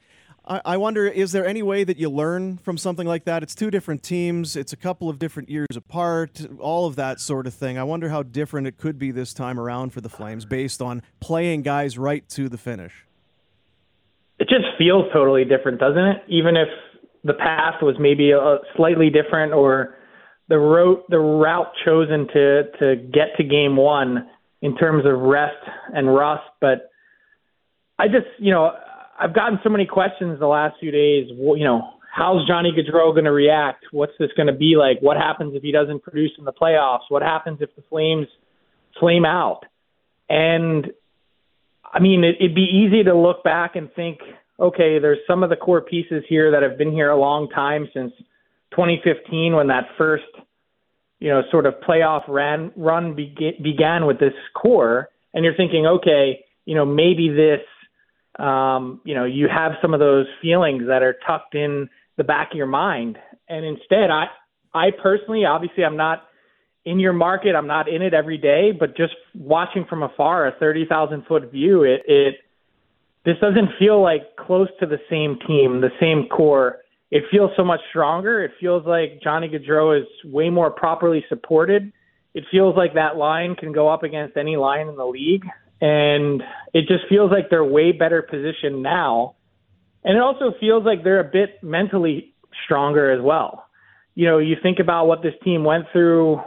I, 0.49 0.61
I 0.65 0.77
wonder, 0.77 1.07
is 1.07 1.31
there 1.31 1.45
any 1.45 1.61
way 1.61 1.83
that 1.83 1.97
you 1.97 2.09
learn 2.09 2.57
from 2.57 2.77
something 2.77 3.07
like 3.07 3.25
that? 3.25 3.43
It's 3.43 3.55
two 3.55 3.71
different 3.71 4.03
teams, 4.03 4.55
it's 4.55 4.73
a 4.73 4.77
couple 4.77 5.09
of 5.09 5.19
different 5.19 5.49
years 5.49 5.75
apart, 5.75 6.45
all 6.59 6.85
of 6.85 6.95
that 6.95 7.19
sort 7.19 7.47
of 7.47 7.53
thing. 7.53 7.77
I 7.77 7.83
wonder 7.83 8.09
how 8.09 8.23
different 8.23 8.67
it 8.67 8.77
could 8.77 8.97
be 8.97 9.11
this 9.11 9.33
time 9.33 9.59
around 9.59 9.93
for 9.93 10.01
the 10.01 10.09
Flames 10.09 10.45
based 10.45 10.81
on 10.81 11.01
playing 11.19 11.61
guys 11.61 11.97
right 11.97 12.27
to 12.29 12.49
the 12.49 12.57
finish. 12.57 13.05
It 14.39 14.47
just 14.47 14.65
feels 14.77 15.05
totally 15.13 15.43
different, 15.43 15.79
doesn't 15.79 16.03
it? 16.03 16.17
Even 16.27 16.55
if 16.55 16.69
the 17.23 17.33
path 17.33 17.81
was 17.81 17.95
maybe 17.99 18.31
a 18.31 18.57
slightly 18.75 19.09
different 19.09 19.53
or 19.53 19.95
the 20.47 20.57
route 20.57 21.03
the 21.09 21.19
route 21.19 21.71
chosen 21.85 22.27
to 22.33 22.63
to 22.79 22.95
get 22.95 23.35
to 23.37 23.43
game 23.43 23.75
one 23.75 24.27
in 24.61 24.75
terms 24.75 25.05
of 25.05 25.19
rest 25.19 25.57
and 25.93 26.13
rust, 26.13 26.43
but 26.59 26.89
I 27.99 28.07
just 28.07 28.27
you 28.39 28.51
know 28.51 28.71
I've 29.19 29.35
gotten 29.35 29.59
so 29.63 29.69
many 29.69 29.85
questions 29.85 30.39
the 30.39 30.47
last 30.47 30.75
few 30.79 30.91
days. 30.91 31.27
You 31.29 31.63
know, 31.63 31.91
how's 32.15 32.47
Johnny 32.47 32.71
Gaudreau 32.71 33.13
going 33.13 33.25
to 33.25 33.31
react? 33.31 33.85
What's 33.91 34.13
this 34.17 34.29
going 34.37 34.47
to 34.47 34.53
be 34.53 34.75
like? 34.77 34.99
What 35.01 35.17
happens 35.17 35.53
if 35.55 35.61
he 35.61 35.71
doesn't 35.71 36.03
produce 36.03 36.31
in 36.37 36.45
the 36.45 36.53
playoffs? 36.53 37.09
What 37.09 37.21
happens 37.21 37.59
if 37.61 37.75
the 37.75 37.83
Flames 37.89 38.27
flame 38.99 39.25
out? 39.25 39.61
And 40.29 40.87
I 41.91 41.99
mean, 41.99 42.23
it, 42.23 42.35
it'd 42.39 42.55
be 42.55 42.61
easy 42.61 43.03
to 43.03 43.15
look 43.15 43.43
back 43.43 43.75
and 43.75 43.91
think, 43.93 44.19
okay, 44.59 44.99
there's 44.99 45.19
some 45.27 45.43
of 45.43 45.49
the 45.49 45.55
core 45.55 45.81
pieces 45.81 46.23
here 46.27 46.51
that 46.51 46.63
have 46.63 46.77
been 46.77 46.91
here 46.91 47.09
a 47.09 47.19
long 47.19 47.49
time 47.49 47.87
since 47.93 48.11
2015 48.71 49.55
when 49.55 49.67
that 49.67 49.85
first, 49.97 50.23
you 51.19 51.29
know, 51.29 51.41
sort 51.51 51.65
of 51.65 51.75
playoff 51.87 52.23
ran, 52.27 52.71
run 52.75 53.15
be- 53.15 53.57
began 53.61 54.05
with 54.05 54.19
this 54.19 54.33
core. 54.53 55.09
And 55.33 55.43
you're 55.43 55.55
thinking, 55.55 55.85
okay, 55.85 56.45
you 56.65 56.75
know, 56.75 56.85
maybe 56.85 57.29
this, 57.29 57.61
um, 58.37 59.01
you 59.03 59.15
know, 59.15 59.25
you 59.25 59.47
have 59.47 59.73
some 59.81 59.93
of 59.93 59.99
those 59.99 60.27
feelings 60.41 60.83
that 60.87 61.01
are 61.01 61.17
tucked 61.25 61.55
in 61.55 61.89
the 62.17 62.23
back 62.23 62.51
of 62.51 62.57
your 62.57 62.67
mind. 62.67 63.17
And 63.47 63.65
instead, 63.65 64.11
I, 64.11 64.25
I 64.73 64.91
personally, 64.91 65.45
obviously, 65.45 65.83
I'm 65.83 65.97
not 65.97 66.28
in 66.89 66.99
your 66.99 67.13
market. 67.13 67.55
I'm 67.55 67.67
not 67.67 67.87
in 67.87 68.01
it 68.01 68.13
every 68.13 68.37
day, 68.37 68.71
but 68.71 68.97
just 68.97 69.13
watching 69.35 69.85
from 69.87 70.01
afar, 70.01 70.47
a 70.47 70.51
30,000 70.59 71.25
foot 71.27 71.51
view, 71.51 71.83
it, 71.83 72.01
it, 72.07 72.35
this 73.25 73.35
doesn't 73.39 73.77
feel 73.77 74.01
like 74.01 74.35
close 74.37 74.69
to 74.79 74.87
the 74.87 74.97
same 75.09 75.37
team, 75.47 75.81
the 75.81 75.91
same 75.99 76.27
core. 76.27 76.79
It 77.11 77.23
feels 77.29 77.51
so 77.55 77.63
much 77.63 77.81
stronger. 77.89 78.43
It 78.43 78.51
feels 78.59 78.85
like 78.87 79.21
Johnny 79.23 79.49
Gaudreau 79.49 79.99
is 79.99 80.07
way 80.25 80.49
more 80.49 80.71
properly 80.71 81.23
supported. 81.29 81.93
It 82.33 82.45
feels 82.51 82.75
like 82.75 82.95
that 82.95 83.17
line 83.17 83.55
can 83.55 83.71
go 83.71 83.87
up 83.87 84.01
against 84.01 84.35
any 84.35 84.57
line 84.57 84.87
in 84.87 84.95
the 84.95 85.05
league. 85.05 85.45
And 85.81 86.41
it 86.73 86.87
just 86.87 87.07
feels 87.07 87.31
like 87.31 87.49
they're 87.51 87.63
way 87.63 87.91
better 87.91 88.21
positioned 88.21 88.81
now. 88.81 89.35
And 90.03 90.15
it 90.15 90.21
also 90.21 90.53
feels 90.59 90.85
like 90.85 91.03
they're 91.03 91.19
a 91.19 91.31
bit 91.31 91.61
mentally 91.61 92.33
stronger 92.65 93.11
as 93.11 93.21
well. 93.21 93.65
You 94.15 94.27
know, 94.27 94.39
you 94.39 94.55
think 94.61 94.79
about 94.79 95.05
what 95.05 95.21
this 95.21 95.33
team 95.43 95.63
went 95.63 95.85
through 95.91 96.41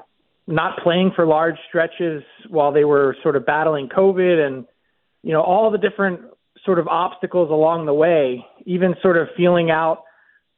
not 0.47 0.79
playing 0.83 1.13
for 1.15 1.27
large 1.27 1.57
stretches 1.69 2.23
while 2.49 2.73
they 2.73 2.85
were 2.85 3.17
sort 3.23 3.37
of 3.37 3.47
battling 3.47 3.89
COVID 3.89 4.45
and, 4.45 4.67
you 5.23 5.33
know, 5.33 5.43
all 5.43 5.71
the 5.71 5.79
different 5.79 6.21
sort 6.65 6.79
of 6.79 6.89
obstacles 6.89 7.51
along 7.51 7.87
the 7.87 7.95
way, 7.95 8.45
even 8.67 8.95
sort 9.03 9.17
of 9.17 9.29
feeling 9.37 9.71
out 9.71 10.05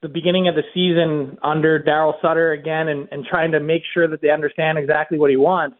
the 0.02 0.08
beginning 0.08 0.48
of 0.48 0.54
the 0.54 0.62
season 0.74 1.38
under 1.42 1.80
Daryl 1.80 2.14
Sutter 2.20 2.52
again 2.52 2.88
and, 2.88 3.08
and 3.10 3.24
trying 3.24 3.52
to 3.52 3.60
make 3.60 3.82
sure 3.94 4.06
that 4.08 4.20
they 4.20 4.30
understand 4.30 4.76
exactly 4.78 5.18
what 5.18 5.30
he 5.30 5.36
wants. 5.36 5.76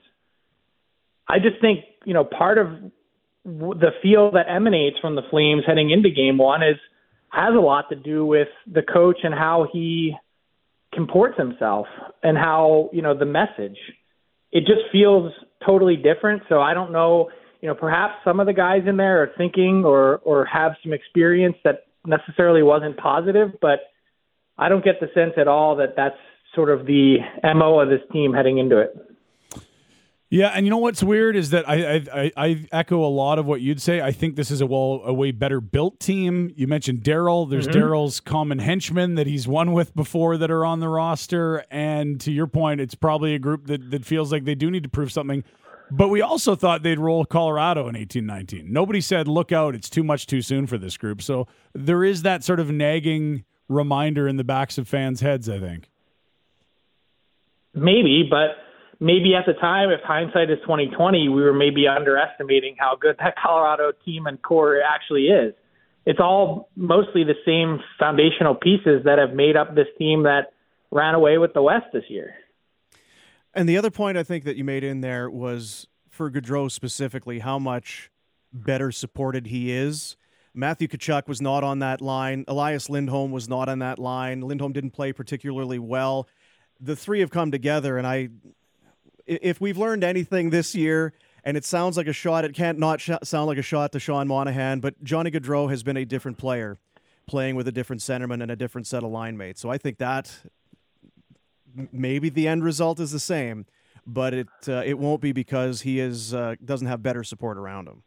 I 1.28 1.38
just 1.38 1.60
think, 1.60 1.80
you 2.04 2.14
know, 2.14 2.24
part 2.24 2.58
of 2.58 2.68
the 3.44 3.90
feel 4.02 4.30
that 4.32 4.46
emanates 4.48 4.98
from 5.00 5.14
the 5.14 5.22
Flames 5.30 5.64
heading 5.66 5.90
into 5.90 6.10
game 6.10 6.38
one 6.38 6.62
is 6.62 6.76
has 7.28 7.54
a 7.54 7.60
lot 7.60 7.90
to 7.90 7.96
do 7.96 8.24
with 8.24 8.48
the 8.70 8.82
coach 8.82 9.18
and 9.24 9.34
how 9.34 9.66
he 9.72 10.14
comports 10.94 11.37
himself 11.37 11.87
and 12.22 12.37
how 12.37 12.90
you 12.92 13.02
know 13.02 13.16
the 13.16 13.24
message 13.24 13.78
it 14.52 14.61
just 14.61 14.83
feels 14.92 15.33
totally 15.66 15.96
different. 15.96 16.42
So 16.48 16.61
i 16.61 16.74
don't 16.74 16.92
know 16.92 17.30
you 17.61 17.68
know 17.68 17.74
perhaps 17.74 18.14
some 18.24 18.40
of 18.40 18.46
the 18.46 18.52
guys 18.52 18.83
in 18.87 18.96
there 18.96 19.22
are 19.22 19.30
thinking 19.38 19.85
or 19.85 20.18
or 20.18 20.44
have 20.44 20.72
some 20.83 20.92
experience 20.92 21.57
that 21.64 21.87
necessarily 22.07 22.62
wasn't 22.62 22.96
positive 22.98 23.48
but 23.62 23.80
i 24.59 24.68
don't 24.68 24.85
get 24.85 24.96
the 25.00 25.07
sense 25.14 25.33
at 25.38 25.48
all 25.48 25.76
that 25.76 25.94
that's 25.96 26.18
sort 26.54 26.70
of 26.70 26.85
the 26.85 27.16
mo 27.54 27.80
of 27.80 27.88
this 27.88 28.02
team 28.12 28.35
heading 28.35 28.59
into 28.59 28.78
it 28.78 28.94
yeah, 30.34 30.48
and 30.48 30.66
you 30.66 30.70
know 30.70 30.78
what's 30.78 31.00
weird 31.00 31.36
is 31.36 31.50
that 31.50 31.68
I, 31.68 32.02
I 32.12 32.32
I 32.36 32.66
echo 32.72 33.04
a 33.04 33.06
lot 33.06 33.38
of 33.38 33.46
what 33.46 33.60
you'd 33.60 33.80
say. 33.80 34.00
I 34.00 34.10
think 34.10 34.34
this 34.34 34.50
is 34.50 34.60
a 34.60 34.66
well 34.66 35.00
a 35.04 35.14
way 35.14 35.30
better 35.30 35.60
built 35.60 36.00
team. 36.00 36.52
You 36.56 36.66
mentioned 36.66 37.04
Daryl. 37.04 37.48
There's 37.48 37.68
mm-hmm. 37.68 37.80
Daryl's 37.80 38.18
common 38.18 38.58
henchmen 38.58 39.14
that 39.14 39.28
he's 39.28 39.46
won 39.46 39.72
with 39.72 39.94
before 39.94 40.36
that 40.38 40.50
are 40.50 40.64
on 40.64 40.80
the 40.80 40.88
roster, 40.88 41.64
and 41.70 42.20
to 42.20 42.32
your 42.32 42.48
point, 42.48 42.80
it's 42.80 42.96
probably 42.96 43.36
a 43.36 43.38
group 43.38 43.68
that 43.68 43.92
that 43.92 44.04
feels 44.04 44.32
like 44.32 44.44
they 44.44 44.56
do 44.56 44.72
need 44.72 44.82
to 44.82 44.88
prove 44.88 45.12
something. 45.12 45.44
But 45.92 46.08
we 46.08 46.20
also 46.20 46.56
thought 46.56 46.82
they'd 46.82 46.98
roll 46.98 47.24
Colorado 47.24 47.86
in 47.86 47.94
eighteen 47.94 48.26
nineteen. 48.26 48.72
Nobody 48.72 49.00
said, 49.00 49.28
"Look 49.28 49.52
out, 49.52 49.76
it's 49.76 49.88
too 49.88 50.02
much 50.02 50.26
too 50.26 50.42
soon 50.42 50.66
for 50.66 50.78
this 50.78 50.96
group." 50.96 51.22
So 51.22 51.46
there 51.74 52.02
is 52.02 52.22
that 52.22 52.42
sort 52.42 52.58
of 52.58 52.72
nagging 52.72 53.44
reminder 53.68 54.26
in 54.26 54.36
the 54.36 54.42
backs 54.42 54.78
of 54.78 54.88
fans' 54.88 55.20
heads. 55.20 55.48
I 55.48 55.60
think. 55.60 55.88
Maybe, 57.72 58.26
but 58.28 58.63
maybe 59.04 59.34
at 59.34 59.44
the 59.46 59.52
time, 59.52 59.90
if 59.90 60.00
hindsight 60.02 60.50
is 60.50 60.58
2020, 60.62 61.28
we 61.28 61.42
were 61.42 61.52
maybe 61.52 61.86
underestimating 61.86 62.74
how 62.78 62.96
good 62.96 63.16
that 63.18 63.34
Colorado 63.42 63.92
team 64.04 64.26
and 64.26 64.40
core 64.42 64.80
actually 64.80 65.26
is. 65.26 65.54
It's 66.06 66.20
all 66.20 66.70
mostly 66.74 67.22
the 67.24 67.34
same 67.46 67.80
foundational 67.98 68.54
pieces 68.54 69.04
that 69.04 69.18
have 69.18 69.34
made 69.34 69.56
up 69.56 69.74
this 69.74 69.86
team 69.98 70.22
that 70.24 70.52
ran 70.90 71.14
away 71.14 71.38
with 71.38 71.52
the 71.52 71.62
West 71.62 71.86
this 71.92 72.04
year. 72.08 72.34
And 73.52 73.68
the 73.68 73.76
other 73.76 73.90
point 73.90 74.16
I 74.18 74.22
think 74.22 74.44
that 74.44 74.56
you 74.56 74.64
made 74.64 74.84
in 74.84 75.00
there 75.00 75.30
was 75.30 75.86
for 76.10 76.30
Gaudreau 76.30 76.70
specifically, 76.70 77.40
how 77.40 77.58
much 77.58 78.10
better 78.52 78.90
supported 78.90 79.46
he 79.46 79.70
is. 79.72 80.16
Matthew 80.54 80.86
Tkachuk 80.86 81.26
was 81.26 81.42
not 81.42 81.64
on 81.64 81.80
that 81.80 82.00
line. 82.00 82.44
Elias 82.46 82.88
Lindholm 82.88 83.32
was 83.32 83.48
not 83.48 83.68
on 83.68 83.80
that 83.80 83.98
line. 83.98 84.40
Lindholm 84.40 84.72
didn't 84.72 84.92
play 84.92 85.12
particularly 85.12 85.78
well. 85.78 86.28
The 86.80 86.94
three 86.94 87.20
have 87.20 87.30
come 87.30 87.50
together, 87.50 87.98
and 87.98 88.06
I 88.06 88.28
if 89.26 89.60
we've 89.60 89.78
learned 89.78 90.04
anything 90.04 90.50
this 90.50 90.74
year, 90.74 91.12
and 91.44 91.56
it 91.56 91.64
sounds 91.64 91.96
like 91.96 92.06
a 92.06 92.12
shot, 92.12 92.44
it 92.44 92.54
can't 92.54 92.78
not 92.78 93.00
sh- 93.00 93.10
sound 93.22 93.46
like 93.46 93.58
a 93.58 93.62
shot 93.62 93.92
to 93.92 94.00
Sean 94.00 94.26
Monahan, 94.26 94.80
but 94.80 95.02
Johnny 95.04 95.30
Gaudreau 95.30 95.68
has 95.70 95.82
been 95.82 95.96
a 95.96 96.04
different 96.04 96.38
player, 96.38 96.78
playing 97.26 97.54
with 97.54 97.68
a 97.68 97.72
different 97.72 98.00
centerman 98.00 98.42
and 98.42 98.50
a 98.50 98.56
different 98.56 98.87
set 98.87 99.02
of 99.02 99.10
line 99.10 99.37
mates. 99.37 99.60
So 99.60 99.70
I 99.70 99.78
think 99.78 99.98
that 99.98 100.42
maybe 101.92 102.28
the 102.30 102.48
end 102.48 102.64
result 102.64 102.98
is 102.98 103.12
the 103.12 103.20
same, 103.20 103.66
but 104.06 104.32
it 104.32 104.48
uh, 104.68 104.82
it 104.84 104.98
won't 104.98 105.20
be 105.20 105.32
because 105.32 105.82
he 105.82 106.00
is 106.00 106.32
uh, 106.32 106.54
doesn't 106.64 106.87
have 106.87 107.02
better 107.02 107.22
support 107.22 107.58
around 107.58 107.88
him. 107.88 108.02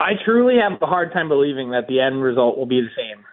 I 0.00 0.12
truly 0.24 0.56
have 0.56 0.80
a 0.82 0.86
hard 0.86 1.12
time 1.12 1.28
believing 1.28 1.70
that 1.70 1.86
the 1.88 2.00
end 2.00 2.22
result 2.22 2.58
will 2.58 2.66
be 2.66 2.80
the 2.80 2.90
same. 2.96 3.24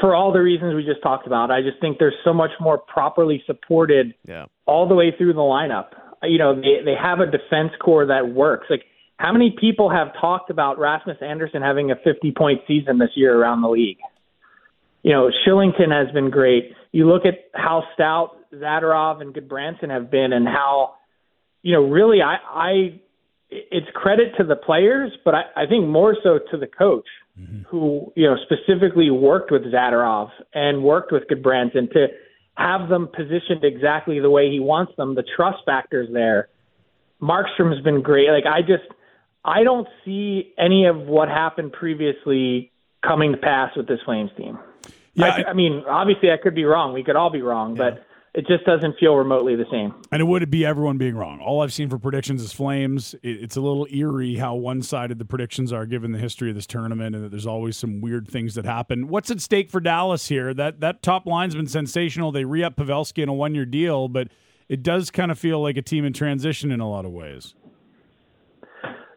For 0.00 0.14
all 0.14 0.32
the 0.32 0.40
reasons 0.40 0.74
we 0.74 0.84
just 0.84 1.02
talked 1.02 1.26
about, 1.26 1.50
I 1.50 1.60
just 1.60 1.78
think 1.80 1.98
there's 1.98 2.14
so 2.24 2.32
much 2.32 2.52
more 2.60 2.78
properly 2.78 3.42
supported 3.46 4.14
yeah 4.26 4.46
all 4.66 4.88
the 4.88 4.94
way 4.94 5.12
through 5.16 5.34
the 5.34 5.40
lineup. 5.40 5.88
You 6.22 6.38
know, 6.38 6.54
they 6.54 6.84
they 6.84 6.94
have 7.00 7.20
a 7.20 7.26
defense 7.26 7.72
core 7.80 8.06
that 8.06 8.28
works. 8.34 8.66
Like 8.70 8.84
how 9.16 9.32
many 9.32 9.54
people 9.58 9.90
have 9.90 10.08
talked 10.20 10.50
about 10.50 10.78
Rasmus 10.78 11.18
Andersson 11.20 11.62
having 11.62 11.90
a 11.90 11.94
50 11.96 12.32
point 12.36 12.60
season 12.66 12.98
this 12.98 13.10
year 13.14 13.38
around 13.38 13.62
the 13.62 13.68
league? 13.68 13.98
You 15.02 15.12
know, 15.12 15.30
Kylington 15.46 15.92
has 15.92 16.12
been 16.12 16.30
great. 16.30 16.72
You 16.92 17.08
look 17.08 17.22
at 17.26 17.50
how 17.54 17.84
stout 17.94 18.36
Zadorov 18.54 19.20
and 19.20 19.34
Gudbranson 19.34 19.90
have 19.90 20.10
been, 20.10 20.32
and 20.32 20.46
how, 20.46 20.94
you 21.62 21.74
know, 21.74 21.82
really, 21.82 22.22
I, 22.22 22.36
I, 22.48 23.00
it's 23.50 23.86
credit 23.94 24.32
to 24.38 24.44
the 24.44 24.56
players, 24.56 25.12
but 25.24 25.34
I, 25.34 25.42
I 25.56 25.66
think 25.66 25.86
more 25.86 26.16
so 26.22 26.38
to 26.50 26.56
the 26.56 26.66
coach, 26.66 27.06
mm-hmm. 27.38 27.62
who 27.68 28.12
you 28.16 28.26
know 28.26 28.36
specifically 28.44 29.10
worked 29.10 29.50
with 29.50 29.62
Zadorov 29.62 30.30
and 30.54 30.82
worked 30.82 31.12
with 31.12 31.24
Gudbranson 31.30 31.90
to 31.92 32.06
have 32.56 32.88
them 32.88 33.08
positioned 33.08 33.64
exactly 33.64 34.20
the 34.20 34.30
way 34.30 34.50
he 34.50 34.60
wants 34.60 34.94
them. 34.96 35.14
The 35.14 35.24
trust 35.36 35.58
factor's 35.66 36.08
there. 36.12 36.48
Markstrom's 37.20 37.82
been 37.82 38.02
great. 38.02 38.28
Like 38.30 38.46
I 38.46 38.60
just 38.60 38.84
I 39.44 39.64
don't 39.64 39.88
see 40.04 40.52
any 40.58 40.86
of 40.86 40.96
what 41.06 41.28
happened 41.28 41.72
previously 41.72 42.72
coming 43.02 43.32
to 43.32 43.38
pass 43.38 43.76
with 43.76 43.86
this 43.88 44.00
Flames 44.04 44.30
team. 44.36 44.58
Yeah, 45.14 45.26
I, 45.26 45.50
I 45.50 45.52
mean, 45.52 45.84
obviously 45.88 46.30
I 46.30 46.36
could 46.36 46.54
be 46.54 46.64
wrong. 46.64 46.92
We 46.92 47.04
could 47.04 47.16
all 47.16 47.30
be 47.30 47.42
wrong, 47.42 47.76
yeah. 47.76 47.90
but 47.90 48.06
it 48.34 48.48
just 48.48 48.64
doesn't 48.64 48.98
feel 48.98 49.14
remotely 49.14 49.54
the 49.54 49.64
same. 49.70 49.94
And 50.10 50.20
it 50.20 50.24
would 50.24 50.50
be 50.50 50.66
everyone 50.66 50.98
being 50.98 51.14
wrong. 51.14 51.40
All 51.40 51.62
I've 51.62 51.72
seen 51.72 51.88
for 51.88 51.98
predictions 51.98 52.42
is 52.42 52.52
Flames. 52.52 53.14
It's 53.22 53.54
a 53.54 53.60
little 53.60 53.86
eerie 53.92 54.34
how 54.36 54.56
one 54.56 54.82
sided 54.82 55.20
the 55.20 55.24
predictions 55.24 55.72
are 55.72 55.86
given 55.86 56.10
the 56.10 56.18
history 56.18 56.48
of 56.48 56.56
this 56.56 56.66
tournament, 56.66 57.14
and 57.14 57.24
that 57.24 57.28
there's 57.30 57.46
always 57.46 57.76
some 57.76 58.00
weird 58.00 58.28
things 58.28 58.56
that 58.56 58.64
happen. 58.64 59.06
What's 59.06 59.30
at 59.30 59.40
stake 59.40 59.70
for 59.70 59.80
Dallas 59.80 60.26
here? 60.28 60.52
That 60.52 60.80
that 60.80 61.00
top 61.00 61.26
line's 61.26 61.54
been 61.54 61.68
sensational. 61.68 62.32
They 62.32 62.44
re 62.44 62.64
up 62.64 62.74
Pavelski 62.74 63.22
in 63.22 63.28
a 63.28 63.34
one 63.34 63.54
year 63.54 63.66
deal, 63.66 64.08
but 64.08 64.28
it 64.68 64.82
does 64.82 65.12
kind 65.12 65.30
of 65.30 65.38
feel 65.38 65.62
like 65.62 65.76
a 65.76 65.82
team 65.82 66.04
in 66.04 66.12
transition 66.12 66.72
in 66.72 66.80
a 66.80 66.90
lot 66.90 67.04
of 67.04 67.12
ways. 67.12 67.54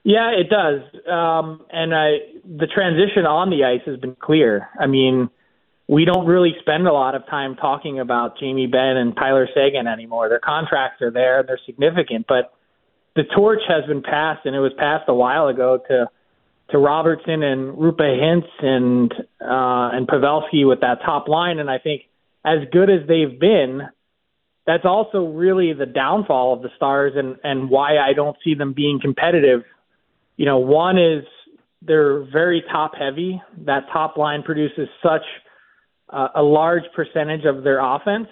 Yeah, 0.03 0.29
it 0.29 0.49
does. 0.49 0.81
Um, 1.11 1.65
and 1.71 1.93
I, 1.93 2.19
the 2.45 2.67
transition 2.67 3.25
on 3.25 3.49
the 3.49 3.65
ice 3.65 3.81
has 3.85 3.99
been 3.99 4.15
clear. 4.15 4.69
I 4.79 4.85
mean, 4.85 5.29
we 5.87 6.03
don't 6.05 6.27
really 6.27 6.53
spend 6.59 6.87
a 6.87 6.91
lot 6.91 7.15
of 7.15 7.25
time 7.27 7.55
talking 7.55 7.99
about 7.99 8.37
Jamie 8.39 8.67
Benn 8.67 8.97
and 8.97 9.15
Tyler 9.15 9.47
Seguin 9.53 9.87
anymore. 9.87 10.27
Their 10.27 10.39
contracts 10.39 11.01
are 11.01 11.11
there, 11.11 11.43
they're 11.47 11.59
significant, 11.65 12.25
but 12.27 12.53
the 13.15 13.23
torch 13.35 13.61
has 13.67 13.85
been 13.85 14.03
passed, 14.03 14.45
and 14.45 14.55
it 14.55 14.59
was 14.59 14.73
passed 14.77 15.05
a 15.07 15.13
while 15.13 15.47
ago 15.47 15.79
to 15.87 16.09
to 16.69 16.77
Robertson 16.77 17.43
and 17.43 17.77
Roope 17.77 17.99
Hintz 17.99 18.49
and 18.61 19.11
uh, 19.41 19.95
and 19.95 20.07
Pavelski 20.07 20.67
with 20.67 20.81
that 20.81 20.99
top 21.05 21.27
line. 21.27 21.59
And 21.59 21.69
I 21.69 21.79
think 21.79 22.03
as 22.45 22.59
good 22.71 22.89
as 22.89 23.07
they've 23.07 23.39
been, 23.39 23.81
that's 24.65 24.83
also 24.83 25.25
really 25.25 25.71
the 25.73 25.85
downfall 25.85 26.53
of 26.53 26.61
the 26.61 26.69
Stars 26.75 27.13
and 27.15 27.37
and 27.43 27.69
why 27.69 27.97
I 27.97 28.13
don't 28.13 28.35
see 28.43 28.53
them 28.53 28.73
being 28.73 28.99
competitive. 29.01 29.63
You 30.35 30.45
know, 30.45 30.59
one 30.59 30.97
is 30.97 31.23
they're 31.81 32.23
very 32.23 32.63
top 32.69 32.91
heavy. 32.95 33.41
That 33.65 33.85
top 33.91 34.17
line 34.17 34.43
produces 34.43 34.89
such 35.01 35.23
uh, 36.09 36.29
a 36.35 36.41
large 36.41 36.83
percentage 36.95 37.45
of 37.45 37.63
their 37.63 37.79
offense. 37.79 38.27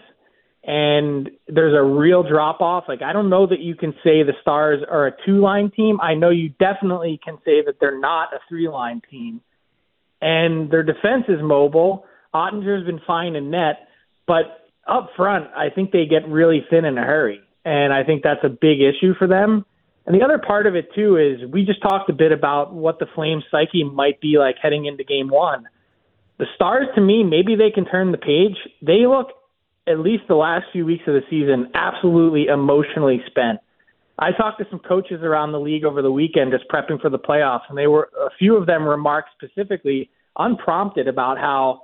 and 0.64 1.30
there's 1.48 1.76
a 1.76 1.84
real 1.84 2.24
drop 2.24 2.60
off. 2.60 2.86
Like 2.88 3.02
I 3.04 3.14
don't 3.14 3.30
know 3.30 3.46
that 3.46 3.60
you 3.60 3.76
can 3.76 3.92
say 4.04 4.24
the 4.24 4.34
Stars 4.42 4.82
are 4.90 5.08
a 5.08 5.12
two 5.26 5.40
line 5.40 5.72
team. 5.76 6.00
I 6.02 6.16
know 6.16 6.30
you 6.32 6.50
definitely 6.60 7.20
can 7.24 7.38
say 7.46 7.62
that 7.66 7.76
they're 7.80 8.00
not 8.00 8.34
a 8.34 8.40
three 8.50 8.68
line 8.68 9.02
team. 9.10 9.42
And 10.22 10.72
their 10.72 10.82
defense 10.82 11.26
is 11.28 11.40
mobile. 11.42 12.06
Oettinger's 12.34 12.86
been 12.86 13.02
fine 13.06 13.36
in 13.36 13.52
net, 13.52 13.88
but 14.26 14.70
up 14.88 15.12
front, 15.16 15.46
I 15.56 15.70
think 15.74 15.92
they 15.92 16.06
get 16.06 16.28
really 16.28 16.66
thin 16.70 16.86
in 16.86 16.98
a 16.98 17.04
hurry. 17.04 17.42
And 17.64 17.94
I 17.94 18.04
think 18.04 18.24
that's 18.24 18.44
a 18.44 18.50
big 18.50 18.80
issue 18.82 19.14
for 19.18 19.28
them. 19.28 19.66
And 20.06 20.20
the 20.20 20.24
other 20.24 20.40
part 20.40 20.68
of 20.68 20.76
it 20.76 20.90
too 20.96 21.18
is 21.18 21.50
we 21.52 21.64
just 21.64 21.82
talked 21.82 22.10
a 22.10 22.14
bit 22.14 22.32
about 22.32 22.74
what 22.74 23.00
the 23.00 23.08
Flames 23.14 23.44
psyche 23.52 23.84
might 23.84 24.20
be 24.20 24.38
like 24.40 24.56
heading 24.62 24.86
into 24.86 25.04
game 25.04 25.30
one. 25.30 25.68
The 26.38 26.46
Stars, 26.56 26.88
to 26.96 27.02
me, 27.02 27.24
maybe 27.24 27.56
they 27.56 27.72
can 27.72 27.86
turn 27.86 28.12
the 28.12 28.18
page. 28.18 28.58
They 28.82 29.06
look 29.08 29.30
at 29.88 30.00
least 30.00 30.24
the 30.28 30.36
last 30.36 30.66
few 30.72 30.86
weeks 30.86 31.04
of 31.08 31.14
the 31.14 31.22
season 31.30 31.72
absolutely 31.74 32.48
emotionally 32.48 33.22
spent. 33.28 33.60
I 34.18 34.32
talked 34.32 34.60
to 34.60 34.66
some 34.70 34.80
coaches 34.80 35.22
around 35.22 35.52
the 35.52 35.60
league 35.60 35.84
over 35.84 36.02
the 36.02 36.12
weekend 36.12 36.52
just 36.52 36.70
prepping 36.70 37.02
for 37.02 37.10
the 37.10 37.20
playoffs, 37.20 37.64
and 37.70 37.78
they 37.78 37.88
were 37.88 38.10
a 38.20 38.30
few 38.40 38.56
of 38.56 38.66
them 38.66 38.86
remarked 38.86 39.30
specifically, 39.36 40.10
unprompted, 40.38 41.08
about 41.08 41.38
how 41.38 41.82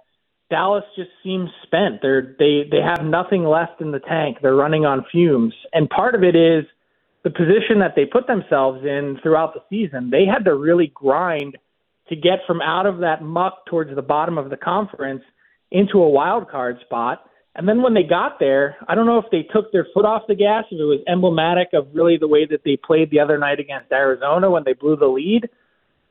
Dallas 0.50 0.84
just 0.96 1.10
seems 1.24 1.50
spent. 1.64 2.02
They're 2.02 2.36
they 2.40 2.64
they 2.70 2.82
have 2.82 3.06
nothing 3.06 3.44
left 3.44 3.82
in 3.82 3.92
the 3.92 4.00
tank. 4.00 4.38
They're 4.42 4.56
running 4.56 4.86
on 4.86 5.06
fumes, 5.12 5.54
and 5.74 5.90
part 5.90 6.16
of 6.16 6.24
it 6.24 6.36
is 6.36 6.66
the 7.24 7.30
position 7.30 7.80
that 7.80 7.94
they 7.96 8.06
put 8.06 8.28
themselves 8.28 8.84
in 8.84 9.20
throughout 9.22 9.54
the 9.54 9.62
season. 9.70 10.10
They 10.10 10.26
had 10.26 10.46
to 10.46 10.56
really 10.56 10.92
grind 10.94 11.58
to 12.12 12.16
get 12.16 12.40
from 12.46 12.62
out 12.62 12.86
of 12.86 13.00
that 13.00 13.24
muck 13.24 13.66
towards 13.66 13.94
the 13.96 14.02
bottom 14.02 14.38
of 14.38 14.50
the 14.50 14.58
conference 14.58 15.24
into 15.72 15.98
a 15.98 16.10
wild 16.10 16.50
card 16.50 16.78
spot 16.86 17.26
and 17.56 17.68
then 17.68 17.82
when 17.82 17.94
they 17.94 18.04
got 18.04 18.40
there, 18.40 18.78
I 18.88 18.96
don't 18.96 19.06
know 19.06 19.18
if 19.18 19.26
they 19.32 19.44
took 19.44 19.72
their 19.72 19.86
foot 19.94 20.06
off 20.06 20.24
the 20.28 20.36
gas, 20.36 20.64
if 20.72 20.80
it 20.80 20.84
was 20.84 21.02
emblematic 21.08 21.70
of 21.74 21.88
really 21.94 22.18
the 22.18 22.28
way 22.28 22.46
that 22.46 22.62
they 22.64 22.78
played 22.78 23.12
the 23.12 23.20
other 23.20 23.38
night 23.38 23.60
against 23.60 23.92
Arizona 23.92 24.50
when 24.50 24.64
they 24.66 24.74
blew 24.74 24.96
the 24.96 25.08
lead. 25.08 25.50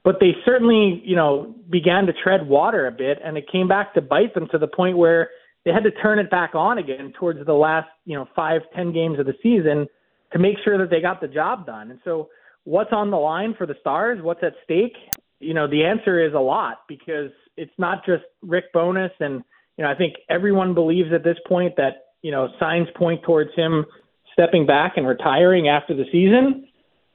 But 0.05 0.17
they 0.21 0.33
certainly, 0.45 1.03
you 1.05 1.17
know, 1.17 1.55
began 1.71 2.07
to 2.07 2.13
tread 2.13 2.47
water 2.47 2.87
a 2.87 2.93
bit, 2.93 3.19
and 3.25 3.37
it 3.37 3.51
came 3.51 3.69
back 3.69 3.95
to 3.95 4.03
bite 4.03 4.35
them 4.35 4.49
to 4.51 4.59
the 4.59 4.67
point 4.67 4.99
where 4.99 5.31
they 5.65 5.73
had 5.73 5.85
to 5.85 5.91
turn 5.91 6.19
it 6.19 6.31
back 6.31 6.55
on 6.55 6.79
again 6.79 7.13
towards 7.19 7.45
the 7.45 7.53
last, 7.53 7.89
you 8.05 8.17
know, 8.17 8.27
five, 8.35 8.63
ten 8.75 8.93
games 8.93 9.19
of 9.19 9.27
the 9.27 9.35
season 9.43 9.87
to 10.33 10.39
make 10.39 10.57
sure 10.65 10.79
that 10.79 10.91
they 10.91 11.01
got 11.01 11.21
the 11.21 11.29
job 11.29 11.67
done. 11.67 11.91
And 11.91 12.01
so, 12.05 12.29
what's 12.65 12.93
on 12.93 13.11
the 13.11 13.19
line 13.19 13.55
for 13.57 13.67
the 13.67 13.75
Stars? 13.81 14.23
What's 14.23 14.43
at 14.43 14.55
stake? 14.65 14.97
You 15.41 15.55
know, 15.55 15.67
the 15.67 15.85
answer 15.85 16.25
is 16.25 16.35
a 16.35 16.39
lot 16.39 16.83
because 16.87 17.31
it's 17.57 17.73
not 17.79 18.05
just 18.07 18.23
Rick 18.43 18.73
Bowness. 18.73 19.13
and 19.21 19.43
you 19.77 19.85
know, 19.85 19.91
I 19.91 19.95
think 19.95 20.15
everyone 20.29 20.75
believes 20.75 21.09
at 21.15 21.25
this 21.25 21.39
point 21.49 21.77
that, 21.77 22.05
you 22.23 22.31
know, 22.31 22.49
signs 22.59 22.89
point 22.95 23.23
towards 23.23 23.51
him 23.57 23.87
stepping 24.35 24.67
back 24.67 24.93
and 24.97 25.07
retiring 25.07 25.69
after 25.69 25.95
the 25.95 26.05
season. 26.13 26.69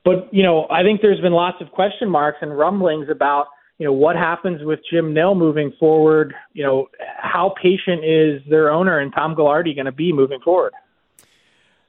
But, 0.03 0.33
you 0.33 0.43
know, 0.43 0.67
I 0.69 0.83
think 0.83 1.01
there's 1.01 1.21
been 1.21 1.33
lots 1.33 1.57
of 1.61 1.71
question 1.71 2.09
marks 2.09 2.39
and 2.41 2.57
rumblings 2.57 3.07
about, 3.09 3.47
you 3.77 3.85
know, 3.85 3.93
what 3.93 4.15
happens 4.15 4.61
with 4.63 4.79
Jim 4.91 5.13
Nill 5.13 5.35
moving 5.35 5.73
forward. 5.79 6.33
You 6.53 6.63
know, 6.63 6.88
how 7.17 7.53
patient 7.61 8.03
is 8.03 8.41
their 8.49 8.71
owner 8.71 8.99
and 8.99 9.13
Tom 9.13 9.35
Gaglardi 9.35 9.75
going 9.75 9.85
to 9.85 9.91
be 9.91 10.11
moving 10.13 10.39
forward? 10.43 10.73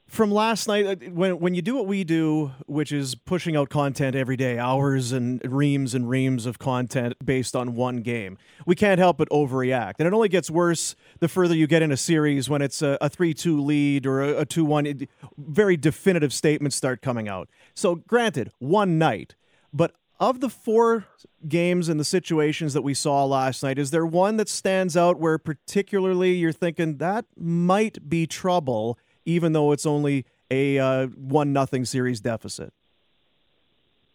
From 0.07 0.31
last 0.31 0.69
night 0.69 0.87
uh, 0.87 1.11
when 1.11 1.39
when 1.41 1.55
you 1.55 1.63
do 1.63 1.75
what 1.75 1.87
we 1.87 2.05
do 2.05 2.53
which 2.67 2.93
is 2.93 3.15
pushing 3.15 3.57
out 3.57 3.69
content 3.69 4.15
every 4.15 4.37
day 4.37 4.59
hours 4.59 5.13
and 5.13 5.41
reams 5.45 5.95
and 5.95 6.09
reams 6.09 6.47
of 6.47 6.59
content 6.59 7.15
based 7.25 7.57
on 7.57 7.75
one 7.75 8.03
game 8.03 8.39
we 8.67 8.75
can't 8.75 8.99
help 8.99 9.19
but 9.19 9.29
overreact. 9.31 9.95
And 9.99 10.07
it 10.07 10.13
only 10.13 10.29
gets 10.29 10.51
worse 10.51 10.97
the 11.21 11.29
further 11.29 11.55
you 11.55 11.67
get 11.67 11.83
in 11.83 11.93
a 11.93 11.97
series 11.97 12.49
when 12.49 12.63
it's 12.63 12.83
a, 12.83 12.99
a 13.01 13.09
3-2 13.09 13.65
lead 13.65 14.07
or 14.07 14.23
a, 14.23 14.41
a 14.41 14.47
2-1 14.47 15.09
very 15.37 15.77
definitive 15.77 16.33
statements 16.33 16.77
start 16.77 17.03
coming 17.03 17.29
out. 17.29 17.49
So 17.75 17.97
granted 17.97 18.51
one 18.59 18.99
night 18.99 19.35
but 19.73 19.93
of 20.19 20.41
the 20.41 20.49
four 20.49 21.07
games 21.47 21.89
and 21.89 22.01
the 22.01 22.05
situations 22.05 22.73
that 22.73 22.83
we 22.83 22.95
saw 22.95 23.25
last 23.27 23.63
night, 23.63 23.79
is 23.79 23.91
there 23.91 24.07
one 24.07 24.39
that 24.39 24.49
stands 24.49 24.97
out 24.97 25.21
where 25.21 25.37
particularly 25.37 26.35
you're 26.35 26.53
thinking 26.53 26.97
that 26.97 27.27
might 27.37 28.09
be 28.09 28.27
trouble 28.27 28.99
even 29.27 29.53
though 29.53 29.73
it's 29.73 29.85
only 29.85 30.25
a 30.51 30.79
uh, 30.79 31.07
one 31.09 31.53
nothing 31.53 31.85
series 31.85 32.21
deficit. 32.21 32.73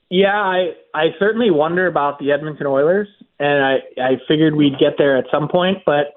Yeah, 0.09 0.35
I 0.35 0.71
I 0.93 1.07
certainly 1.19 1.51
wonder 1.51 1.87
about 1.87 2.19
the 2.19 2.31
Edmonton 2.31 2.67
Oilers, 2.67 3.07
and 3.39 3.63
I 3.63 3.75
I 4.01 4.11
figured 4.27 4.55
we'd 4.55 4.79
get 4.79 4.93
there 4.97 5.17
at 5.17 5.25
some 5.31 5.47
point, 5.47 5.79
but 5.85 6.15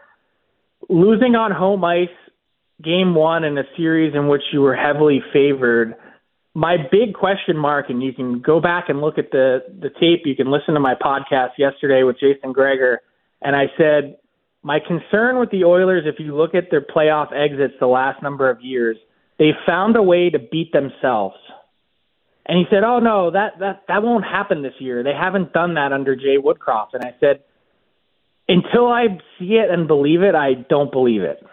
losing 0.89 1.35
on 1.35 1.53
home 1.53 1.85
ice, 1.85 2.09
game 2.83 3.15
one 3.15 3.45
in 3.45 3.57
a 3.59 3.65
series 3.77 4.15
in 4.15 4.29
which 4.29 4.43
you 4.53 4.63
were 4.63 4.75
heavily 4.75 5.23
favored. 5.33 5.95
My 6.55 6.77
big 6.91 7.15
question 7.15 7.57
mark, 7.57 7.89
and 7.89 8.03
you 8.03 8.13
can 8.13 8.41
go 8.41 8.61
back 8.61 8.89
and 8.89 9.01
look 9.01 9.19
at 9.19 9.31
the 9.31 9.61
the 9.81 9.91
tape. 9.91 10.23
You 10.25 10.35
can 10.35 10.51
listen 10.51 10.75
to 10.75 10.81
my 10.81 10.95
podcast 10.95 11.51
yesterday 11.59 12.03
with 12.03 12.19
Jason 12.19 12.53
Gregor, 12.53 13.01
and 13.43 13.55
I 13.55 13.67
said 13.77 14.17
my 14.64 14.81
concern 14.81 15.38
with 15.38 15.50
the 15.50 15.64
Oilers, 15.64 16.05
if 16.07 16.18
you 16.18 16.35
look 16.35 16.55
at 16.55 16.70
their 16.70 16.81
playoff 16.81 17.33
exits 17.33 17.74
the 17.79 17.87
last 17.87 18.22
number 18.22 18.50
of 18.50 18.62
years, 18.62 18.96
they 19.38 19.50
found 19.66 19.94
a 19.94 20.03
way 20.03 20.31
to 20.31 20.38
beat 20.38 20.72
themselves. 20.72 21.37
And 22.46 22.59
he 22.59 22.64
said, 22.70 22.83
"Oh 22.83 22.98
no, 22.98 23.31
that 23.31 23.59
that 23.59 23.83
that 23.88 24.03
won't 24.03 24.24
happen 24.24 24.62
this 24.62 24.74
year. 24.79 25.03
They 25.03 25.12
haven't 25.12 25.53
done 25.53 25.74
that 25.74 25.92
under 25.92 26.16
Jay 26.16 26.38
Woodcroft." 26.38 26.94
And 26.94 27.05
I 27.05 27.14
said, 27.20 27.40
"Until 28.48 28.87
I 28.87 29.18
see 29.38 29.55
it 29.57 29.70
and 29.70 29.87
believe 29.87 30.22
it, 30.22 30.35
I 30.35 30.55
don't 30.55 30.90
believe 30.90 31.22
it." 31.22 31.44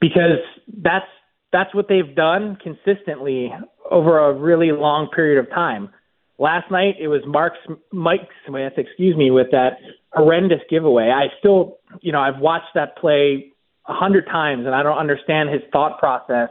Because 0.00 0.38
that's 0.82 1.06
that's 1.52 1.74
what 1.74 1.88
they've 1.88 2.14
done 2.14 2.56
consistently 2.56 3.52
over 3.90 4.18
a 4.18 4.32
really 4.32 4.70
long 4.70 5.08
period 5.08 5.38
of 5.38 5.50
time. 5.50 5.90
Last 6.38 6.70
night 6.70 6.96
it 7.00 7.08
was 7.08 7.22
Mark 7.26 7.54
Mike 7.92 8.28
Smith, 8.46 8.74
excuse 8.76 9.16
me, 9.16 9.30
with 9.30 9.50
that 9.50 9.78
horrendous 10.12 10.60
giveaway. 10.70 11.10
I 11.10 11.26
still, 11.38 11.78
you 12.00 12.12
know, 12.12 12.20
I've 12.20 12.38
watched 12.40 12.74
that 12.74 12.96
play 12.96 13.52
a 13.86 13.94
hundred 13.94 14.26
times, 14.26 14.66
and 14.66 14.74
I 14.74 14.82
don't 14.82 14.98
understand 14.98 15.50
his 15.50 15.62
thought 15.72 15.98
process. 15.98 16.50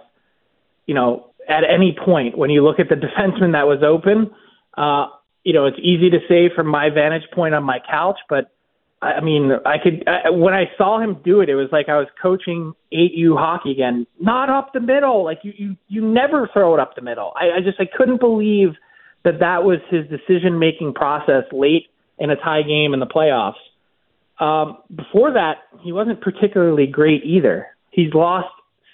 You 0.86 0.96
know, 0.96 1.32
at 1.50 1.63
any 1.63 1.96
point 2.06 2.38
when 2.38 2.50
you 2.50 2.63
look 2.63 2.80
at 2.80 2.89
the 2.89 2.96
defenseman 2.96 3.54
that 3.54 3.67
was 3.67 3.84
open, 3.84 4.32
uh, 4.78 5.08
you 5.43 5.54
know, 5.54 5.65
it's 5.65 5.78
easy 5.80 6.10
to 6.10 6.20
say 6.28 6.50
from 6.54 6.67
my 6.67 6.89
vantage 6.89 7.30
point 7.34 7.56
on 7.56 7.63
my 7.63 7.80
couch, 7.89 8.20
but 8.30 8.52
I 9.02 9.22
mean, 9.22 9.52
I 9.65 9.78
could 9.78 10.04
I, 10.08 10.32
when 10.32 10.56
I 10.56 10.65
saw 10.78 11.00
him 11.00 11.17
do 11.24 11.41
it, 11.41 11.50
it 11.50 11.56
was 11.56 11.70
like 11.72 11.88
I 11.88 11.98
was 12.00 12.08
coaching 12.22 12.74
8U 12.91 13.38
hockey 13.38 13.72
again. 13.72 14.08
Not 14.20 14.50
up 14.50 14.74
the 14.74 14.80
middle, 14.80 15.24
like 15.24 15.39
you 15.43 15.54
you 15.56 15.78
you 15.88 16.02
never 16.02 16.50
throw 16.52 16.74
it 16.74 16.80
up 16.80 16.96
the 16.96 17.04
middle. 17.04 17.32
I, 17.36 17.58
I 17.58 17.62
just 17.63 17.80
I 17.80 17.86
couldn't 17.86 18.20
believe 18.20 18.70
that 19.24 19.39
that 19.39 19.63
was 19.63 19.80
his 19.89 20.06
decision 20.10 20.58
making 20.58 20.93
process 20.93 21.43
late 21.52 21.88
in 22.20 22.30
a 22.30 22.36
tie 22.36 22.64
game 22.64 22.94
in 22.94 23.00
the 23.00 23.06
playoffs. 23.08 23.54
Um, 24.40 24.78
before 24.94 25.34
that, 25.34 25.58
he 25.82 25.92
wasn't 25.92 26.22
particularly 26.22 26.88
great 26.88 27.24
either. 27.24 27.68
He's 27.92 28.14
lost 28.14 28.50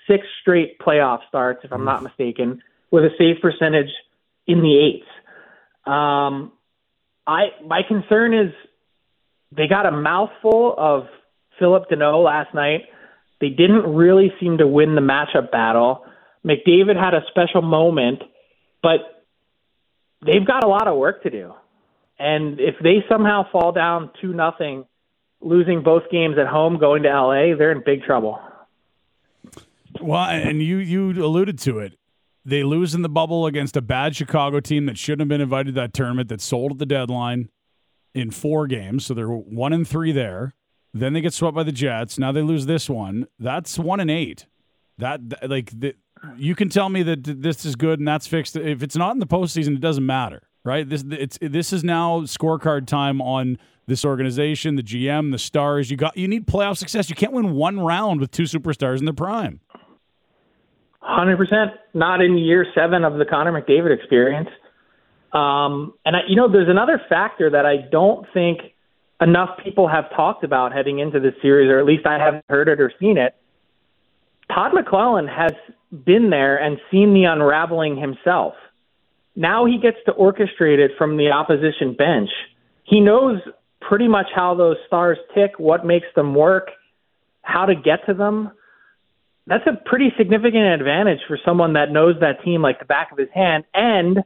six 0.08 0.26
straight 0.42 0.80
playoff 0.80 1.20
starts, 1.28 1.62
if 1.64 1.72
I'm 1.72 1.86
not 1.86 2.04
mistaken, 2.04 2.62
with 2.92 3.04
a 3.04 3.10
save 3.18 3.42
percentage 3.42 3.90
in 4.48 4.62
the 4.62 4.78
eights. 4.78 5.08
Um, 5.86 6.52
I 7.28 7.48
my 7.66 7.82
concern 7.88 8.34
is 8.34 8.54
they 9.56 9.68
got 9.68 9.86
a 9.86 9.92
mouthful 9.92 10.76
of 10.78 11.08
Phillip 11.60 11.90
Danault 11.90 12.24
last 12.24 12.54
night. 12.54 12.84
They 13.40 13.50
didn't 13.50 13.94
really 13.94 14.34
seem 14.40 14.58
to 14.60 14.68
win 14.68 14.96
the 14.96 15.02
matchup 15.02 15.52
battle. 15.52 16.06
McDavid 16.46 16.96
had 16.96 17.14
a 17.14 17.22
special 17.30 17.62
moment, 17.62 18.22
but 18.82 19.26
they've 20.26 20.46
got 20.46 20.64
a 20.64 20.68
lot 20.68 20.88
of 20.88 20.98
work 20.98 21.24
to 21.24 21.30
do. 21.30 21.54
And 22.20 22.60
if 22.60 22.76
they 22.82 23.04
somehow 23.10 23.50
fall 23.52 23.72
down 23.72 24.12
two 24.22 24.34
nothing, 24.34 24.86
losing 25.42 25.84
both 25.84 26.04
games 26.12 26.38
at 26.40 26.48
home, 26.48 26.80
going 26.80 27.04
to 27.04 27.10
LA, 27.10 27.56
they're 27.58 27.72
in 27.72 27.84
big 27.86 28.04
trouble. 28.04 28.40
Well, 30.02 30.24
and 30.24 30.62
you 30.62 30.78
you 30.78 31.12
alluded 31.24 31.60
to 31.60 31.80
it. 31.80 31.98
They 32.46 32.64
lose 32.64 32.94
in 32.94 33.04
the 33.04 33.10
bubble 33.10 33.46
against 33.46 33.78
a 33.78 33.82
bad 33.82 34.16
Chicago 34.16 34.60
team 34.60 34.86
that 34.88 34.98
shouldn't 34.98 35.22
have 35.22 35.28
been 35.30 35.42
invited 35.42 35.76
to 35.76 35.82
that 35.82 35.94
tournament 35.94 36.30
that 36.30 36.42
sold 36.42 36.74
at 36.74 36.78
the 36.78 36.86
deadline 36.86 37.50
in 38.14 38.32
four 38.32 38.68
games. 38.68 39.06
So 39.06 39.14
they're 39.14 39.28
one 39.28 39.72
and 39.72 39.88
three 39.88 40.12
there. 40.12 40.54
Then 40.94 41.14
they 41.14 41.22
get 41.22 41.34
swept 41.34 41.56
by 41.56 41.64
the 41.64 41.72
Jets. 41.72 42.20
Now 42.20 42.32
they 42.32 42.42
lose 42.42 42.66
this 42.66 42.90
one. 42.90 43.28
That's 43.40 43.80
one 43.80 44.00
and 44.00 44.12
eight. 44.12 44.46
That, 44.98 45.22
like 45.50 45.72
the, 45.80 45.96
you 46.36 46.54
can 46.54 46.70
tell 46.70 46.90
me 46.90 47.02
that 47.04 47.24
this 47.24 47.66
is 47.66 47.76
good 47.76 48.00
and 48.00 48.08
that's 48.08 48.28
fixed. 48.28 48.56
If 48.56 48.84
it's 48.84 48.96
not 48.96 49.14
in 49.14 49.20
the 49.20 49.28
postseason, 49.28 49.76
it 49.76 49.82
doesn't 49.82 50.06
matter 50.06 50.44
right? 50.64 50.88
This 50.88 51.04
it's 51.10 51.38
this 51.42 51.74
is 51.74 51.84
now 51.84 52.22
scorecard 52.22 52.88
time 52.88 53.22
on 53.22 53.58
this 53.86 54.06
organization, 54.06 54.76
the 54.76 54.84
GM, 54.84 55.32
the 55.32 55.38
stars. 55.38 55.92
You 55.92 55.98
got 55.98 56.16
you 56.18 56.28
need 56.28 56.48
playoff 56.48 56.78
success. 56.78 57.10
You 57.10 57.16
can't 57.16 57.34
win 57.34 57.54
one 57.54 57.80
round 57.80 58.20
with 58.20 58.32
two 58.32 58.44
superstars 58.44 59.00
in 59.00 59.06
their 59.06 59.14
prime. 59.14 59.60
Hundred 61.00 61.38
percent. 61.38 61.72
Not 61.94 62.22
in 62.22 62.38
year 62.38 62.66
seven 62.74 63.04
of 63.04 63.18
the 63.18 63.26
Connor 63.26 63.52
McDavid 63.52 63.94
experience. 63.94 64.50
Um, 65.34 65.94
and 66.06 66.16
I, 66.16 66.20
you 66.28 66.36
know, 66.36 66.50
there's 66.50 66.70
another 66.70 67.02
factor 67.10 67.50
that 67.50 67.66
I 67.66 67.78
don't 67.92 68.26
think 68.34 68.60
enough 69.20 69.50
people 69.64 69.88
have 69.88 70.10
talked 70.16 70.44
about 70.44 70.74
heading 70.74 71.00
into 71.00 71.20
this 71.20 71.34
series, 71.42 71.70
or 71.70 71.80
at 71.80 71.86
least 71.86 72.06
I 72.06 72.24
haven't 72.24 72.46
heard 72.50 72.68
it 72.68 72.80
or 72.80 72.92
seen 73.00 73.18
it. 73.18 73.36
Todd 74.54 74.74
McLellan 74.74 75.28
has 75.28 75.54
been 76.06 76.30
there 76.30 76.58
and 76.58 76.78
seen 76.92 77.14
the 77.14 77.24
unraveling 77.24 77.98
himself. 77.98 78.54
Now 79.36 79.66
he 79.66 79.80
gets 79.80 79.98
to 80.06 80.12
orchestrate 80.14 80.80
it 80.80 80.92
from 80.98 81.18
the 81.18 81.32
opposition 81.32 81.96
bench. 81.98 82.30
He 82.84 83.00
knows 83.00 83.40
pretty 83.82 84.08
much 84.08 84.28
how 84.34 84.56
those 84.56 84.78
stars 84.88 85.18
tick, 85.34 85.52
what 85.58 85.86
makes 85.86 86.08
them 86.16 86.36
work, 86.36 86.70
how 87.42 87.66
to 87.66 87.76
get 87.76 88.06
to 88.08 88.14
them. 88.14 88.52
That's 89.48 89.66
a 89.68 89.78
pretty 89.90 90.14
significant 90.18 90.64
advantage 90.64 91.20
for 91.28 91.38
someone 91.44 91.74
that 91.74 91.92
knows 91.92 92.16
that 92.22 92.44
team 92.44 92.62
like 92.62 92.80
the 92.80 92.86
back 92.86 93.12
of 93.12 93.18
his 93.18 93.28
hand 93.34 93.66
and 93.74 94.20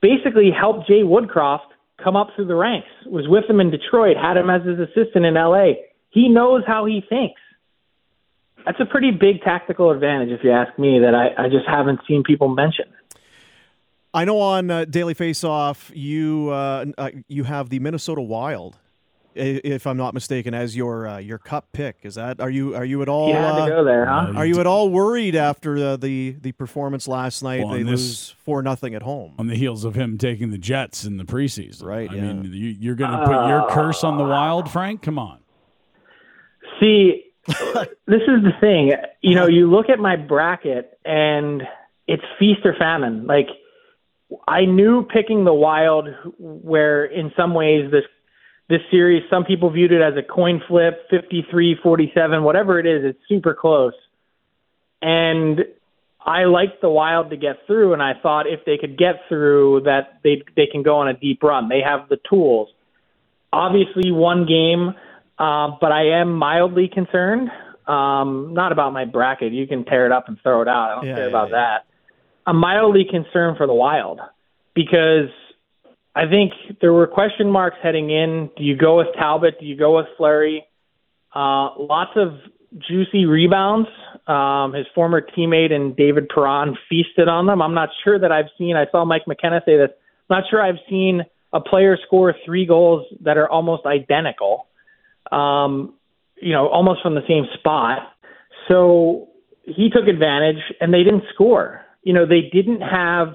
basically 0.00 0.50
helped 0.56 0.86
Jay 0.86 1.02
Woodcroft 1.02 1.72
come 2.02 2.14
up 2.14 2.28
through 2.36 2.46
the 2.46 2.54
ranks. 2.54 2.88
Was 3.06 3.26
with 3.26 3.44
him 3.48 3.60
in 3.60 3.70
Detroit, 3.70 4.16
had 4.16 4.36
him 4.36 4.50
as 4.50 4.62
his 4.64 4.78
assistant 4.78 5.24
in 5.24 5.34
LA. 5.34 5.72
He 6.10 6.28
knows 6.28 6.62
how 6.66 6.84
he 6.84 7.02
thinks. 7.08 7.40
That's 8.64 8.80
a 8.80 8.86
pretty 8.86 9.10
big 9.10 9.42
tactical 9.42 9.90
advantage, 9.90 10.30
if 10.30 10.40
you 10.42 10.50
ask 10.50 10.76
me, 10.78 11.00
that 11.00 11.14
I, 11.14 11.44
I 11.44 11.48
just 11.48 11.66
haven't 11.68 12.00
seen 12.06 12.22
people 12.24 12.48
mention. 12.48 12.86
I 14.16 14.24
know 14.24 14.40
on 14.40 14.70
uh, 14.70 14.86
Daily 14.86 15.14
Faceoff 15.14 15.94
you 15.94 16.48
uh, 16.48 16.86
uh, 16.96 17.10
you 17.28 17.44
have 17.44 17.68
the 17.68 17.78
Minnesota 17.80 18.22
Wild, 18.22 18.78
if 19.34 19.86
I'm 19.86 19.98
not 19.98 20.14
mistaken, 20.14 20.54
as 20.54 20.74
your 20.74 21.06
uh, 21.06 21.18
your 21.18 21.36
cup 21.36 21.68
pick. 21.72 21.98
Is 22.02 22.14
that 22.14 22.40
are 22.40 22.48
you 22.48 22.74
are 22.74 22.84
you 22.86 23.02
at 23.02 23.10
all? 23.10 23.28
You 23.28 23.34
had 23.34 23.56
to 23.56 23.62
uh, 23.62 23.68
go 23.68 23.84
there, 23.84 24.06
huh? 24.06 24.32
Are 24.34 24.46
you 24.46 24.58
at 24.58 24.66
all 24.66 24.88
worried 24.88 25.36
after 25.36 25.78
the 25.78 25.98
the, 25.98 26.36
the 26.40 26.52
performance 26.52 27.06
last 27.06 27.42
night? 27.42 27.62
Well, 27.62 27.74
they 27.74 27.82
this- 27.82 27.90
lose 27.90 28.34
four 28.42 28.62
nothing 28.62 28.94
at 28.94 29.02
home. 29.02 29.34
on 29.38 29.48
the 29.48 29.54
heels 29.54 29.84
of 29.84 29.94
him 29.94 30.16
taking 30.16 30.50
the 30.50 30.56
Jets 30.56 31.04
in 31.04 31.18
the 31.18 31.24
preseason. 31.24 31.84
Right, 31.84 32.10
I 32.10 32.14
yeah. 32.14 32.32
mean, 32.32 32.44
you, 32.54 32.70
you're 32.70 32.94
going 32.94 33.10
to 33.10 33.18
put 33.18 33.48
your 33.48 33.68
curse 33.68 34.02
on 34.02 34.16
the 34.16 34.24
Wild, 34.24 34.70
Frank? 34.70 35.02
Come 35.02 35.18
on. 35.18 35.40
See, 36.80 37.24
this 37.46 38.22
is 38.22 38.42
the 38.42 38.52
thing. 38.62 38.92
You 39.20 39.34
know, 39.34 39.46
you 39.46 39.70
look 39.70 39.90
at 39.90 39.98
my 39.98 40.16
bracket 40.16 40.98
and 41.04 41.64
it's 42.06 42.24
feast 42.38 42.60
or 42.64 42.74
famine. 42.78 43.26
Like 43.26 43.48
I 44.48 44.64
knew 44.64 45.04
picking 45.04 45.44
the 45.44 45.54
Wild, 45.54 46.08
where 46.38 47.04
in 47.04 47.32
some 47.36 47.54
ways 47.54 47.90
this 47.90 48.04
this 48.68 48.80
series, 48.90 49.22
some 49.30 49.44
people 49.44 49.70
viewed 49.70 49.92
it 49.92 50.02
as 50.02 50.14
a 50.16 50.22
coin 50.24 50.60
flip, 50.66 51.08
53-47, 51.12 52.42
whatever 52.42 52.80
it 52.80 52.86
is, 52.86 53.04
it's 53.04 53.18
super 53.28 53.54
close. 53.54 53.92
And 55.00 55.60
I 56.20 56.46
liked 56.46 56.80
the 56.80 56.88
Wild 56.90 57.30
to 57.30 57.36
get 57.36 57.58
through, 57.68 57.92
and 57.92 58.02
I 58.02 58.14
thought 58.20 58.48
if 58.48 58.64
they 58.64 58.76
could 58.76 58.98
get 58.98 59.20
through, 59.28 59.82
that 59.82 60.18
they 60.24 60.42
they 60.56 60.66
can 60.66 60.82
go 60.82 60.96
on 60.96 61.06
a 61.06 61.14
deep 61.14 61.44
run. 61.44 61.68
They 61.68 61.80
have 61.80 62.08
the 62.08 62.18
tools. 62.28 62.68
Obviously, 63.52 64.10
one 64.10 64.44
game, 64.46 64.94
uh, 65.38 65.70
but 65.80 65.92
I 65.92 66.20
am 66.20 66.32
mildly 66.34 66.88
concerned. 66.92 67.48
Um, 67.86 68.52
not 68.52 68.72
about 68.72 68.92
my 68.92 69.04
bracket. 69.04 69.52
You 69.52 69.68
can 69.68 69.84
tear 69.84 70.06
it 70.06 70.10
up 70.12 70.26
and 70.26 70.36
throw 70.42 70.62
it 70.62 70.68
out. 70.68 70.90
I 70.90 70.94
don't 70.96 71.06
Yeah, 71.06 71.14
care 71.14 71.24
yeah, 71.24 71.28
about 71.30 71.50
yeah. 71.50 71.56
that. 71.56 71.85
I'm 72.46 72.56
mildly 72.56 73.04
concerned 73.10 73.56
for 73.56 73.66
the 73.66 73.74
Wild 73.74 74.20
because 74.74 75.30
I 76.14 76.28
think 76.28 76.52
there 76.80 76.92
were 76.92 77.06
question 77.06 77.50
marks 77.50 77.76
heading 77.82 78.10
in. 78.10 78.50
Do 78.56 78.62
you 78.62 78.76
go 78.76 78.98
with 78.98 79.08
Talbot? 79.18 79.58
Do 79.58 79.66
you 79.66 79.76
go 79.76 79.96
with 79.96 80.06
Fleury? 80.16 80.64
Uh, 81.34 81.70
lots 81.78 82.12
of 82.16 82.38
juicy 82.78 83.26
rebounds. 83.26 83.88
Um, 84.26 84.72
his 84.72 84.86
former 84.94 85.20
teammate 85.20 85.72
and 85.72 85.96
David 85.96 86.28
Perron 86.28 86.76
feasted 86.88 87.28
on 87.28 87.46
them. 87.46 87.60
I'm 87.60 87.74
not 87.74 87.90
sure 88.04 88.18
that 88.18 88.32
I've 88.32 88.46
seen. 88.56 88.76
I 88.76 88.86
saw 88.90 89.04
Mike 89.04 89.22
McKenna 89.26 89.60
say 89.66 89.76
this. 89.76 89.90
I'm 90.28 90.40
not 90.40 90.44
sure 90.50 90.62
I've 90.62 90.80
seen 90.88 91.22
a 91.52 91.60
player 91.60 91.98
score 92.06 92.34
three 92.44 92.66
goals 92.66 93.06
that 93.22 93.36
are 93.36 93.48
almost 93.48 93.86
identical. 93.86 94.66
Um, 95.32 95.94
you 96.40 96.52
know, 96.52 96.68
almost 96.68 97.02
from 97.02 97.14
the 97.14 97.22
same 97.28 97.46
spot. 97.58 97.98
So 98.68 99.28
he 99.64 99.90
took 99.90 100.06
advantage, 100.06 100.62
and 100.80 100.92
they 100.92 101.02
didn't 101.02 101.24
score. 101.34 101.85
You 102.06 102.12
know, 102.12 102.24
they 102.24 102.42
didn't 102.52 102.82
have 102.82 103.34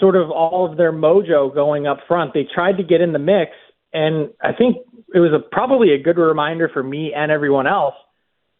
sort 0.00 0.16
of 0.16 0.30
all 0.32 0.68
of 0.68 0.76
their 0.76 0.92
mojo 0.92 1.54
going 1.54 1.86
up 1.86 1.98
front. 2.08 2.34
They 2.34 2.44
tried 2.52 2.78
to 2.78 2.82
get 2.82 3.00
in 3.00 3.12
the 3.12 3.20
mix, 3.20 3.52
and 3.92 4.30
I 4.42 4.52
think 4.52 4.78
it 5.14 5.20
was 5.20 5.32
a, 5.32 5.38
probably 5.38 5.94
a 5.94 6.02
good 6.02 6.18
reminder 6.18 6.68
for 6.72 6.82
me 6.82 7.12
and 7.14 7.30
everyone 7.30 7.68
else 7.68 7.94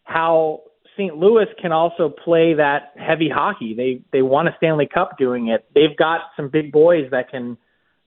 how 0.03 0.61
St. 0.95 1.15
Louis 1.17 1.47
can 1.61 1.73
also 1.73 2.09
play 2.09 2.53
that 2.53 2.93
heavy 2.95 3.29
hockey. 3.29 3.73
They 3.75 4.01
they 4.13 4.21
won 4.21 4.47
a 4.47 4.55
Stanley 4.55 4.87
Cup 4.91 5.17
doing 5.17 5.47
it. 5.47 5.65
They've 5.75 5.95
got 5.97 6.21
some 6.37 6.47
big 6.47 6.71
boys 6.71 7.11
that 7.11 7.29
can 7.29 7.57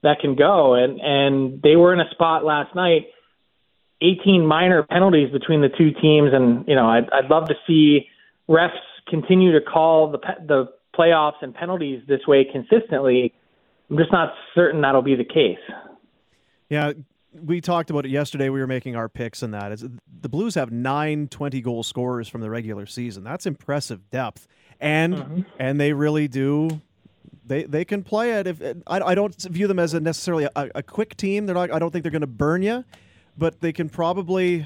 that 0.01 0.19
can 0.19 0.35
go, 0.35 0.73
and 0.73 0.99
and 0.99 1.61
they 1.61 1.75
were 1.75 1.93
in 1.93 1.99
a 1.99 2.09
spot 2.11 2.43
last 2.43 2.75
night. 2.75 3.07
18 4.01 4.45
minor 4.45 4.83
penalties 4.83 5.31
between 5.31 5.61
the 5.61 5.69
two 5.69 5.91
teams, 6.01 6.31
and 6.33 6.67
you 6.67 6.75
know 6.75 6.87
I'd, 6.87 7.09
I'd 7.11 7.29
love 7.29 7.47
to 7.49 7.55
see 7.65 8.07
refs 8.49 8.71
continue 9.07 9.53
to 9.53 9.61
call 9.61 10.11
the 10.11 10.19
the 10.45 10.65
playoffs 10.97 11.41
and 11.41 11.53
penalties 11.53 12.01
this 12.07 12.21
way 12.27 12.45
consistently. 12.51 13.33
I'm 13.89 13.97
just 13.97 14.11
not 14.11 14.33
certain 14.55 14.81
that'll 14.81 15.01
be 15.01 15.15
the 15.15 15.25
case. 15.25 15.57
Yeah, 16.69 16.93
we 17.33 17.61
talked 17.61 17.89
about 17.89 18.05
it 18.05 18.09
yesterday. 18.09 18.49
We 18.49 18.59
were 18.59 18.67
making 18.67 18.95
our 18.95 19.09
picks 19.09 19.41
and 19.43 19.53
that. 19.53 19.71
Is 19.71 19.85
the 20.21 20.29
Blues 20.29 20.55
have 20.55 20.71
nine 20.71 21.27
20 21.27 21.61
goal 21.61 21.83
scorers 21.83 22.27
from 22.27 22.41
the 22.41 22.49
regular 22.49 22.85
season. 22.85 23.23
That's 23.23 23.45
impressive 23.45 24.09
depth, 24.09 24.47
and 24.79 25.15
mm-hmm. 25.15 25.41
and 25.59 25.79
they 25.79 25.93
really 25.93 26.27
do. 26.27 26.81
They 27.45 27.63
they 27.63 27.85
can 27.85 28.03
play 28.03 28.39
it. 28.39 28.47
If 28.47 28.61
I, 28.87 29.01
I 29.01 29.15
don't 29.15 29.35
view 29.43 29.67
them 29.67 29.79
as 29.79 29.93
a 29.93 29.99
necessarily 29.99 30.45
a, 30.55 30.69
a 30.75 30.83
quick 30.83 31.17
team. 31.17 31.45
They're 31.45 31.55
not. 31.55 31.71
I 31.71 31.79
don't 31.79 31.91
think 31.91 32.03
they're 32.03 32.11
going 32.11 32.21
to 32.21 32.27
burn 32.27 32.61
you, 32.61 32.83
but 33.37 33.59
they 33.61 33.73
can 33.73 33.89
probably. 33.89 34.65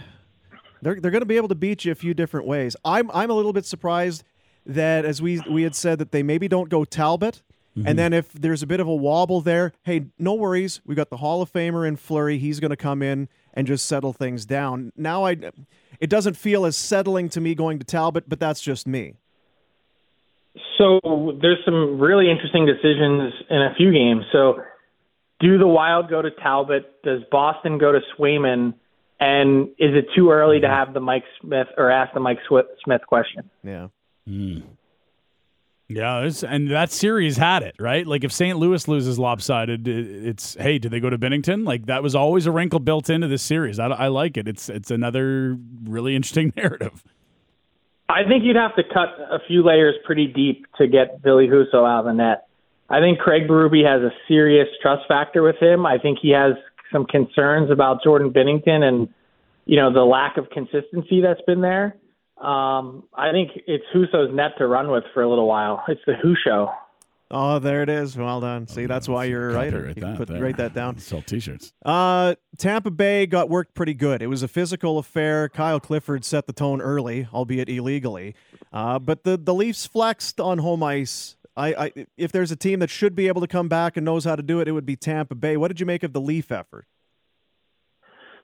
They're 0.82 1.00
they're 1.00 1.12
going 1.12 1.22
to 1.22 1.26
be 1.26 1.38
able 1.38 1.48
to 1.48 1.56
beat 1.56 1.86
you 1.86 1.92
a 1.92 1.96
few 1.96 2.14
different 2.14 2.46
ways. 2.46 2.76
I'm 2.86 3.10
I'm 3.12 3.32
a 3.32 3.34
little 3.34 3.54
bit 3.54 3.66
surprised 3.66 4.24
that 4.68 5.06
as 5.06 5.22
we 5.22 5.42
we 5.50 5.64
had 5.64 5.76
said 5.76 6.00
that 6.00 6.12
they 6.12 6.24
maybe 6.24 6.48
don't 6.48 6.70
go 6.70 6.86
Talbot. 6.86 7.42
And 7.76 7.86
mm-hmm. 7.86 7.96
then 7.96 8.14
if 8.14 8.34
there's 8.34 8.64
a 8.64 8.68
bit 8.68 8.80
of 8.80 8.88
a 8.88 8.96
wobble 8.96 9.40
there, 9.40 9.72
hey, 9.84 10.08
no 10.18 10.34
worries. 10.34 10.82
We 10.84 10.96
got 10.96 11.12
the 11.12 11.18
Hall 11.18 11.44
of 11.44 11.54
Famer 11.54 11.88
in 11.88 11.96
Fleury. 11.96 12.40
He's 12.40 12.60
going 12.60 12.72
to 12.72 12.76
come 12.76 13.04
in 13.04 13.30
and 13.54 13.68
just 13.68 13.86
settle 13.86 14.14
things 14.14 14.48
down. 14.48 14.92
Now 14.96 15.26
I 15.26 15.38
it 16.00 16.10
doesn't 16.10 16.36
feel 16.36 16.66
as 16.66 16.76
settling 16.76 17.30
to 17.30 17.42
me 17.42 17.54
going 17.54 17.78
to 17.78 17.86
Talbot, 17.86 18.28
but 18.28 18.40
that's 18.40 18.62
just 18.62 18.88
me. 18.88 19.14
So 20.78 21.38
there's 21.40 21.64
some 21.66 22.00
really 22.00 22.32
interesting 22.32 22.66
decisions 22.66 23.34
in 23.50 23.62
a 23.62 23.74
few 23.76 23.92
games. 23.92 24.26
So 24.32 24.64
do 25.40 25.58
the 25.58 25.68
Wild 25.68 26.10
go 26.10 26.22
to 26.22 26.32
Talbot? 26.32 27.04
Does 27.04 27.22
Boston 27.32 27.78
go 27.78 27.92
to 27.92 28.00
Swayman? 28.18 28.74
And 29.20 29.70
is 29.80 29.96
it 29.96 30.08
too 30.16 30.32
early 30.32 30.60
to 30.60 30.68
mm-hmm. 30.68 30.76
have 30.76 30.94
the 30.94 31.00
Mike 31.00 31.24
Smith 31.42 31.68
or 31.78 31.92
ask 31.92 32.14
the 32.14 32.20
Mike 32.20 32.40
Swi- 32.50 32.66
Smith 32.84 33.02
question? 33.08 33.50
Yeah. 33.64 33.88
Yeah, 35.90 36.24
it's, 36.24 36.44
and 36.44 36.70
that 36.72 36.92
series 36.92 37.38
had 37.38 37.64
it 37.64 37.76
right. 37.80 38.06
Like 38.06 38.26
if 38.26 38.34
St. 38.34 38.58
Louis 38.60 38.86
loses 38.90 39.18
lopsided, 39.18 39.88
it's 39.88 40.56
hey, 40.56 40.80
do 40.80 40.90
they 40.90 41.00
go 41.00 41.10
to 41.10 41.18
Binnington? 41.18 41.66
Like 41.66 41.86
that 41.86 42.04
was 42.04 42.14
always 42.14 42.46
a 42.46 42.52
wrinkle 42.52 42.80
built 42.80 43.10
into 43.10 43.28
this 43.28 43.42
series. 43.42 43.80
I, 43.80 43.88
I 43.88 44.08
like 44.10 44.36
it. 44.36 44.50
It's 44.50 44.68
it's 44.68 44.92
another 44.92 45.58
really 45.86 46.16
interesting 46.16 46.52
narrative. 46.58 47.04
I 48.10 48.24
think 48.28 48.44
you'd 48.44 48.58
have 48.58 48.76
to 48.76 48.84
cut 48.84 49.18
a 49.32 49.40
few 49.48 49.64
layers 49.64 49.96
pretty 50.06 50.28
deep 50.28 50.66
to 50.78 50.88
get 50.88 51.22
Ville 51.24 51.38
Husso 51.38 51.88
out 51.88 52.00
of 52.00 52.06
the 52.06 52.14
net. 52.14 52.48
I 52.90 53.00
think 53.00 53.20
Craig 53.20 53.48
Berube 53.48 53.86
has 53.86 54.02
a 54.02 54.12
serious 54.28 54.68
trust 54.82 55.04
factor 55.08 55.42
with 55.42 55.58
him. 55.62 55.86
I 55.86 55.98
think 55.98 56.20
he 56.22 56.32
has 56.32 56.54
some 56.92 57.06
concerns 57.06 57.70
about 57.70 58.04
Jordan 58.04 58.32
Binnington 58.32 58.84
and 58.84 59.08
you 59.66 59.78
know 59.78 59.94
the 59.94 60.04
lack 60.04 60.36
of 60.38 60.50
consistency 60.50 61.22
that's 61.22 61.42
been 61.48 61.62
there. 61.62 61.96
Um, 62.42 63.04
I 63.16 63.32
think 63.32 63.52
it's 63.68 63.84
Husso's 63.94 64.30
net 64.34 64.52
to 64.60 64.68
run 64.68 64.92
with 64.92 65.04
for 65.14 65.24
a 65.24 65.30
little 65.30 65.48
while. 65.48 65.84
It's 65.88 66.02
the 66.06 66.14
Who 66.22 66.36
show. 66.44 66.70
Oh, 67.30 67.60
there 67.60 67.84
it 67.84 67.90
is. 67.90 68.16
Well 68.16 68.40
done. 68.40 68.68
See, 68.68 68.86
that's 68.86 69.10
why 69.10 69.26
you're 69.26 69.50
a 69.50 69.54
writer. 69.54 69.80
Copyright 69.88 69.98
You 69.98 70.02
that 70.04 70.18
put, 70.18 70.28
there. 70.30 70.42
write 70.42 70.58
that 70.58 70.74
down. 70.74 70.98
Sell 71.00 71.22
T-shirts. 71.22 71.74
Uh, 71.84 72.36
Tampa 72.58 72.90
Bay 72.90 73.26
got 73.26 73.50
worked 73.50 73.74
pretty 73.74 73.94
good. 73.94 74.22
It 74.22 74.28
was 74.28 74.44
a 74.44 74.48
physical 74.48 74.98
affair. 74.98 75.50
Kyle 75.50 75.80
Clifford 75.82 76.24
set 76.24 76.48
the 76.48 76.54
tone 76.54 76.80
early, 76.80 77.28
albeit 77.34 77.68
illegally. 77.68 78.34
Uh, 78.72 78.98
but 79.00 79.24
the 79.26 79.36
the 79.38 79.54
Leafs 79.54 79.86
flexed 79.86 80.40
on 80.40 80.60
home 80.60 80.82
ice. 80.84 81.36
I, 81.58 81.74
I 81.74 81.92
if 82.16 82.32
there's 82.32 82.52
a 82.52 82.56
team 82.56 82.80
that 82.80 82.90
should 82.90 83.14
be 83.16 83.28
able 83.28 83.42
to 83.42 83.48
come 83.48 83.68
back 83.68 83.98
and 83.98 84.06
knows 84.06 84.24
how 84.24 84.38
to 84.38 84.44
do 84.44 84.62
it, 84.62 84.70
it 84.70 84.72
would 84.72 84.86
be 84.86 84.96
Tampa 84.96 85.36
Bay. 85.36 85.58
What 85.58 85.68
did 85.68 85.82
you 85.82 85.86
make 85.86 86.04
of 86.04 86.14
the 86.14 86.22
Leaf 86.22 86.50
effort? 86.50 86.86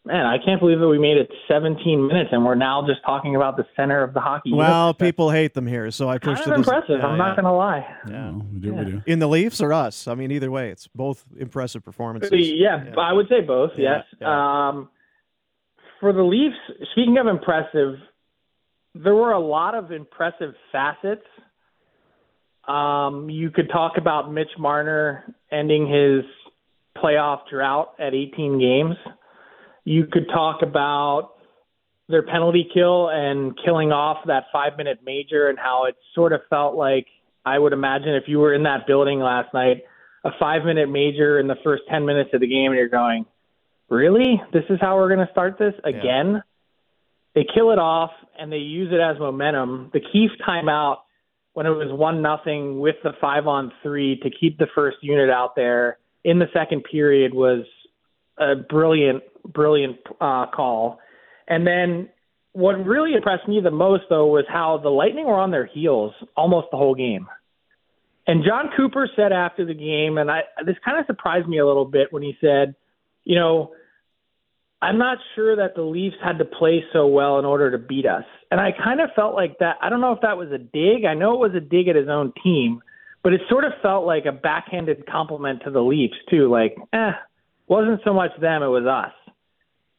Man, 0.05 0.25
I 0.25 0.37
can't 0.43 0.59
believe 0.59 0.79
that 0.79 0.87
we 0.87 0.99
made 0.99 1.15
it 1.15 1.31
17 1.47 2.07
minutes 2.07 2.29
and 2.33 2.43
we're 2.43 2.55
now 2.55 2.85
just 2.85 2.99
talking 3.05 3.37
about 3.37 3.55
the 3.55 3.65
center 3.73 4.03
of 4.03 4.13
the 4.13 4.19
hockey. 4.19 4.51
Well, 4.53 4.87
universe. 4.87 4.99
people 4.99 5.31
hate 5.31 5.53
them 5.53 5.65
here, 5.65 5.89
so 5.91 6.09
I 6.09 6.17
kind 6.17 6.37
of 6.37 6.45
it. 6.45 6.55
impressive. 6.55 6.99
Yeah, 6.99 7.05
I'm 7.05 7.17
yeah. 7.17 7.25
not 7.25 7.37
going 7.37 7.45
to 7.45 7.53
lie. 7.53 7.87
Yeah. 8.09 8.31
Well, 8.31 8.45
we 8.51 8.59
do, 8.59 8.73
we 8.73 8.85
do. 8.85 9.01
In 9.05 9.19
the 9.19 9.29
Leafs 9.29 9.61
or 9.61 9.71
us? 9.71 10.09
I 10.09 10.15
mean, 10.15 10.29
either 10.31 10.51
way, 10.51 10.71
it's 10.71 10.87
both 10.87 11.23
impressive 11.39 11.85
performances. 11.85 12.31
Yeah, 12.33 12.83
I 12.99 13.13
would 13.13 13.29
say 13.29 13.39
both. 13.41 13.71
Yeah, 13.77 13.97
yes. 13.97 14.05
yeah. 14.19 14.69
Um, 14.69 14.89
for 16.01 16.11
the 16.11 16.23
Leafs, 16.23 16.57
speaking 16.91 17.17
of 17.17 17.27
impressive, 17.27 17.95
there 18.93 19.15
were 19.15 19.31
a 19.31 19.39
lot 19.39 19.73
of 19.73 19.93
impressive 19.93 20.53
facets. 20.69 21.25
Um, 22.67 23.29
you 23.29 23.51
could 23.51 23.69
talk 23.69 23.93
about 23.97 24.33
Mitch 24.33 24.51
Marner 24.59 25.33
ending 25.49 25.87
his 25.87 26.25
playoff 27.01 27.47
drought 27.49 27.93
at 27.99 28.13
18 28.13 28.59
games. 28.59 28.95
You 29.85 30.05
could 30.11 30.27
talk 30.29 30.61
about 30.61 31.31
their 32.09 32.23
penalty 32.23 32.67
kill 32.73 33.09
and 33.09 33.57
killing 33.63 33.91
off 33.91 34.17
that 34.27 34.45
five 34.51 34.77
minute 34.77 34.99
major 35.05 35.47
and 35.47 35.57
how 35.57 35.85
it 35.85 35.95
sort 36.13 36.33
of 36.33 36.41
felt 36.49 36.75
like 36.75 37.07
I 37.45 37.57
would 37.59 37.73
imagine 37.73 38.15
if 38.15 38.23
you 38.27 38.39
were 38.39 38.53
in 38.53 38.63
that 38.63 38.87
building 38.87 39.19
last 39.19 39.53
night, 39.53 39.83
a 40.23 40.29
five 40.39 40.63
minute 40.63 40.89
major 40.89 41.39
in 41.39 41.47
the 41.47 41.55
first 41.63 41.83
10 41.89 42.05
minutes 42.05 42.29
of 42.33 42.41
the 42.41 42.47
game, 42.47 42.71
and 42.71 42.75
you're 42.75 42.89
going, 42.89 43.25
really? 43.89 44.41
This 44.53 44.63
is 44.69 44.79
how 44.81 44.95
we're 44.95 45.13
going 45.13 45.25
to 45.25 45.31
start 45.31 45.57
this 45.59 45.73
again? 45.83 46.33
Yeah. 46.35 46.39
They 47.35 47.45
kill 47.53 47.71
it 47.71 47.79
off 47.79 48.11
and 48.39 48.51
they 48.51 48.57
use 48.57 48.91
it 48.93 48.99
as 48.99 49.19
momentum. 49.19 49.89
The 49.91 49.99
Keefe 49.99 50.31
timeout 50.47 50.97
when 51.53 51.65
it 51.65 51.71
was 51.71 51.87
one 51.91 52.21
nothing 52.21 52.79
with 52.79 52.95
the 53.03 53.11
five 53.21 53.47
on 53.47 53.71
three 53.81 54.19
to 54.23 54.29
keep 54.29 54.57
the 54.57 54.67
first 54.73 54.97
unit 55.01 55.29
out 55.29 55.55
there 55.55 55.97
in 56.23 56.39
the 56.39 56.47
second 56.53 56.83
period 56.89 57.33
was 57.33 57.65
a 58.39 58.55
brilliant, 58.55 59.23
brilliant 59.47 59.97
uh, 60.21 60.47
call. 60.47 60.99
And 61.47 61.65
then 61.65 62.09
what 62.53 62.73
really 62.85 63.13
impressed 63.13 63.47
me 63.47 63.59
the 63.61 63.71
most, 63.71 64.03
though, 64.09 64.27
was 64.27 64.45
how 64.47 64.79
the 64.81 64.89
Lightning 64.89 65.25
were 65.25 65.39
on 65.39 65.51
their 65.51 65.65
heels 65.65 66.13
almost 66.37 66.67
the 66.71 66.77
whole 66.77 66.95
game. 66.95 67.27
And 68.25 68.43
Jon 68.45 68.69
Cooper 68.77 69.09
said 69.15 69.33
after 69.33 69.65
the 69.65 69.73
game, 69.73 70.17
and 70.17 70.31
I 70.31 70.41
this 70.65 70.77
kind 70.85 70.97
of 70.97 71.05
surprised 71.05 71.47
me 71.47 71.59
a 71.59 71.67
little 71.67 71.85
bit 71.85 72.13
when 72.13 72.23
he 72.23 72.37
said, 72.39 72.75
you 73.25 73.37
know, 73.37 73.73
I'm 74.81 74.97
not 74.97 75.17
sure 75.35 75.55
that 75.57 75.75
the 75.75 75.81
Leafs 75.81 76.15
had 76.23 76.37
to 76.37 76.45
play 76.45 76.83
so 76.93 77.07
well 77.07 77.39
in 77.39 77.45
order 77.45 77.71
to 77.71 77.77
beat 77.77 78.05
us. 78.05 78.23
And 78.51 78.61
I 78.61 78.71
kind 78.71 79.01
of 79.01 79.09
felt 79.15 79.33
like 79.33 79.59
that. 79.59 79.77
I 79.81 79.89
don't 79.89 80.01
know 80.01 80.13
if 80.13 80.21
that 80.21 80.37
was 80.37 80.51
a 80.51 80.57
dig. 80.57 81.05
I 81.05 81.15
know 81.15 81.33
it 81.33 81.39
was 81.39 81.55
a 81.55 81.61
dig 81.61 81.87
at 81.87 81.95
his 81.95 82.09
own 82.09 82.33
team, 82.43 82.81
but 83.23 83.33
it 83.33 83.41
sort 83.49 83.63
of 83.63 83.71
felt 83.81 84.05
like 84.05 84.25
a 84.25 84.31
backhanded 84.31 85.07
compliment 85.07 85.61
to 85.63 85.71
the 85.71 85.79
Leafs, 85.79 86.17
too. 86.29 86.51
Like, 86.51 86.75
eh, 86.91 87.11
wasn't 87.67 88.01
so 88.03 88.13
much 88.13 88.31
them, 88.41 88.61
it 88.61 88.67
was 88.67 88.85
us. 88.85 89.13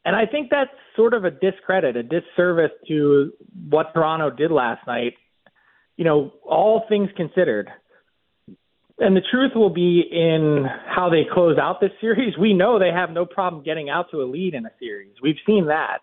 And 0.05 0.15
I 0.15 0.27
think 0.27 0.51
that's 0.51 0.71
sort 0.97 1.15
of 1.15 1.25
a 1.25 1.31
discredit, 1.31 1.97
a 1.97 2.03
disservice 2.03 2.73
to 2.89 3.33
what 3.69 3.95
Toronto 3.95 4.31
did 4.31 4.51
last 4.51 4.87
night. 4.87 5.15
You 5.97 6.05
know, 6.05 6.33
all 6.45 6.85
things 6.89 7.09
considered. 7.17 7.71
And 8.99 9.17
the 9.17 9.23
truth 9.31 9.53
will 9.55 9.71
be 9.71 10.03
in 10.11 10.67
how 10.87 11.09
they 11.09 11.23
close 11.33 11.59
out 11.59 11.81
this 11.81 11.91
series. 12.01 12.37
We 12.39 12.53
know 12.53 12.79
they 12.79 12.93
have 12.95 13.11
no 13.11 13.25
problem 13.27 13.65
getting 13.65 13.91
out 13.91 14.11
to 14.11 14.23
a 14.23 14.25
lead 14.25 14.55
in 14.55 14.67
a 14.67 14.71
series. 14.79 15.15
We've 15.23 15.37
seen 15.47 15.67
that. 15.67 15.99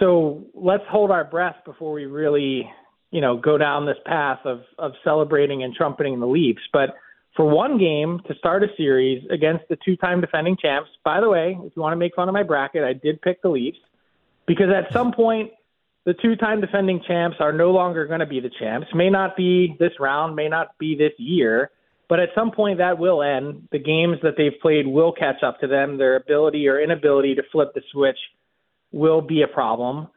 So 0.00 0.44
let's 0.54 0.82
hold 0.90 1.10
our 1.10 1.24
breath 1.24 1.56
before 1.64 1.92
we 1.92 2.06
really, 2.06 2.68
you 3.10 3.20
know, 3.20 3.38
go 3.38 3.56
down 3.56 3.86
this 3.86 3.96
path 4.04 4.40
of, 4.44 4.62
of 4.78 4.92
celebrating 5.04 5.62
and 5.62 5.74
trumpeting 5.74 6.18
the 6.18 6.26
Leafs. 6.26 6.62
But 6.72 6.90
for 7.36 7.44
one 7.44 7.78
game 7.78 8.20
to 8.28 8.34
start 8.36 8.62
a 8.62 8.68
series 8.76 9.24
against 9.30 9.64
the 9.68 9.76
two 9.84 9.96
time 9.96 10.20
defending 10.20 10.56
champs. 10.56 10.90
By 11.04 11.20
the 11.20 11.28
way, 11.28 11.58
if 11.60 11.72
you 11.74 11.82
want 11.82 11.92
to 11.92 11.96
make 11.96 12.14
fun 12.14 12.28
of 12.28 12.32
my 12.32 12.42
bracket, 12.42 12.84
I 12.84 12.92
did 12.92 13.20
pick 13.22 13.42
the 13.42 13.48
Leafs 13.48 13.78
because 14.46 14.68
at 14.70 14.92
some 14.92 15.12
point, 15.12 15.50
the 16.04 16.14
two 16.14 16.36
time 16.36 16.60
defending 16.60 17.02
champs 17.06 17.38
are 17.40 17.52
no 17.52 17.70
longer 17.70 18.06
going 18.06 18.20
to 18.20 18.26
be 18.26 18.38
the 18.38 18.50
champs. 18.58 18.88
May 18.94 19.08
not 19.08 19.36
be 19.36 19.74
this 19.78 19.92
round, 19.98 20.36
may 20.36 20.48
not 20.48 20.78
be 20.78 20.94
this 20.94 21.12
year, 21.16 21.70
but 22.08 22.20
at 22.20 22.28
some 22.34 22.50
point 22.50 22.78
that 22.78 22.98
will 22.98 23.22
end. 23.22 23.68
The 23.72 23.78
games 23.78 24.18
that 24.22 24.34
they've 24.36 24.60
played 24.60 24.86
will 24.86 25.12
catch 25.12 25.42
up 25.42 25.60
to 25.60 25.66
them. 25.66 25.96
Their 25.96 26.16
ability 26.16 26.68
or 26.68 26.78
inability 26.78 27.34
to 27.36 27.42
flip 27.50 27.72
the 27.74 27.80
switch 27.90 28.18
will 28.92 29.22
be 29.22 29.42
a 29.42 29.48
problem. 29.48 30.08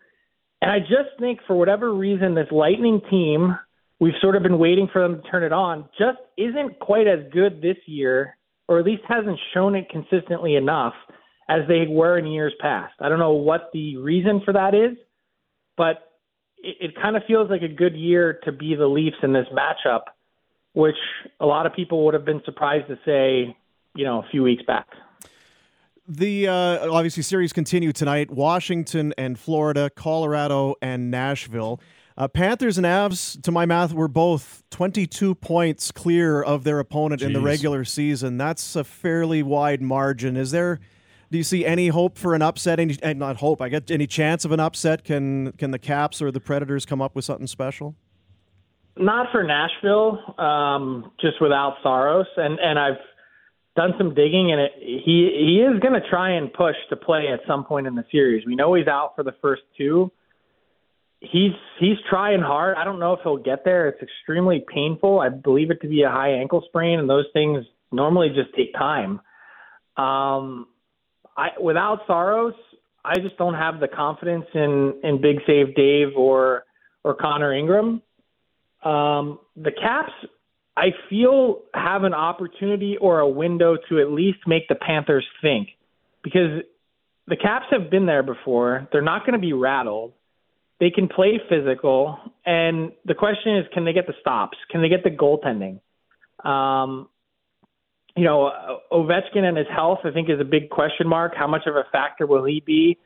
And 0.61 0.70
I 0.70 0.80
just 0.80 1.18
think 1.20 1.39
for 1.47 1.55
whatever 1.55 1.93
reason, 1.93 2.36
this 2.36 2.51
Lightning 2.51 3.01
team 3.09 3.57
we've 3.99 4.13
sort 4.21 4.35
of 4.35 4.43
been 4.43 4.59
waiting 4.59 4.87
for 4.91 5.01
them 5.01 5.21
to 5.21 5.29
turn 5.29 5.43
it 5.43 5.53
on, 5.53 5.87
just 5.97 6.19
isn't 6.37 6.79
quite 6.79 7.07
as 7.07 7.19
good 7.31 7.61
this 7.61 7.77
year, 7.85 8.37
or 8.67 8.79
at 8.79 8.85
least 8.85 9.03
hasn't 9.07 9.39
shown 9.53 9.75
it 9.75 9.89
consistently 9.89 10.55
enough 10.55 10.93
as 11.49 11.61
they 11.67 11.85
were 11.89 12.17
in 12.17 12.27
years 12.27 12.53
past. 12.59 12.93
I 12.99 13.09
don't 13.09 13.19
know 13.19 13.33
what 13.33 13.69
the 13.73 13.97
reason 13.97 14.41
for 14.43 14.53
that 14.53 14.75
is, 14.75 14.97
but 15.77 16.11
it, 16.57 16.77
it 16.79 16.95
kind 17.01 17.15
of 17.15 17.23
feels 17.27 17.49
like 17.49 17.61
a 17.61 17.67
good 17.67 17.95
year 17.95 18.39
to 18.43 18.51
be 18.51 18.75
the 18.75 18.87
Leafs 18.87 19.17
in 19.23 19.33
this 19.33 19.47
matchup, 19.53 20.01
which 20.73 20.97
a 21.39 21.45
lot 21.45 21.65
of 21.65 21.73
people 21.73 22.05
would 22.05 22.13
have 22.13 22.25
been 22.25 22.41
surprised 22.45 22.87
to 22.87 22.99
say, 23.05 23.55
you 23.95 24.03
know, 24.05 24.19
a 24.19 24.27
few 24.29 24.43
weeks 24.43 24.63
back. 24.63 24.87
The 26.09 26.47
uh, 26.47 26.89
obviously 26.91 27.23
series 27.23 27.51
continue 27.51 27.91
tonight. 27.91 28.31
Washington 28.31 29.13
and 29.17 29.37
Florida, 29.37 29.89
Colorado 29.89 30.75
and 30.81 31.11
Nashville. 31.11 31.81
Uh, 32.18 32.28
Panthers 32.28 32.80
and 32.80 32.86
Avs, 32.86 33.39
to 33.43 33.51
my 33.51 33.68
math, 33.68 33.93
were 33.93 34.07
both 34.07 34.63
22 34.72 35.36
points 35.36 35.91
clear 35.91 36.41
of 36.41 36.63
their 36.63 36.80
opponent 36.80 37.22
Jeez. 37.22 37.28
in 37.28 37.34
the 37.34 37.41
regular 37.41 37.86
season. 37.86 38.38
That's 38.38 38.76
a 38.76 38.84
fairly 38.84 39.43
wide 39.43 39.84
margin. 39.84 40.36
Is 40.36 40.49
there? 40.49 40.80
Do 41.30 41.38
you 41.38 41.43
see 41.43 41.63
any 41.63 41.89
hope 41.89 42.18
for 42.18 42.34
an 42.34 42.41
upset? 42.41 42.80
Any, 42.80 42.97
eh, 43.03 43.13
not 43.13 43.38
hope. 43.38 43.61
I 43.61 43.70
get 43.70 43.91
any 43.91 44.07
chance 44.07 44.45
of 44.45 44.51
an 44.51 44.59
upset? 44.59 45.03
Can 45.03 45.51
can 45.53 45.70
the 45.70 45.78
Caps 45.78 46.20
or 46.20 46.32
the 46.32 46.39
Predators 46.39 46.86
come 46.86 47.01
up 47.01 47.13
with 47.15 47.24
something 47.24 47.45
special? 47.45 47.93
Not 48.95 49.32
for 49.32 49.43
Nashville, 49.43 50.20
um, 50.39 51.11
just 51.22 51.39
without 51.39 51.76
Saros, 51.84 52.26
and 52.38 52.57
and 52.59 52.80
I've 52.80 52.97
done 53.76 53.93
some 53.99 54.15
digging, 54.15 54.51
and 54.51 54.61
it, 54.61 54.72
he 54.80 55.30
he 55.38 55.61
is 55.61 55.80
going 55.82 55.93
to 55.93 56.09
try 56.09 56.32
and 56.32 56.51
push 56.51 56.78
to 56.89 56.95
play 56.95 57.28
at 57.28 57.41
some 57.45 57.63
point 57.63 57.86
in 57.86 57.93
the 57.93 58.05
series. 58.11 58.43
We 58.43 58.55
know 58.55 58.74
he's 58.74 58.88
out 58.88 59.15
for 59.15 59.24
the 59.24 59.36
first 59.39 59.61
two 59.78 60.11
he's 61.20 61.51
he's 61.80 61.97
trying 62.09 62.41
hard. 62.41 62.78
I 62.78 62.84
don't 62.84 62.99
know 62.99 63.13
if 63.13 63.20
he'll 63.24 63.38
get 63.38 63.63
there. 63.65 63.88
It's 63.88 64.01
extremely 64.01 64.63
painful. 64.74 65.20
I 65.20 65.30
believe 65.30 65.72
it 65.72 65.82
to 65.82 65.88
be 65.88 66.03
a 66.03 66.09
high 66.09 66.34
ankle 66.34 66.63
sprain, 66.68 66.99
and 66.99 67.09
those 67.09 67.26
things 67.34 67.65
normally 67.91 68.30
just 68.30 68.55
take 68.55 68.74
time. 68.74 69.20
Um, 69.97 70.68
I 71.36 71.49
without 71.61 72.01
Saros, 72.07 72.53
I 73.03 73.15
just 73.20 73.38
don't 73.38 73.55
have 73.55 73.80
the 73.80 73.88
confidence 73.88 74.45
in 74.53 74.99
in 75.03 75.22
Big 75.22 75.38
Save 75.47 75.76
Dave 75.76 76.15
or 76.15 76.63
or 77.03 77.15
Connor 77.15 77.53
Ingram. 77.53 78.01
Um, 78.84 79.39
the 79.55 79.72
Caps, 79.72 80.13
I 80.76 80.89
feel, 81.09 81.63
have 81.74 82.03
an 82.03 82.13
opportunity 82.13 82.95
or 82.99 83.20
a 83.20 83.28
window 83.28 83.76
to 83.89 83.99
at 83.99 84.11
least 84.11 84.39
make 84.45 84.68
the 84.68 84.76
Panthers 84.76 85.26
think 85.41 85.70
because 86.24 86.61
the 87.28 87.36
Caps 87.36 87.65
have 87.72 87.89
been 87.89 88.05
there 88.05 88.24
before. 88.24 88.88
They're 88.91 89.01
not 89.01 89.26
going 89.26 89.34
to 89.34 89.39
be 89.39 89.53
rattled 89.53 90.13
they 90.80 90.91
can 90.91 91.07
play 91.07 91.39
physical, 91.49 92.17
and 92.45 92.91
the 93.05 93.15
question 93.15 93.57
is, 93.57 93.65
can 93.73 93.84
they 93.86 93.93
get 93.93 94.07
the 94.07 94.13
stops? 94.21 94.57
Can 94.69 94.82
they 94.82 94.89
get 94.89 95.03
the 95.03 95.09
goaltending? 95.09 95.80
Um, 96.47 97.09
you 98.15 98.23
know, 98.23 98.51
Ovechkin 98.91 99.43
and 99.43 99.57
his 99.57 99.67
health, 99.73 99.99
I 100.03 100.11
think, 100.11 100.30
is 100.30 100.39
a 100.39 100.45
big 100.45 100.69
question 100.69 101.07
mark. 101.07 101.34
How 101.36 101.47
much 101.47 101.63
of 101.67 101.75
a 101.75 101.84
factor 101.91 102.25
will 102.28 102.45
he 102.45 102.63
be? 102.65 102.97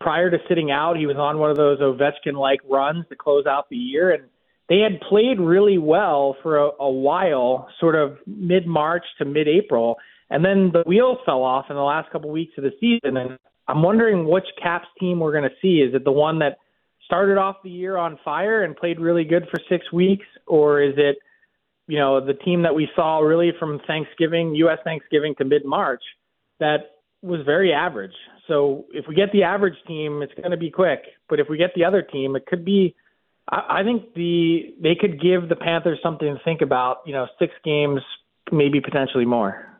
Prior 0.00 0.30
to 0.30 0.38
sitting 0.48 0.70
out, 0.70 0.96
he 0.96 1.06
was 1.06 1.16
on 1.16 1.38
one 1.38 1.50
of 1.50 1.56
those 1.56 1.80
Ovechkin-like 1.80 2.60
runs 2.68 3.04
to 3.08 3.16
close 3.16 3.46
out 3.46 3.68
the 3.68 3.76
year, 3.76 4.10
and 4.10 4.24
they 4.68 4.78
had 4.78 5.00
played 5.08 5.40
really 5.40 5.78
well 5.78 6.36
for 6.42 6.58
a, 6.58 6.70
a 6.80 6.90
while, 6.90 7.68
sort 7.80 7.94
of 7.94 8.18
mid-March 8.26 9.04
to 9.18 9.24
mid-April, 9.24 9.96
and 10.30 10.44
then 10.44 10.70
the 10.72 10.82
wheels 10.86 11.18
fell 11.24 11.42
off 11.42 11.66
in 11.70 11.76
the 11.76 11.82
last 11.82 12.10
couple 12.10 12.30
of 12.30 12.34
weeks 12.34 12.52
of 12.58 12.64
the 12.64 12.72
season. 12.78 13.16
And 13.16 13.38
I'm 13.66 13.82
wondering 13.82 14.28
which 14.28 14.44
Caps 14.62 14.88
team 15.00 15.20
we're 15.20 15.32
going 15.32 15.44
to 15.44 15.56
see. 15.60 15.80
Is 15.80 15.94
it 15.94 16.04
the 16.04 16.12
one 16.12 16.38
that 16.40 16.58
started 17.08 17.38
off 17.38 17.56
the 17.64 17.70
year 17.70 17.96
on 17.96 18.18
fire 18.22 18.64
and 18.64 18.76
played 18.76 19.00
really 19.00 19.24
good 19.24 19.48
for 19.50 19.58
six 19.68 19.90
weeks, 19.90 20.26
or 20.46 20.82
is 20.82 20.92
it, 20.98 21.16
you 21.86 21.98
know, 21.98 22.24
the 22.24 22.34
team 22.34 22.62
that 22.62 22.74
we 22.74 22.86
saw 22.94 23.20
really 23.20 23.50
from 23.58 23.80
Thanksgiving, 23.86 24.54
U.S. 24.56 24.78
Thanksgiving 24.84 25.34
to 25.38 25.46
mid 25.46 25.64
March, 25.64 26.02
that 26.60 26.96
was 27.22 27.40
very 27.46 27.72
average. 27.72 28.12
So 28.46 28.84
if 28.92 29.06
we 29.08 29.14
get 29.14 29.32
the 29.32 29.42
average 29.42 29.76
team, 29.86 30.20
it's 30.20 30.34
going 30.34 30.50
to 30.50 30.58
be 30.58 30.70
quick. 30.70 31.00
But 31.30 31.40
if 31.40 31.48
we 31.48 31.56
get 31.56 31.70
the 31.74 31.84
other 31.84 32.02
team, 32.02 32.36
it 32.36 32.46
could 32.46 32.64
be. 32.64 32.94
I, 33.50 33.80
I 33.80 33.82
think 33.84 34.12
the 34.14 34.74
they 34.82 34.94
could 34.94 35.20
give 35.20 35.48
the 35.48 35.56
Panthers 35.56 35.98
something 36.02 36.28
to 36.28 36.40
think 36.44 36.60
about. 36.60 36.98
You 37.06 37.14
know, 37.14 37.26
six 37.38 37.54
games, 37.64 38.02
maybe 38.52 38.80
potentially 38.82 39.24
more. 39.24 39.77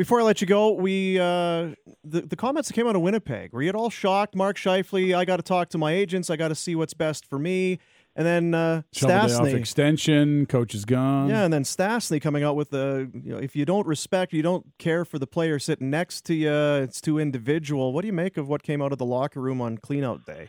Before 0.00 0.18
I 0.18 0.24
let 0.24 0.40
you 0.40 0.46
go, 0.46 0.70
we 0.70 1.18
uh, 1.18 1.74
the 2.02 2.22
the 2.22 2.34
comments 2.34 2.70
that 2.70 2.74
came 2.74 2.86
out 2.86 2.96
of 2.96 3.02
Winnipeg. 3.02 3.52
Were 3.52 3.60
you 3.60 3.68
at 3.68 3.74
all 3.74 3.90
shocked, 3.90 4.34
Mark 4.34 4.56
Scheifele? 4.56 5.14
I 5.14 5.26
got 5.26 5.36
to 5.36 5.42
talk 5.42 5.68
to 5.68 5.78
my 5.78 5.92
agents. 5.92 6.30
I 6.30 6.36
got 6.36 6.48
to 6.48 6.54
see 6.54 6.74
what's 6.74 6.94
best 6.94 7.26
for 7.26 7.38
me. 7.38 7.80
And 8.16 8.26
then 8.26 8.54
uh, 8.54 8.80
Stastny 8.94 9.52
extension, 9.52 10.46
coach 10.46 10.74
is 10.74 10.86
gone. 10.86 11.28
Yeah, 11.28 11.44
and 11.44 11.52
then 11.52 11.64
Stastny 11.64 12.18
coming 12.18 12.42
out 12.42 12.56
with 12.56 12.70
the 12.70 13.10
you 13.12 13.34
know, 13.34 13.38
if 13.40 13.54
you 13.54 13.66
don't 13.66 13.86
respect, 13.86 14.32
you 14.32 14.40
don't 14.40 14.64
care 14.78 15.04
for 15.04 15.18
the 15.18 15.26
player 15.26 15.58
sitting 15.58 15.90
next 15.90 16.24
to 16.24 16.34
you, 16.34 16.50
it's 16.50 17.02
too 17.02 17.18
individual. 17.18 17.92
What 17.92 18.00
do 18.00 18.06
you 18.06 18.14
make 18.14 18.38
of 18.38 18.48
what 18.48 18.62
came 18.62 18.80
out 18.80 18.92
of 18.92 18.98
the 18.98 19.04
locker 19.04 19.38
room 19.42 19.60
on 19.60 19.76
cleanout 19.76 20.24
day? 20.24 20.48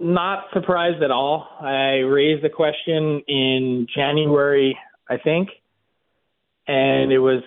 Not 0.00 0.44
surprised 0.52 1.02
at 1.02 1.10
all. 1.10 1.48
I 1.60 2.04
raised 2.06 2.44
the 2.44 2.50
question 2.50 3.24
in 3.26 3.88
January, 3.92 4.78
I 5.10 5.16
think, 5.16 5.48
and 6.68 7.10
it 7.10 7.18
was 7.18 7.42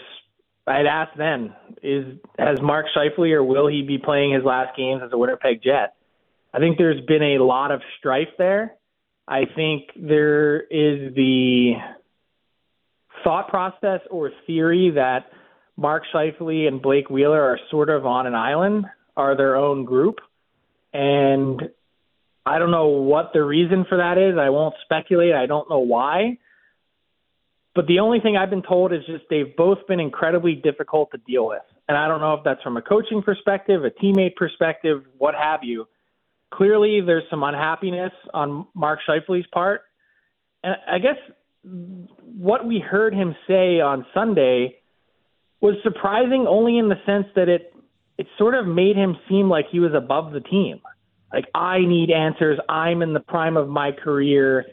I'd 0.68 0.86
ask 0.86 1.16
then: 1.18 1.54
Is 1.84 2.06
has 2.40 2.60
Mark 2.62 2.88
Scheifele 2.96 3.34
or 3.34 3.44
will 3.44 3.68
he 3.68 3.84
be 3.84 3.98
playing 3.98 4.34
his 4.34 4.44
last 4.44 4.76
games 4.76 5.02
as 5.06 5.12
a 5.14 5.18
Winnipeg 5.18 5.62
Jet? 5.64 5.96
I 6.54 6.60
think 6.60 6.78
there's 6.78 7.04
been 7.06 7.22
a 7.22 7.44
lot 7.44 7.72
of 7.72 7.82
strife 8.00 8.30
there. 8.38 8.76
I 9.28 9.42
think 9.56 9.90
there 9.96 10.62
is 10.62 11.14
the 11.16 11.74
thought 13.24 13.50
process 13.50 14.02
or 14.10 14.32
theory 14.48 14.92
that 14.96 15.26
Mark 15.78 16.04
Scheifele 16.14 16.68
and 16.68 16.82
Blake 16.82 17.10
Wheeler 17.10 17.42
are 17.42 17.60
sort 17.70 17.90
of 17.90 18.06
on 18.06 18.28
an 18.28 18.36
island, 18.36 18.86
are 19.18 19.36
their 19.36 19.56
own 19.56 19.84
group, 19.84 20.20
And 20.94 21.62
I 22.46 22.60
don't 22.60 22.72
know 22.72 22.88
what 22.88 23.32
the 23.34 23.44
reason 23.44 23.86
for 23.90 23.98
that 23.98 24.18
is. 24.18 24.38
I 24.38 24.50
won't 24.50 24.76
speculate. 24.84 25.34
I 25.34 25.48
don't 25.48 25.70
know 25.70 25.80
why. 25.80 26.38
But 27.76 27.88
the 27.88 28.00
only 28.00 28.22
thing 28.22 28.38
I've 28.38 28.50
been 28.50 28.64
told 28.64 28.94
is 28.94 29.06
just 29.06 29.26
they've 29.30 29.56
both 29.56 29.80
been 29.88 30.00
incredibly 30.00 30.56
difficult 30.56 31.12
to 31.12 31.18
deal 31.28 31.46
with. 31.48 31.62
And 31.90 31.98
I 31.98 32.08
don't 32.08 32.22
know 32.22 32.34
if 32.34 32.44
that's 32.44 32.64
from 32.64 32.78
a 32.78 32.82
coaching 32.82 33.22
perspective, 33.22 33.84
a 33.84 33.92
teammate 33.92 34.36
perspective, 34.36 35.04
what 35.18 35.36
have 35.36 35.60
you. 35.64 35.86
Clearly, 36.54 37.02
there's 37.06 37.24
some 37.30 37.44
unhappiness 37.44 38.14
on 38.34 38.66
Mark 38.74 39.00
Scheifele's 39.08 39.46
part. 39.54 39.82
And 40.64 40.76
I 40.90 41.00
guess 41.00 41.18
what 41.64 42.66
we 42.66 42.80
heard 42.80 43.14
him 43.14 43.36
say 43.48 43.82
on 43.82 44.06
Sunday 44.14 44.78
was 45.60 45.76
surprising 45.84 46.46
only 46.48 46.78
in 46.78 46.90
the 46.90 46.96
sense 47.06 47.26
that 47.36 47.50
it 47.50 47.74
it 48.18 48.28
sort 48.38 48.56
of 48.56 48.66
made 48.66 48.96
him 48.96 49.18
seem 49.28 49.50
like 49.50 49.66
he 49.70 49.82
was 49.82 49.94
above 49.94 50.32
the 50.32 50.40
team. 50.40 50.80
Like 51.34 51.46
I 51.54 51.80
need 51.80 52.12
answers. 52.12 52.58
I'm 52.70 53.02
in 53.02 53.14
the 53.14 53.20
prime 53.20 53.58
of 53.58 53.68
my 53.68 53.92
career. 53.92 54.66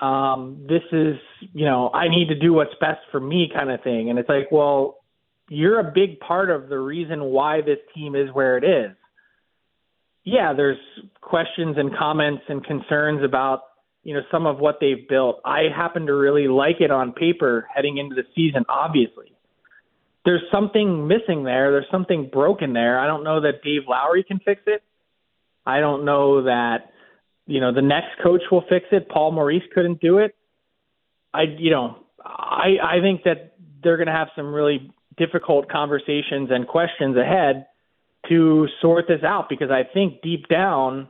Um, 0.00 0.66
this 0.68 0.82
is, 0.92 1.16
you 1.52 1.64
know, 1.64 1.90
I 1.92 2.08
need 2.08 2.28
to 2.28 2.34
do 2.34 2.52
what's 2.52 2.74
best 2.80 3.00
for 3.10 3.20
me 3.20 3.50
kind 3.54 3.70
of 3.70 3.82
thing. 3.82 4.10
And 4.10 4.18
it's 4.18 4.28
like, 4.28 4.50
well, 4.50 4.98
you're 5.48 5.80
a 5.80 5.92
big 5.92 6.20
part 6.20 6.50
of 6.50 6.68
the 6.68 6.78
reason 6.78 7.24
why 7.24 7.60
this 7.60 7.78
team 7.94 8.14
is 8.14 8.28
where 8.32 8.56
it 8.56 8.64
is. 8.64 8.96
Yeah, 10.24 10.52
there's 10.54 10.78
questions 11.20 11.76
and 11.78 11.96
comments 11.96 12.42
and 12.48 12.64
concerns 12.64 13.22
about, 13.24 13.62
you 14.04 14.14
know, 14.14 14.20
some 14.30 14.46
of 14.46 14.58
what 14.58 14.78
they've 14.80 15.08
built. 15.08 15.40
I 15.44 15.64
happen 15.74 16.06
to 16.06 16.14
really 16.14 16.48
like 16.48 16.80
it 16.80 16.90
on 16.90 17.12
paper 17.12 17.66
heading 17.74 17.98
into 17.98 18.14
the 18.14 18.24
season, 18.34 18.64
obviously 18.68 19.34
there's 20.24 20.42
something 20.52 21.08
missing 21.08 21.44
there. 21.44 21.72
There's 21.72 21.90
something 21.90 22.28
broken 22.32 22.72
there. 22.72 22.98
I 22.98 23.06
don't 23.06 23.24
know 23.24 23.40
that 23.40 23.62
Dave 23.64 23.82
Lowry 23.88 24.22
can 24.22 24.38
fix 24.38 24.62
it. 24.66 24.82
I 25.64 25.80
don't 25.80 26.04
know 26.04 26.44
that 26.44 26.92
you 27.50 27.60
know 27.60 27.72
the 27.72 27.82
next 27.82 28.10
coach 28.22 28.42
will 28.50 28.64
fix 28.68 28.86
it. 28.92 29.08
Paul 29.08 29.32
Maurice 29.32 29.62
couldn't 29.74 30.00
do 30.00 30.18
it. 30.18 30.34
I 31.34 31.42
you 31.58 31.70
know 31.70 31.98
I 32.24 32.76
I 32.82 33.00
think 33.00 33.24
that 33.24 33.54
they're 33.82 33.96
going 33.96 34.08
to 34.08 34.12
have 34.12 34.28
some 34.36 34.52
really 34.52 34.90
difficult 35.16 35.70
conversations 35.70 36.50
and 36.50 36.66
questions 36.66 37.16
ahead 37.16 37.66
to 38.28 38.68
sort 38.80 39.06
this 39.08 39.22
out 39.24 39.48
because 39.48 39.70
I 39.70 39.82
think 39.92 40.22
deep 40.22 40.48
down 40.48 41.08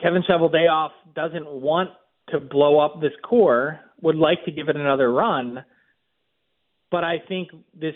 Kevin 0.00 0.22
Cheveldayoff 0.22 0.90
doesn't 1.14 1.46
want 1.46 1.90
to 2.28 2.40
blow 2.40 2.78
up 2.78 3.00
this 3.00 3.12
core, 3.22 3.80
would 4.00 4.16
like 4.16 4.44
to 4.44 4.50
give 4.50 4.68
it 4.68 4.76
another 4.76 5.12
run 5.12 5.64
but 6.92 7.02
I 7.02 7.16
think 7.26 7.48
this 7.74 7.94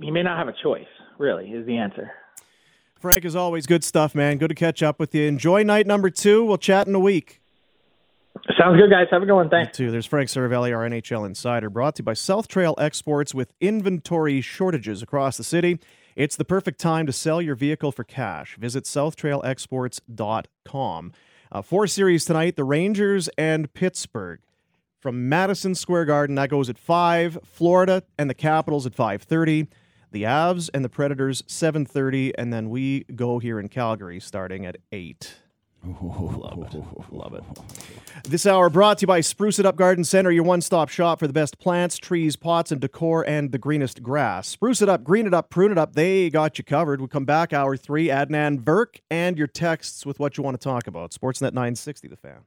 he 0.00 0.12
may 0.12 0.22
not 0.22 0.38
have 0.38 0.46
a 0.46 0.54
choice. 0.62 0.84
Really, 1.18 1.46
is 1.46 1.66
the 1.66 1.78
answer. 1.78 2.10
Frank, 2.98 3.24
as 3.24 3.36
always, 3.36 3.66
good 3.66 3.84
stuff, 3.84 4.14
man. 4.14 4.38
Good 4.38 4.48
to 4.48 4.54
catch 4.54 4.82
up 4.82 4.98
with 4.98 5.14
you. 5.14 5.24
Enjoy 5.24 5.62
night 5.62 5.86
number 5.86 6.08
two. 6.10 6.44
We'll 6.44 6.58
chat 6.58 6.86
in 6.86 6.94
a 6.94 7.00
week. 7.00 7.40
Sounds 8.58 8.78
good, 8.78 8.90
guys. 8.90 9.06
Have 9.10 9.22
a 9.22 9.26
good 9.26 9.34
one. 9.34 9.50
Thanks. 9.50 9.78
You 9.78 9.86
too. 9.86 9.92
There's 9.92 10.06
Frank 10.06 10.30
Seravalli, 10.30 10.74
our 10.74 10.88
NHL 10.88 11.26
insider, 11.26 11.68
brought 11.70 11.96
to 11.96 12.00
you 12.00 12.04
by 12.04 12.14
South 12.14 12.48
Trail 12.48 12.74
Exports. 12.78 13.34
With 13.34 13.52
inventory 13.60 14.40
shortages 14.40 15.02
across 15.02 15.36
the 15.36 15.44
city, 15.44 15.78
it's 16.14 16.36
the 16.36 16.44
perfect 16.44 16.80
time 16.80 17.06
to 17.06 17.12
sell 17.12 17.42
your 17.42 17.54
vehicle 17.54 17.92
for 17.92 18.04
cash. 18.04 18.56
Visit 18.56 18.84
southtrailexports.com. 18.84 21.12
Uh, 21.52 21.62
four 21.62 21.86
series 21.86 22.24
tonight: 22.24 22.56
the 22.56 22.64
Rangers 22.64 23.28
and 23.38 23.72
Pittsburgh 23.72 24.40
from 25.00 25.28
Madison 25.28 25.74
Square 25.74 26.06
Garden. 26.06 26.34
That 26.36 26.50
goes 26.50 26.68
at 26.68 26.78
5. 26.78 27.38
Florida 27.44 28.02
and 28.18 28.28
the 28.28 28.34
Capitals 28.34 28.86
at 28.86 28.94
5:30. 28.94 29.68
The 30.12 30.22
Avs 30.22 30.70
and 30.72 30.84
the 30.84 30.88
Predators 30.88 31.42
7:30 31.42 32.32
and 32.38 32.52
then 32.52 32.70
we 32.70 33.04
go 33.14 33.38
here 33.38 33.58
in 33.60 33.68
Calgary 33.68 34.20
starting 34.20 34.64
at 34.64 34.76
8. 34.92 35.36
love 35.84 36.74
it. 36.74 37.12
Love 37.12 37.34
it. 37.34 37.44
This 38.24 38.46
hour 38.46 38.68
brought 38.68 38.98
to 38.98 39.02
you 39.02 39.06
by 39.06 39.20
Spruce 39.20 39.58
It 39.58 39.66
Up 39.66 39.76
Garden 39.76 40.04
Center, 40.04 40.30
your 40.30 40.42
one-stop 40.42 40.88
shop 40.88 41.20
for 41.20 41.26
the 41.26 41.32
best 41.32 41.58
plants, 41.58 41.96
trees, 41.96 42.34
pots, 42.34 42.72
and 42.72 42.80
decor, 42.80 43.24
and 43.28 43.52
the 43.52 43.58
greenest 43.58 44.02
grass. 44.02 44.48
Spruce 44.48 44.82
it 44.82 44.88
up, 44.88 45.04
green 45.04 45.26
it 45.26 45.34
up, 45.34 45.48
prune 45.50 45.70
it 45.70 45.78
up. 45.78 45.94
They 45.94 46.28
got 46.30 46.58
you 46.58 46.64
covered. 46.64 47.00
We 47.00 47.06
come 47.08 47.24
back 47.24 47.52
hour 47.52 47.76
three. 47.76 48.08
Adnan 48.08 48.64
Virk 48.64 49.00
and 49.10 49.38
your 49.38 49.46
texts 49.46 50.04
with 50.04 50.18
what 50.18 50.36
you 50.36 50.42
want 50.42 50.60
to 50.60 50.64
talk 50.64 50.86
about. 50.86 51.12
Sportsnet 51.12 51.52
960, 51.52 52.08
the 52.08 52.16
fan. 52.16 52.38